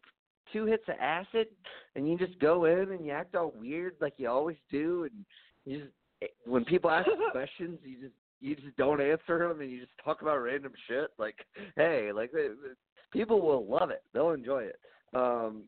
[0.52, 1.48] two hits of acid,
[1.94, 5.24] and you just go in and you act all weird like you always do, and
[5.64, 5.92] you just
[6.22, 9.80] eh, when people ask you questions, you just you just don't answer them, and you
[9.80, 11.10] just talk about random shit.
[11.18, 11.36] Like,
[11.76, 12.74] hey, like eh, eh,
[13.12, 14.02] people will love it.
[14.14, 14.76] They'll enjoy it.
[15.14, 15.62] Um,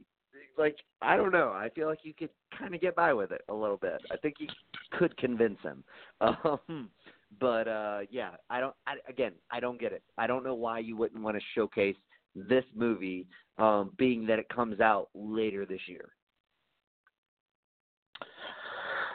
[0.58, 1.48] like I don't know.
[1.48, 4.00] I feel like you could kind of get by with it a little bit.
[4.10, 4.48] I think you
[4.92, 5.84] could convince him.
[6.20, 6.90] Um,
[7.38, 8.74] but uh yeah, I don't.
[8.86, 10.02] I, again, I don't get it.
[10.18, 11.94] I don't know why you wouldn't want to showcase
[12.34, 13.26] this movie,
[13.58, 16.08] um, being that it comes out later this year.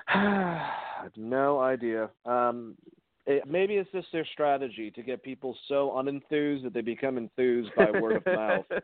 [1.18, 2.10] No idea.
[2.26, 2.76] Um,
[3.28, 7.72] it, maybe it's just their strategy to get people so unenthused that they become enthused
[7.76, 8.66] by word of mouth.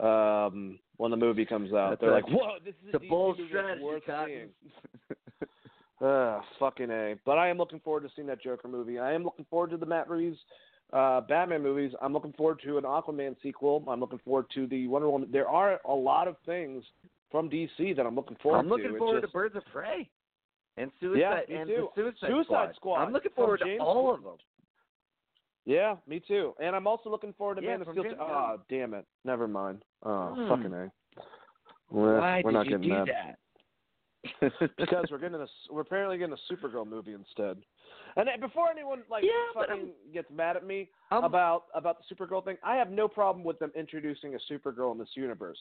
[0.00, 3.40] Um, when the movie comes out, That's they're like, "Whoa, this is a bold DC
[3.40, 5.20] movie that's strategy, worth.
[6.02, 7.16] Ah, fucking a.
[7.26, 8.98] But I am looking forward to seeing that Joker movie.
[8.98, 10.38] I am looking forward to the Matt Reeves
[10.94, 11.92] uh, Batman movies.
[12.00, 13.84] I'm looking forward to an Aquaman sequel.
[13.86, 15.28] I'm looking forward to the Wonder Woman.
[15.30, 16.82] There are a lot of things
[17.30, 18.62] from DC that I'm looking forward to.
[18.62, 20.08] I'm looking It's forward just- to Birds of Prey
[20.76, 21.70] and Suicide Yeah, and.
[21.94, 24.34] Suicide, Suicide Squad I'm looking forward to all of them.
[25.66, 26.54] Yeah, me too.
[26.62, 28.02] And I'm also looking forward to Yeah, Man of Steel.
[28.04, 28.26] James Oh,
[28.56, 28.58] Gunn.
[28.68, 29.04] damn it.
[29.24, 29.84] Never mind.
[30.02, 30.48] Oh, Hmm.
[30.48, 30.90] fucking a.
[31.90, 33.06] We're, Why we're did not you getting do that.
[33.06, 33.36] that?
[34.76, 37.58] because we're getting a we're apparently getting a Supergirl movie instead.
[38.16, 42.44] And before anyone like Yeah, fucking gets mad at me I'm- about about the Supergirl
[42.44, 45.58] thing, I have no problem with them introducing a Supergirl in this universe.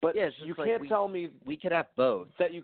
[0.00, 2.28] But Yeah, you like can't we- tell me we could have both.
[2.38, 2.62] that you.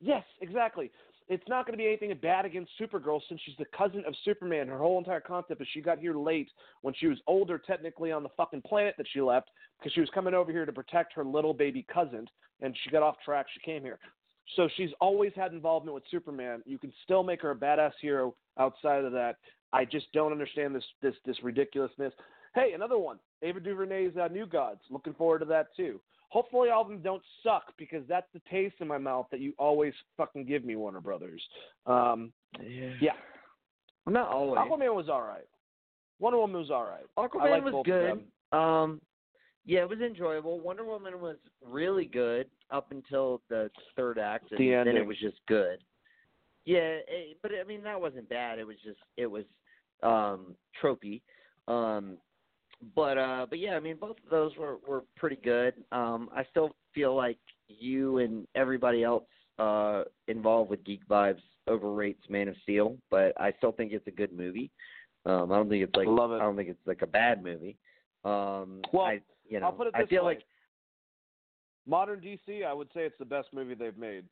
[0.00, 0.90] Yes, exactly.
[1.28, 4.66] It's not going to be anything bad against Supergirl since she's the cousin of Superman.
[4.66, 6.48] Her whole entire concept is she got here late
[6.82, 10.10] when she was older, technically on the fucking planet that she left, because she was
[10.12, 12.26] coming over here to protect her little baby cousin,
[12.62, 13.46] and she got off track.
[13.54, 14.00] She came here,
[14.56, 16.62] so she's always had involvement with Superman.
[16.66, 19.36] You can still make her a badass hero outside of that.
[19.72, 22.12] I just don't understand this this this ridiculousness.
[22.56, 24.80] Hey, another one, Ava DuVernay's uh, New Gods.
[24.90, 26.00] Looking forward to that too.
[26.30, 29.52] Hopefully, all of them don't suck because that's the taste in my mouth that you
[29.58, 31.42] always fucking give me, Warner Brothers.
[31.86, 33.12] Um, yeah,
[34.06, 34.58] Not always.
[34.58, 35.46] Aquaman was all right.
[36.20, 37.04] Wonder Woman was all right.
[37.18, 38.22] Aquaman was good.
[38.56, 39.00] Um,
[39.66, 40.60] yeah, it was enjoyable.
[40.60, 44.96] Wonder Woman was really good up until the third act, and The then ending.
[44.98, 45.78] it was just good.
[46.64, 48.58] Yeah, it, but I mean that wasn't bad.
[48.58, 49.44] It was just it was
[50.02, 51.22] um tropey.
[51.68, 52.18] Um,
[52.94, 55.74] but uh, but yeah, I mean both of those were were pretty good.
[55.92, 57.38] Um, I still feel like
[57.68, 59.24] you and everybody else
[59.58, 64.10] uh involved with Geek Vibes overrates Man of Steel, but I still think it's a
[64.12, 64.70] good movie.
[65.26, 66.36] Um, I don't think it's like Love it.
[66.36, 67.76] I don't think it's like a bad movie.
[68.24, 70.34] Um, Well, I you know I'll put it I this feel way.
[70.34, 70.44] like
[71.86, 74.24] Modern DC, I would say it's the best movie they've made.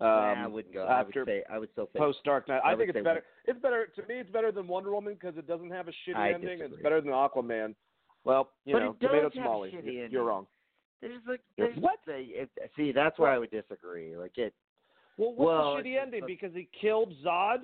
[0.00, 0.84] Nah, I Um, wouldn't go.
[0.84, 2.60] I would say I would still say post Dark Knight.
[2.64, 3.24] I I, think it's better.
[3.46, 4.16] It's better to me.
[4.20, 6.60] It's better than Wonder Woman because it doesn't have a shitty I ending.
[6.60, 7.74] It's better than Aquaman.
[8.24, 9.70] Well, you But know, it does tomato have a tamale.
[9.72, 10.08] shitty You're-.
[10.10, 10.46] You're wrong.
[11.00, 11.98] there's like there's what?
[12.06, 14.16] They, it, see, that's where I would disagree.
[14.16, 14.54] Like it.
[15.16, 16.22] Well, what's Well, the shitty ending?
[16.26, 17.58] Because he killed Zod.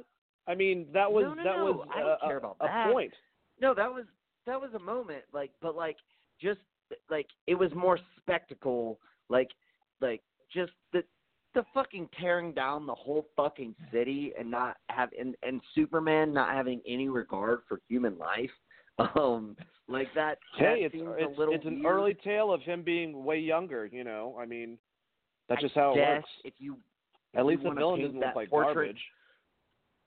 [0.46, 1.64] I mean, that was No, no, that no.
[1.64, 2.92] was I don't a, care about a that.
[2.92, 3.12] point.
[3.60, 4.04] No, that was
[4.46, 5.22] that was a moment.
[5.32, 5.96] Like, but like
[6.40, 6.60] just
[7.10, 8.98] like it was more spectacle.
[9.28, 9.50] Like,
[10.00, 11.02] like just the
[11.54, 16.52] the fucking tearing down the whole fucking city and not have and, and Superman not
[16.54, 18.50] having any regard for human life.
[19.16, 19.56] Um,
[19.88, 20.38] like that.
[20.56, 23.40] that Hey, it's seems it's, a little it's an early tale of him being way
[23.40, 23.86] younger.
[23.86, 24.78] You know, I mean,
[25.48, 26.28] that's I just how it works.
[26.44, 26.76] If you
[27.34, 29.02] At least you the villain doesn't look like portrait, garbage.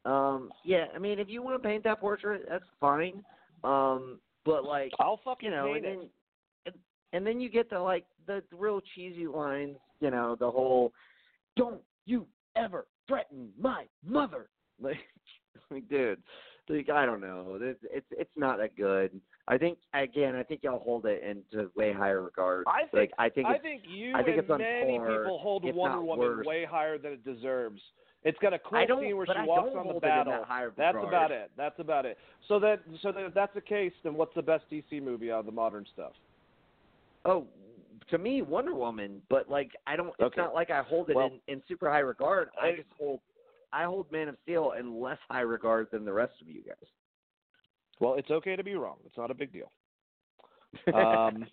[0.06, 3.26] Um, yeah, I mean, if you want to paint that portrait, that's fine.
[3.66, 6.00] Um, but like, I'll fucking you know, paint and it.
[6.00, 6.10] then
[6.68, 6.76] and,
[7.12, 9.76] and then you get the like the real cheesy lines.
[10.00, 10.94] You know, the whole
[11.58, 12.26] "Don't you
[12.56, 14.98] ever threaten my mother." Like,
[15.72, 16.22] like dude,
[16.70, 17.58] like I don't know.
[17.62, 19.20] It's it's it's not that good.
[19.48, 22.66] I think again, I think y'all hold it into way higher regard.
[22.68, 25.40] I think like I think I think you I think and it's many par, people
[25.40, 26.46] hold Wonder Woman worse.
[26.46, 27.82] way higher than it deserves.
[28.24, 30.46] It's got a cool scene where she I walks on the hold it in battle.
[30.48, 31.52] that That's about it.
[31.56, 32.18] That's about it.
[32.48, 35.40] So that so that if that's the case, then what's the best DC movie out
[35.40, 36.12] of the modern stuff?
[37.24, 37.46] Oh,
[38.10, 40.10] to me, Wonder Woman, but like I don't.
[40.10, 40.42] It's Okay.
[40.42, 42.50] not like I hold it Well- in, in super high regard.
[42.62, 43.20] I I- just hold,
[43.74, 46.76] I hold Man of Steel in less high regard than the rest of you guys.
[48.00, 48.98] Well, it's okay to be wrong.
[49.06, 49.72] It's not a big deal.
[50.94, 51.48] Um,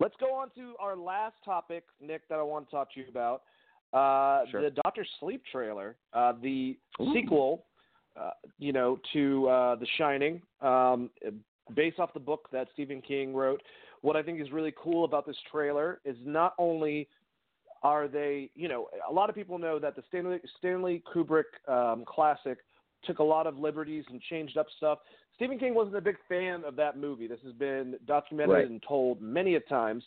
[0.00, 3.06] let's go on to our last topic, Nick, that I want to talk to you
[3.08, 3.42] about.
[3.92, 4.62] Uh, Sure.
[4.62, 7.12] The Doctor Sleep trailer, uh, the Ooh.
[7.14, 7.66] sequel,
[8.20, 11.10] uh, you know, to uh, The Shining, um,
[11.74, 13.62] based off the book that Stephen King wrote.
[14.04, 17.08] What I think is really cool about this trailer is not only
[17.82, 22.04] are they, you know, a lot of people know that the Stanley, Stanley Kubrick um,
[22.06, 22.58] classic
[23.04, 24.98] took a lot of liberties and changed up stuff.
[25.36, 27.26] Stephen King wasn't a big fan of that movie.
[27.26, 28.68] This has been documented Right.
[28.68, 30.04] and told many a times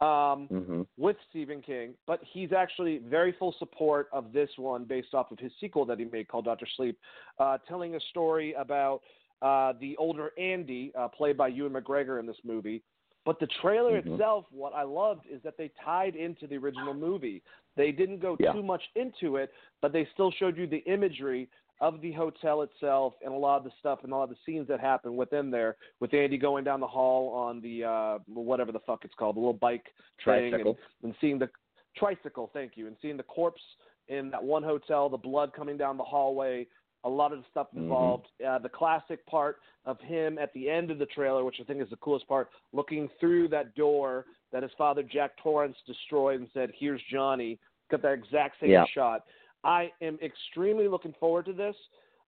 [0.00, 0.82] um, Mm-hmm.
[0.96, 5.38] with Stephen King, but he's actually very full support of this one based off of
[5.38, 6.98] his sequel that he made called Doctor Sleep,
[7.38, 9.02] uh, telling a story about
[9.42, 12.82] uh, the older Andy, uh, played by Ewan McGregor in this movie.
[13.24, 14.12] But the trailer Mhm.
[14.12, 17.42] itself, what I loved is that they tied into the original movie.
[17.74, 18.52] They didn't go Yeah.
[18.52, 21.48] too much into it, but they still showed you the imagery
[21.80, 24.36] of the hotel itself and a lot of the stuff and a lot of the
[24.46, 28.70] scenes that happen within there, with Andy going down the hall on the uh whatever
[28.72, 29.92] the fuck it's called, the little bike
[30.24, 30.78] thing, and, Tricycle.
[31.02, 31.50] and seeing the
[31.96, 33.62] tricycle, thank you, and seeing the corpse
[34.08, 36.66] in that one hotel, the blood coming down the hallway,
[37.04, 37.82] a lot of the stuff Mhm.
[37.82, 38.26] involved.
[38.44, 41.80] Uh, the classic part of him at the end of the trailer, which I think
[41.80, 46.50] is the coolest part, looking through that door that his father Jack Torrance destroyed and
[46.52, 47.58] said, "Here's Johnny."
[47.90, 48.84] Got that exact same Yeah.
[48.86, 49.26] shot.
[49.62, 51.76] I am extremely looking forward to this.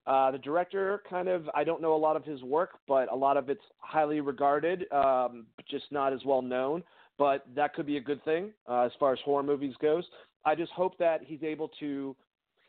[0.07, 3.15] Uh, the director, kind of, I don't know a lot of his work, but a
[3.17, 6.85] lot of it's highly regarded, um, just not as well known.
[7.19, 10.09] But that could be a good thing uh, as far as horror movies goes.
[10.45, 12.15] I just hope that he's able to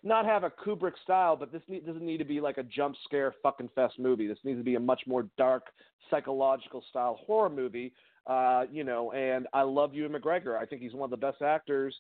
[0.04, 2.96] not have a Kubrick style, but this need, doesn't need to be like a jump
[3.06, 4.28] scare fucking fest movie.
[4.28, 5.68] This needs to be a much more dark
[6.10, 7.94] psychological style horror movie.
[8.26, 10.58] Uh, you know, and I love Ewan McGregor.
[10.58, 11.96] I think he's one of the best actors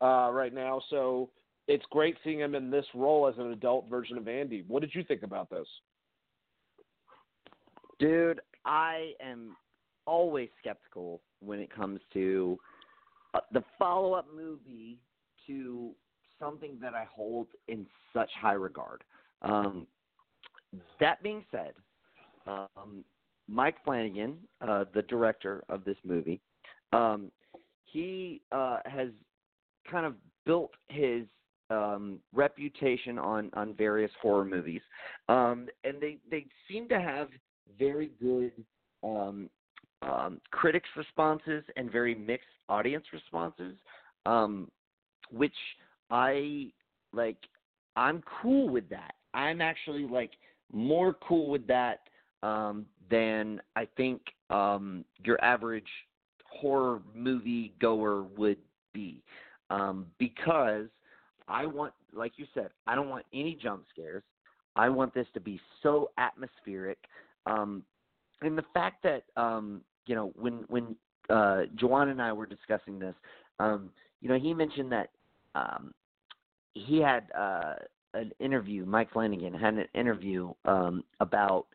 [0.00, 0.80] uh, right now.
[0.90, 1.30] So
[1.68, 4.64] it's great seeing him in this role as an adult version of Andy.
[4.66, 5.66] What did you think about this?
[7.98, 9.56] Dude, I am
[10.06, 12.58] always skeptical when it comes to
[13.34, 14.98] uh, the follow-up movie
[15.46, 15.90] to
[16.42, 19.04] something that I hold in such high regard.
[19.42, 19.86] Um,
[21.00, 21.72] that being said,
[22.46, 23.04] um,
[23.48, 26.40] Mike Flanagan, uh, the director of this movie,
[26.92, 27.30] um,
[27.84, 29.08] he uh, has
[29.90, 30.14] kind of
[30.46, 31.24] built his
[31.70, 34.80] um, reputation on on various horror movies,
[35.28, 37.28] um, and they they seem to have
[37.78, 38.52] very good
[39.02, 39.48] um,
[40.02, 43.76] um, critics responses and very mixed audience responses,
[44.26, 44.70] um,
[45.30, 45.54] which
[46.12, 46.70] I
[47.12, 47.38] like.
[47.96, 49.14] I'm cool with that.
[49.34, 50.32] I'm actually like
[50.72, 52.00] more cool with that
[52.42, 54.20] um, than I think
[54.50, 55.88] um, your average
[56.46, 58.58] horror movie goer would
[58.92, 59.22] be,
[59.70, 60.86] um, because
[61.48, 64.22] I want, like you said, I don't want any jump scares.
[64.76, 66.98] I want this to be so atmospheric,
[67.46, 67.82] um,
[68.42, 70.94] and the fact that um, you know when when
[71.30, 73.14] uh, Joanne and I were discussing this,
[73.60, 73.90] um,
[74.20, 75.10] you know, he mentioned that
[75.54, 75.92] um,
[76.74, 77.74] he had uh,
[78.14, 78.84] an interview.
[78.84, 81.66] Mike Flanagan had an interview um, about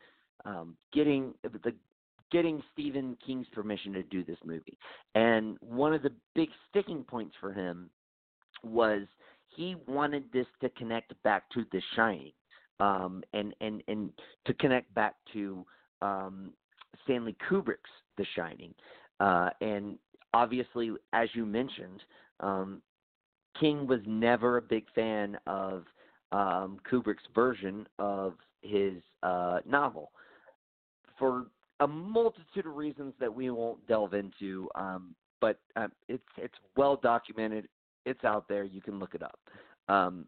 [0.46, 1.74] um, getting the
[2.32, 4.78] getting Stephen King's permission to do this movie,
[5.16, 7.90] and one of the big sticking points for him
[8.64, 9.04] was
[9.56, 12.34] he wanted this to connect back to The Shining,
[12.80, 14.12] um, and and and
[14.46, 15.66] to connect back to
[16.02, 16.52] um,
[17.04, 18.74] Stanley Kubrick's The Shining,
[19.20, 19.98] uh, and
[20.34, 22.02] obviously, as you mentioned,
[22.40, 22.82] um,
[23.60, 25.86] King was never a big fan of
[26.32, 30.12] um, Kubrick's version of his uh, novel
[31.18, 31.48] for
[31.80, 34.70] a multitude of reasons that we won't delve into.
[34.76, 37.68] Um, but um, it's it's well documented.
[38.06, 38.64] It's out there.
[38.64, 39.40] You can look it up.
[39.88, 40.26] Um,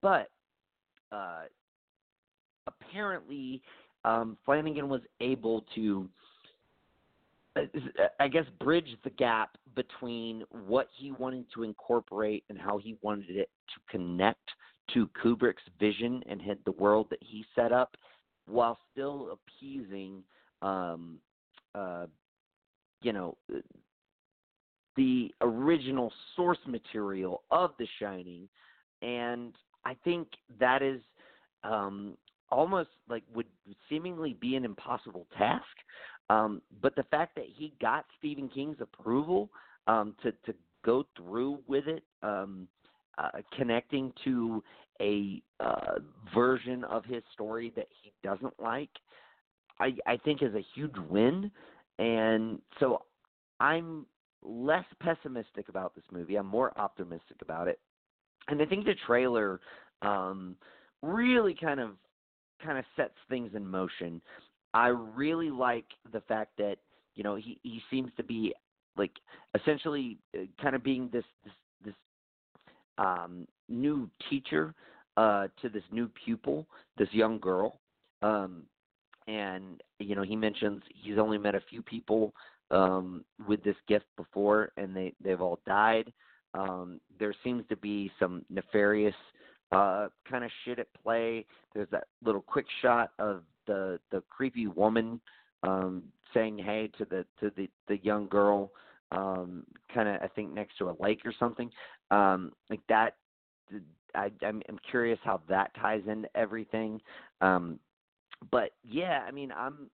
[0.00, 0.28] but
[1.12, 1.42] uh,
[2.66, 3.62] apparently,
[4.04, 6.08] um, Flanagan was able to
[8.20, 13.36] I guess bridge the gap between what he wanted to incorporate and how he wanted
[13.36, 14.48] it to connect
[14.94, 17.96] to Kubrick's vision and had the world that he set up,
[18.46, 20.22] while still appeasing,
[20.62, 21.18] um,
[21.74, 22.06] uh,
[23.02, 23.36] you know,
[24.96, 28.48] the original source material of The Shining,
[29.02, 29.54] and
[29.84, 30.28] I think
[30.58, 31.00] that is
[31.62, 32.16] um,
[32.50, 33.46] almost like would
[33.88, 35.64] seemingly be an impossible task.
[36.30, 39.48] Um, but the fact that he got Stephen King's approval
[39.86, 42.68] um, to to go through with it, um,
[43.18, 44.62] uh, connecting to
[45.00, 45.98] a uh,
[46.34, 48.90] version of his story that he doesn't like,
[49.80, 51.50] I, I think is a huge win.
[51.98, 53.02] And so
[53.60, 54.06] I'm
[54.42, 56.36] less pessimistic about this movie.
[56.36, 57.78] I'm more optimistic about it.
[58.48, 59.60] And I think the trailer
[60.02, 60.56] um,
[61.02, 61.90] really kind of
[62.64, 64.20] kind of sets things in motion.
[64.74, 66.76] I really like the fact that
[67.14, 68.54] you know he he seems to be
[68.96, 69.12] like
[69.54, 71.52] essentially uh, kind of being this this
[71.84, 71.94] this
[72.98, 74.74] um new teacher
[75.16, 76.66] uh to this new pupil,
[76.98, 77.80] this young girl.
[78.22, 78.64] Um
[79.26, 82.34] and you know he mentions he's only met a few people
[82.70, 86.12] um with this gift before and they they've all died.
[86.54, 89.14] Um there seems to be some nefarious
[89.72, 91.46] uh kind of shit at play.
[91.74, 95.20] There's that little quick shot of the the creepy woman
[95.62, 96.02] um
[96.34, 98.72] saying hey to the to the the young girl
[99.12, 99.64] um
[99.94, 101.70] kind of I think next to a lake or something.
[102.10, 103.14] Um like that
[104.14, 107.00] I I'm, I'm curious how that ties into everything.
[107.40, 107.78] Um
[108.50, 109.90] but yeah I mean I'm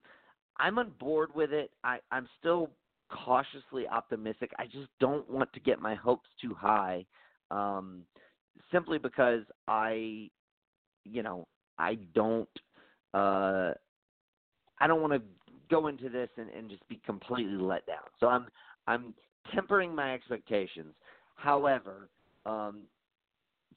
[0.59, 1.71] I'm on board with it.
[1.83, 2.71] I I'm still
[3.11, 4.51] cautiously optimistic.
[4.59, 7.05] I just don't want to get my hopes too high
[7.51, 8.03] um
[8.73, 10.31] simply because I
[11.05, 11.47] you know
[11.79, 12.49] I don't
[13.15, 13.73] uh,
[14.81, 15.23] I don't want to
[15.71, 18.05] go into this and, and just be completely let down.
[18.21, 18.47] So I'm
[18.87, 19.15] I'm
[19.55, 20.95] tempering my expectations.
[21.37, 22.09] However,
[22.45, 22.83] um,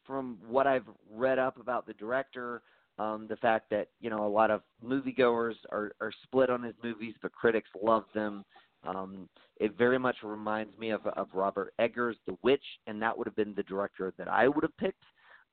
[0.05, 2.61] from what I've read up about the director,
[2.99, 6.75] um, the fact that you know a lot of moviegoers are, are split on his
[6.83, 8.43] movies, but critics love them.
[8.85, 9.27] Um,
[9.57, 13.35] it very much reminds me of, of Robert Eggers' The Witch, and that would have
[13.35, 15.03] been the director that I would have picked.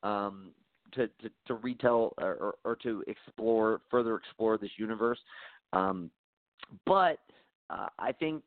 [0.03, 0.53] Um,
[0.95, 5.19] to, to, to retell or, or to explore further explore this universe.
[5.73, 6.11] Um,
[6.87, 7.19] but
[7.71, 8.43] uh, I think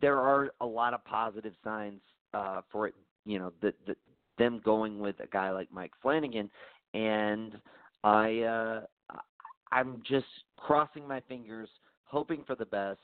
[0.00, 2.00] there are a lot of positive signs
[2.34, 2.94] uh, for it.
[3.24, 3.96] You know, that the,
[4.38, 6.50] them going with a guy like Mike Flanagan,
[6.94, 7.58] and
[8.02, 8.80] I uh,
[9.72, 10.26] I'm just
[10.56, 11.68] crossing my fingers,
[12.04, 13.00] hoping for the best.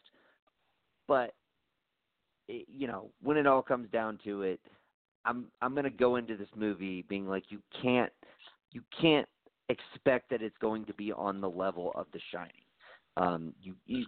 [1.07, 1.35] But
[2.49, 4.61] it, you know, when it all comes down to it,
[5.25, 8.13] I'm I'm gonna go into this movie being like, you can't
[8.73, 9.29] you can't
[9.69, 12.53] expect that it's going to be on the level of The Shining.
[13.17, 14.05] Um, you you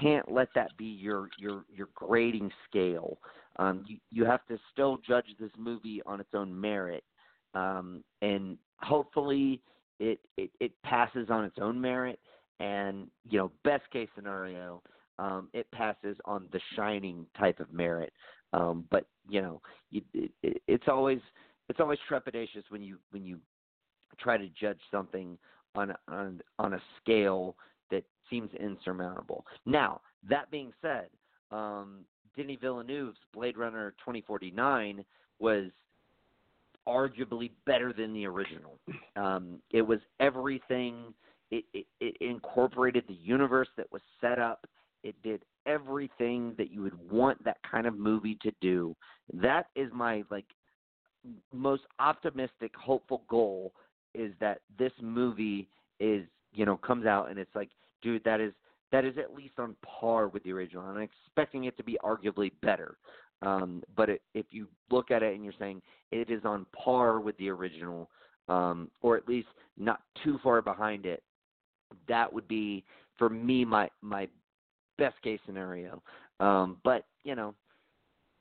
[0.00, 3.18] can't let that be your your your grading scale.
[3.56, 7.04] Um, you you have to still judge this movie on its own merit,
[7.54, 9.60] um, and hopefully
[9.98, 12.18] it, it it passes on its own merit.
[12.60, 14.82] And you know, best case scenario,
[15.18, 18.12] um, it passes on the shining type of merit.
[18.52, 19.60] Um, but you know,
[19.90, 21.18] you, it, it, it's always
[21.68, 23.38] it's always trepidatious when you when you
[24.18, 25.38] try to judge something
[25.74, 27.56] on on on a scale
[27.90, 29.44] that seems insurmountable.
[29.66, 31.08] Now, that being said,
[31.50, 32.00] um,
[32.36, 35.04] Denis Villeneuve's Blade Runner 2049
[35.38, 35.66] was
[36.86, 38.78] arguably better than the original.
[39.16, 41.14] Um, it was everything.
[41.50, 44.66] It, it, it incorporated the universe that was set up.
[45.04, 48.96] It did everything that you would want that kind of movie to do.
[49.34, 50.46] That is my like
[51.52, 53.72] most optimistic, hopeful goal
[54.14, 55.68] is that this movie
[56.00, 57.70] is you know comes out and it's like,
[58.02, 58.52] dude, that is
[58.90, 60.86] that is at least on par with the original.
[60.88, 62.96] and I'm expecting it to be arguably better.
[63.40, 65.82] Um, but it, if you look at it and you're saying
[66.12, 68.08] it is on par with the original,
[68.48, 71.22] um, or at least not too far behind it,
[72.08, 72.84] that would be
[73.18, 74.28] for me my my
[74.98, 76.02] best case scenario.
[76.38, 77.54] Um, but you know,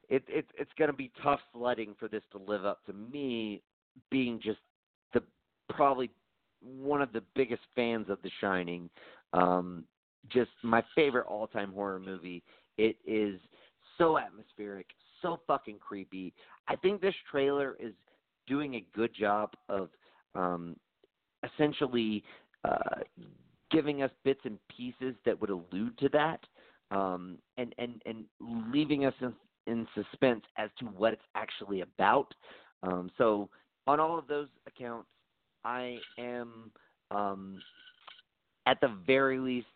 [0.10, 3.62] it, it it's going to be tough sledding for this to live up to me
[4.10, 4.60] being just
[5.74, 6.10] probably
[6.62, 8.90] one of the biggest fans of The Shining.
[9.34, 9.86] Um,
[10.30, 12.44] just my favorite all-time horror movie.
[12.78, 13.40] It is
[13.98, 14.88] so atmospheric,
[15.22, 16.34] so fucking creepy.
[16.68, 17.94] I think this trailer is
[18.48, 19.90] doing a good job of
[20.36, 20.76] um,
[21.44, 22.24] essentially
[22.64, 23.02] uh,
[23.72, 26.40] giving us bits and pieces that would allude to that,
[26.92, 28.26] um, and and and
[28.72, 29.34] leaving us in,
[29.68, 32.34] in suspense as to what it's actually about.
[32.84, 33.50] Um, so
[33.88, 35.08] on all of those accounts,
[35.64, 36.72] I am,
[37.12, 37.62] um,
[38.66, 39.68] at the very least,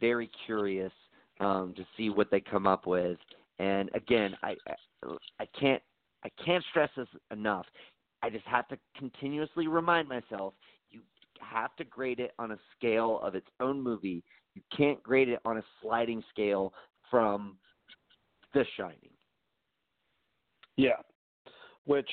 [0.00, 0.92] very curious
[1.40, 3.18] um, to see what they come up with.
[3.58, 4.56] And again, I
[5.40, 5.82] I, can't
[6.24, 7.66] I can't stress this enough.
[8.22, 10.54] I just have to continuously remind myself
[10.90, 11.00] you
[11.40, 14.22] have to grade it on a scale of its own movie.
[14.54, 16.72] You can't grade it on a sliding scale
[17.10, 17.56] from
[18.54, 19.10] The Shining.
[20.76, 21.00] Yeah,
[21.84, 22.08] which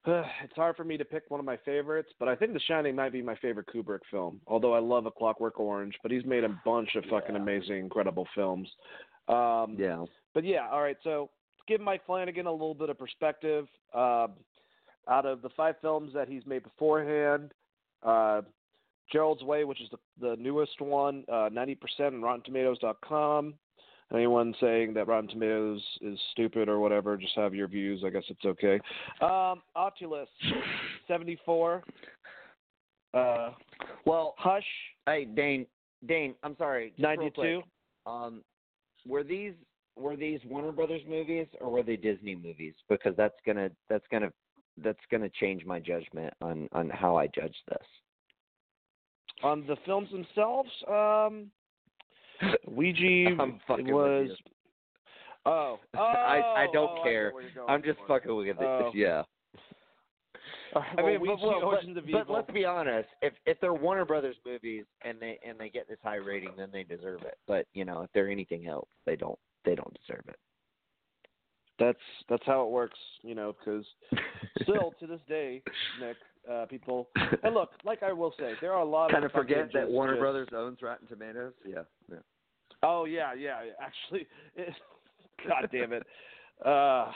[0.06, 2.94] it's hard for me to pick one of my favorites, but I think The Shining
[2.94, 4.40] might be my favorite Kubrick film.
[4.46, 7.42] Although I love A Clockwork Orange, but he's made a bunch of fucking Yeah.
[7.42, 8.68] amazing, incredible films.
[9.28, 10.04] Um, Yeah.
[10.34, 10.96] But yeah, all right.
[11.02, 14.34] So to give Mike Flanagan a little bit of perspective, um,
[15.08, 17.52] out of the five films that he's made beforehand,
[18.02, 18.42] uh,
[19.10, 23.54] Gerald's Way, which is the, the newest one, uh, 90% on RottenTomatoes.com.
[24.14, 28.02] Anyone saying that Rotten Tomatoes is stupid or whatever, just have your views.
[28.06, 28.80] I guess it's okay.
[29.20, 30.28] Um, Oculus,
[31.06, 31.82] 74.
[33.12, 33.50] Uh,
[34.06, 34.64] Well, Hush,
[35.06, 35.66] hey Dane,
[36.06, 36.94] Dane, I'm sorry.
[36.98, 37.62] 92.
[38.06, 38.42] Um,
[39.06, 39.52] were these
[39.96, 42.74] were these Warner Brothers movies or were they Disney movies?
[42.88, 44.32] Because that's gonna that's gonna
[44.82, 47.86] that's gonna change my judgment on on how I judge this.
[49.42, 51.50] On the films themselves, um,
[52.66, 53.34] Ouija
[53.68, 54.30] was.
[55.46, 57.32] Oh, oh, I- I don't oh, care.
[57.32, 58.56] where I'm just fucking with it.
[58.60, 58.90] Oh.
[58.94, 59.22] Yeah.
[60.74, 63.08] I mean, Ouija, but, but, but let's be honest.
[63.22, 66.68] If if they're Warner Brothers movies and they and they get this high rating, then
[66.72, 67.38] they deserve it.
[67.46, 70.36] But you know, if they're anything else, they don't they don't deserve it.
[71.78, 71.98] That's
[72.28, 73.54] that's how it works, you know.
[73.58, 73.84] Because
[74.62, 75.62] still to this day,
[76.00, 76.16] Nick,
[76.50, 77.08] uh, people.
[77.42, 79.70] And look, like I will say, there are a lot of kind of of forget
[79.74, 81.52] that Warner just- Brothers owns Rotten Tomatoes.
[81.66, 81.82] Yeah.
[82.10, 82.18] yeah.
[82.82, 83.60] Oh yeah, yeah.
[83.64, 83.72] yeah.
[83.80, 84.26] Actually,
[84.56, 84.74] it,
[85.48, 86.04] God damn it.
[86.64, 87.10] Uh,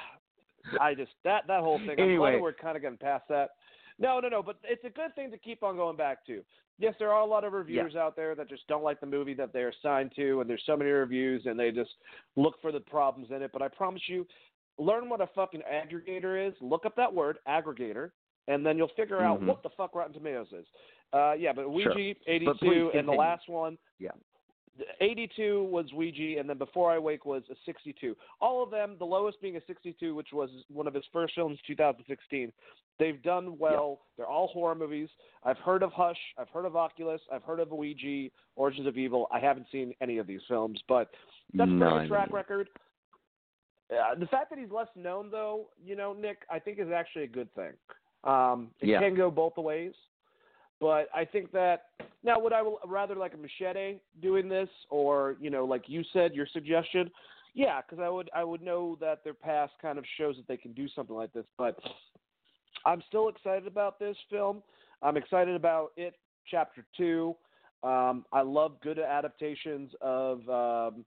[0.80, 1.90] I just that that whole thing.
[1.90, 2.38] I'm glad Anyway.
[2.40, 3.50] we're kind of getting past that.
[3.98, 4.42] No, no, no.
[4.42, 6.42] But it's a good thing to keep on going back to.
[6.78, 9.34] Yes, there are a lot of reviewers out there that just don't like the movie
[9.34, 11.90] that they're assigned to, and there's so many reviews, and they just
[12.34, 13.50] look for the problems in it.
[13.52, 14.26] But I promise you,
[14.78, 16.54] learn what a fucking aggregator is.
[16.60, 18.10] Look up that word, aggregator,
[18.48, 19.46] and then you'll figure out Mhm.
[19.46, 20.66] what the fuck Rotten Tomatoes is.
[21.12, 22.14] Uh, yeah, but Ouija, Sure.
[22.26, 24.12] 82, and the last one, Yeah.
[25.00, 28.16] 82 was Ouija, and then Before I Wake was a 62.
[28.40, 31.60] All of them, the lowest being a 62, which was one of his first films,
[31.62, 32.52] 2016.
[32.98, 34.00] They've done well.
[34.16, 35.10] They're all horror movies.
[35.42, 36.34] I've heard of Hush.
[36.38, 37.20] I've heard of Oculus.
[37.30, 39.28] I've heard of Ouija, Origins of Evil.
[39.30, 41.14] I haven't seen any of these films, but
[41.52, 42.68] that's pretty good track record.
[43.90, 47.24] Uh, the fact that he's less known, though, you know, Nick, I think is actually
[47.24, 47.72] a good thing.
[48.24, 49.00] Um, it Yeah.
[49.00, 49.94] can go both ways,
[50.80, 51.90] but I think that
[52.22, 56.34] now would I rather like a Muschietti doing this, or you know, like you said,
[56.34, 57.10] your suggestion?
[57.54, 60.56] Yeah, because I would I would know that their past kind of shows that they
[60.56, 61.78] can do something like this, but
[62.86, 64.62] I'm still excited about this film.
[65.02, 66.14] I'm excited about it,
[66.50, 67.36] Chapter Two.
[67.82, 71.04] Um, I love good adaptations of um,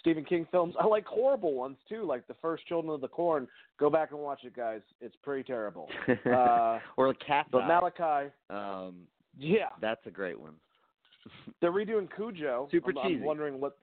[0.00, 0.74] Stephen King films.
[0.80, 3.46] I like horrible ones too, like the first Children of the Corn.
[3.78, 4.80] Go back and watch it, guys.
[5.00, 5.88] It's pretty terrible.
[6.08, 7.46] Uh, or the cat.
[7.52, 9.02] but Malachai, um,
[9.38, 10.54] yeah, that's a great one.
[11.60, 12.68] they're redoing Cujo.
[12.70, 13.76] Super I'm, I'm wondering what.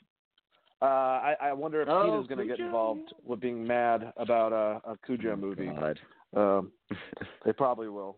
[0.79, 4.53] Uh, I, I wonder if Oh, PETA's going to get involved with being mad about
[4.53, 5.67] a, a Cujo movie.
[5.67, 5.99] God.
[6.35, 6.71] Um,
[7.45, 8.17] they probably will.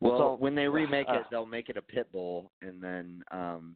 [0.00, 3.22] Well, all- when they remake uh, it, they'll make it a pit bull, and then,
[3.32, 3.74] um,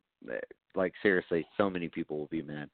[0.76, 2.68] like seriously, so many people will be mad.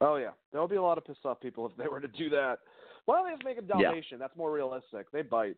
[0.00, 2.30] Oh yeah, there'll be a lot of pissed off people if they were to do
[2.30, 2.58] that.
[3.04, 3.88] Why don't they just make a Yeah.
[3.88, 4.18] Dalmatian?
[4.18, 5.10] That's more realistic.
[5.12, 5.56] They bite.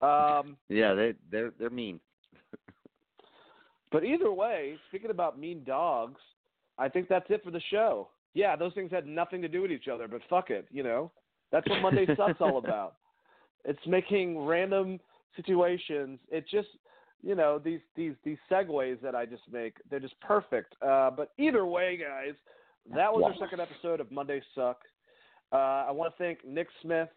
[0.00, 2.00] Um, Yeah, they they're they're mean.
[3.92, 6.20] but either way, speaking about mean dogs,
[6.78, 8.08] I think that's it for the show.
[8.34, 11.10] Yeah, those things had nothing to do with each other, but fuck it, you know.
[11.52, 12.96] That's what Monday Sucks all about.
[13.64, 14.98] It's making random
[15.36, 16.18] situations.
[16.30, 16.68] It just,
[17.22, 20.74] you know, these these these segues that I just make, they're just perfect.
[20.82, 22.34] Uh, but either way, guys,
[22.92, 24.80] that was our second episode of Monday Suck.
[25.52, 27.08] Uh, I want to thank Nick Smith.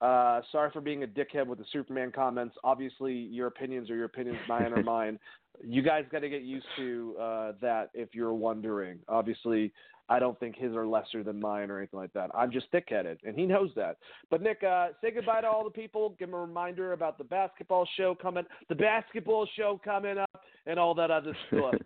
[0.00, 2.56] Uh, sorry for being a dickhead with the Superman comments.
[2.64, 5.18] Obviously, your opinions are your opinions, mine are mine.
[5.62, 8.98] You guys got to get used to uh, that if you're wondering.
[9.08, 9.72] Obviously,
[10.08, 12.30] I don't think his are lesser than mine or anything like that.
[12.34, 13.96] I'm just thick-headed, and he knows that.
[14.30, 16.16] But Nick, uh, say goodbye to all the people.
[16.18, 20.78] Give them a reminder about the basketball show coming, the basketball show coming up, and
[20.78, 21.74] all that other stuff.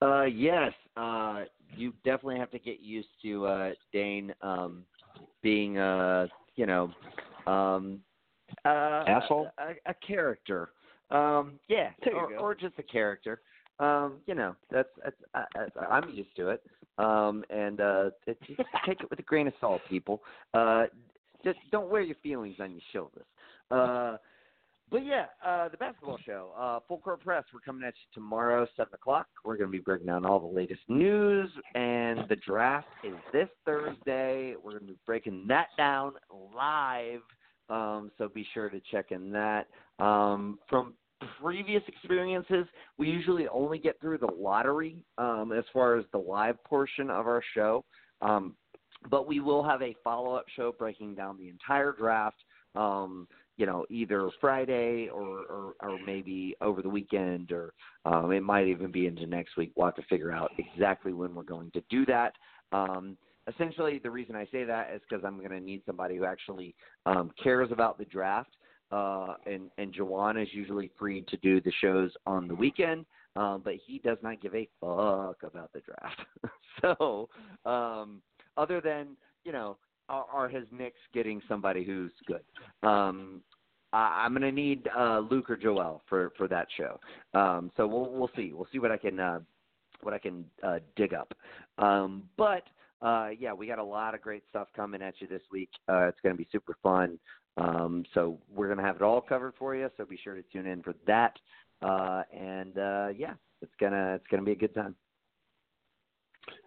[0.00, 1.42] Uh, yes, uh,
[1.76, 4.84] you definitely have to get used to uh, Dane um,
[5.42, 6.26] being, uh,
[6.56, 6.90] you know,
[7.46, 8.00] um,
[8.64, 9.48] uh, Asshole?
[9.58, 10.70] a, a character.
[11.10, 13.40] Um, yeah, or, or just a character.
[13.78, 15.44] Um, you know, that's, that's I,
[15.80, 16.62] I, I'm used to it.
[16.98, 20.22] Um, and uh, it, just take it with a grain of salt, people.
[20.54, 20.84] Uh,
[21.44, 23.26] just don't wear your feelings on your shoulders.
[23.70, 24.16] Uh,
[24.92, 27.44] but yeah, uh, the basketball show, uh, Full Court Press.
[27.52, 29.26] We're coming at you tomorrow, seven o'clock.
[29.42, 33.48] We're going to be breaking down all the latest news, and the draft is this
[33.64, 34.54] Thursday.
[34.62, 36.12] We're going to be breaking that down
[36.54, 37.22] live.
[37.70, 39.68] Um, so be sure to check in that.
[39.98, 40.92] Um, from
[41.40, 42.66] previous experiences,
[42.98, 47.26] we usually only get through the lottery um, as far as the live portion of
[47.26, 47.82] our show.
[48.20, 48.54] Um,
[49.10, 52.36] but we will have a follow up show breaking down the entire draft.
[52.74, 53.26] Um,
[53.56, 57.72] you know, either Friday or, or, or maybe over the weekend, or
[58.04, 59.72] um, it might even be into next week.
[59.76, 62.32] We'll have to figure out exactly when we're going to do that.
[62.72, 63.16] Um,
[63.46, 66.74] essentially, the reason I say that is because I'm going to need somebody who actually
[67.06, 68.50] um, cares about the draft.
[68.90, 73.06] Uh, and and Jawan is usually free to do the shows on the weekend,
[73.36, 76.20] um, but he does not give a fuck about the draft.
[76.82, 77.30] so,
[77.64, 78.20] um,
[78.58, 82.42] other than you know are, his Knicks getting somebody who's good?
[82.86, 83.42] Um,
[83.92, 86.98] I, I'm going to need uh, Luke or Joel for for that show.
[87.38, 88.52] Um, so we'll we'll see.
[88.52, 89.40] We'll see what I can uh,
[90.02, 91.32] what I can uh, dig up.
[91.78, 92.64] Um, but
[93.00, 95.70] uh, yeah, we got a lot of great stuff coming at you this week.
[95.88, 97.18] Uh, it's going to be super fun.
[97.56, 99.90] Um, so we're going to have it all covered for you.
[99.96, 101.36] So be sure to tune in for that.
[101.82, 104.94] Uh, and uh, yeah, it's gonna it's gonna be a good time.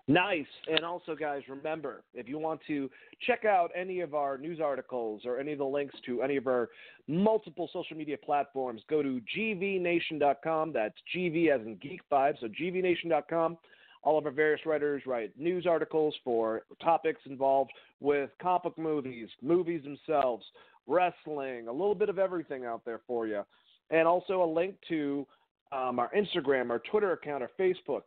[0.07, 0.45] Nice.
[0.67, 2.89] And also, guys, remember if you want to
[3.25, 6.45] check out any of our news articles or any of the links to any of
[6.45, 6.69] our
[7.07, 10.73] multiple social media platforms, go to gvnation.com.
[10.73, 12.39] That's GV as in Geek Vibes.
[12.39, 13.57] So gvnation.com.
[14.03, 19.81] All of our various writers write news articles for topics involved with comic movies, movies
[19.83, 20.45] themselves,
[20.85, 23.41] wrestling, a little bit of everything out there for you.
[23.89, 25.25] And also a link to
[25.71, 28.03] um, our Instagram, our Twitter account, our Facebook.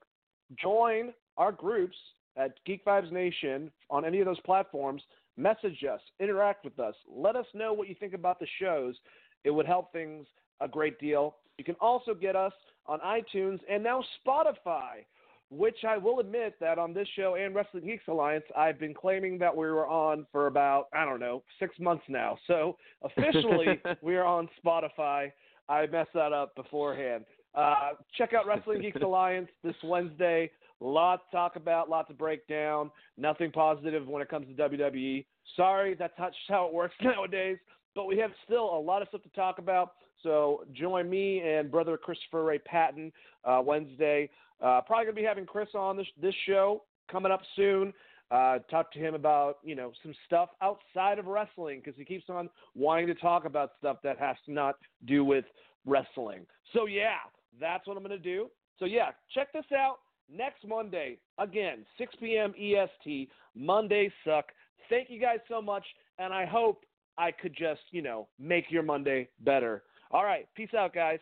[0.62, 1.97] Join our groups
[2.36, 5.02] at Geek Vibes Nation on any of those platforms.
[5.36, 8.97] Message us, interact with us, let us know what you think about the shows.
[9.44, 10.27] It would help things
[10.60, 11.36] a great deal.
[11.59, 12.52] You can also get us
[12.86, 15.05] on iTunes and now Spotify,
[15.51, 19.39] which I will admit that on this show and Wrestling Geeks Alliance, I've been claiming
[19.39, 22.36] that we were on for about, I don't know, six months now.
[22.47, 25.32] So officially, we are on Spotify.
[25.69, 27.24] I messed that up beforehand.
[27.55, 30.51] Uh, check out Wrestling Geeks Alliance this Wednesday.
[30.81, 32.91] Lot to talk about, lot to break down.
[33.17, 35.25] Nothing positive when it comes to WWE.
[35.57, 36.15] Sorry, that's
[36.49, 37.59] how it works nowadays.
[37.95, 39.95] But we have still a lot of stuff to talk about.
[40.23, 43.13] So join me and brother Christopher Ray Patton
[43.45, 44.31] uh, Wednesday.
[44.63, 47.93] Uh, probably gonna be having Chris on this this show coming up soon.
[48.31, 52.29] Uh, talk to him about you know some stuff outside of wrestling because he keeps
[52.29, 54.77] on wanting to talk about stuff that has to not
[55.07, 55.45] do with
[55.87, 56.45] wrestling.
[56.73, 57.19] So yeah,
[57.61, 58.49] that's what I'm gonna do.
[58.79, 59.99] So yeah, check this out
[60.35, 62.55] next Monday, again, 6 p.m.
[62.59, 63.29] EST.
[63.55, 64.47] Mondays suck.
[64.89, 65.85] Thank you guys so much,
[66.19, 66.85] and I hope
[67.19, 69.83] I could just, you know, make your Monday better.
[70.11, 71.19] All right, peace out, guys.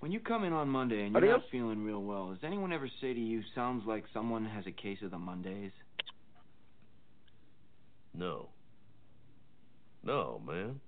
[0.00, 1.40] When you come in on Monday and you're Adios.
[1.40, 4.70] not feeling real well, does anyone ever say to you, sounds like someone has a
[4.70, 5.72] case of the Mondays?
[8.14, 8.48] No.
[10.04, 10.80] No, man.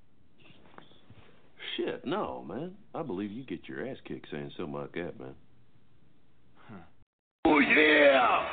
[1.77, 2.75] Shit, no, man.
[2.95, 5.35] I believe you get your ass kicked saying something like that, man.
[7.61, 8.47] Yeah!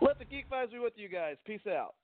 [0.00, 1.36] Let the Geek Vibes be with you guys.
[1.44, 1.94] Peace out.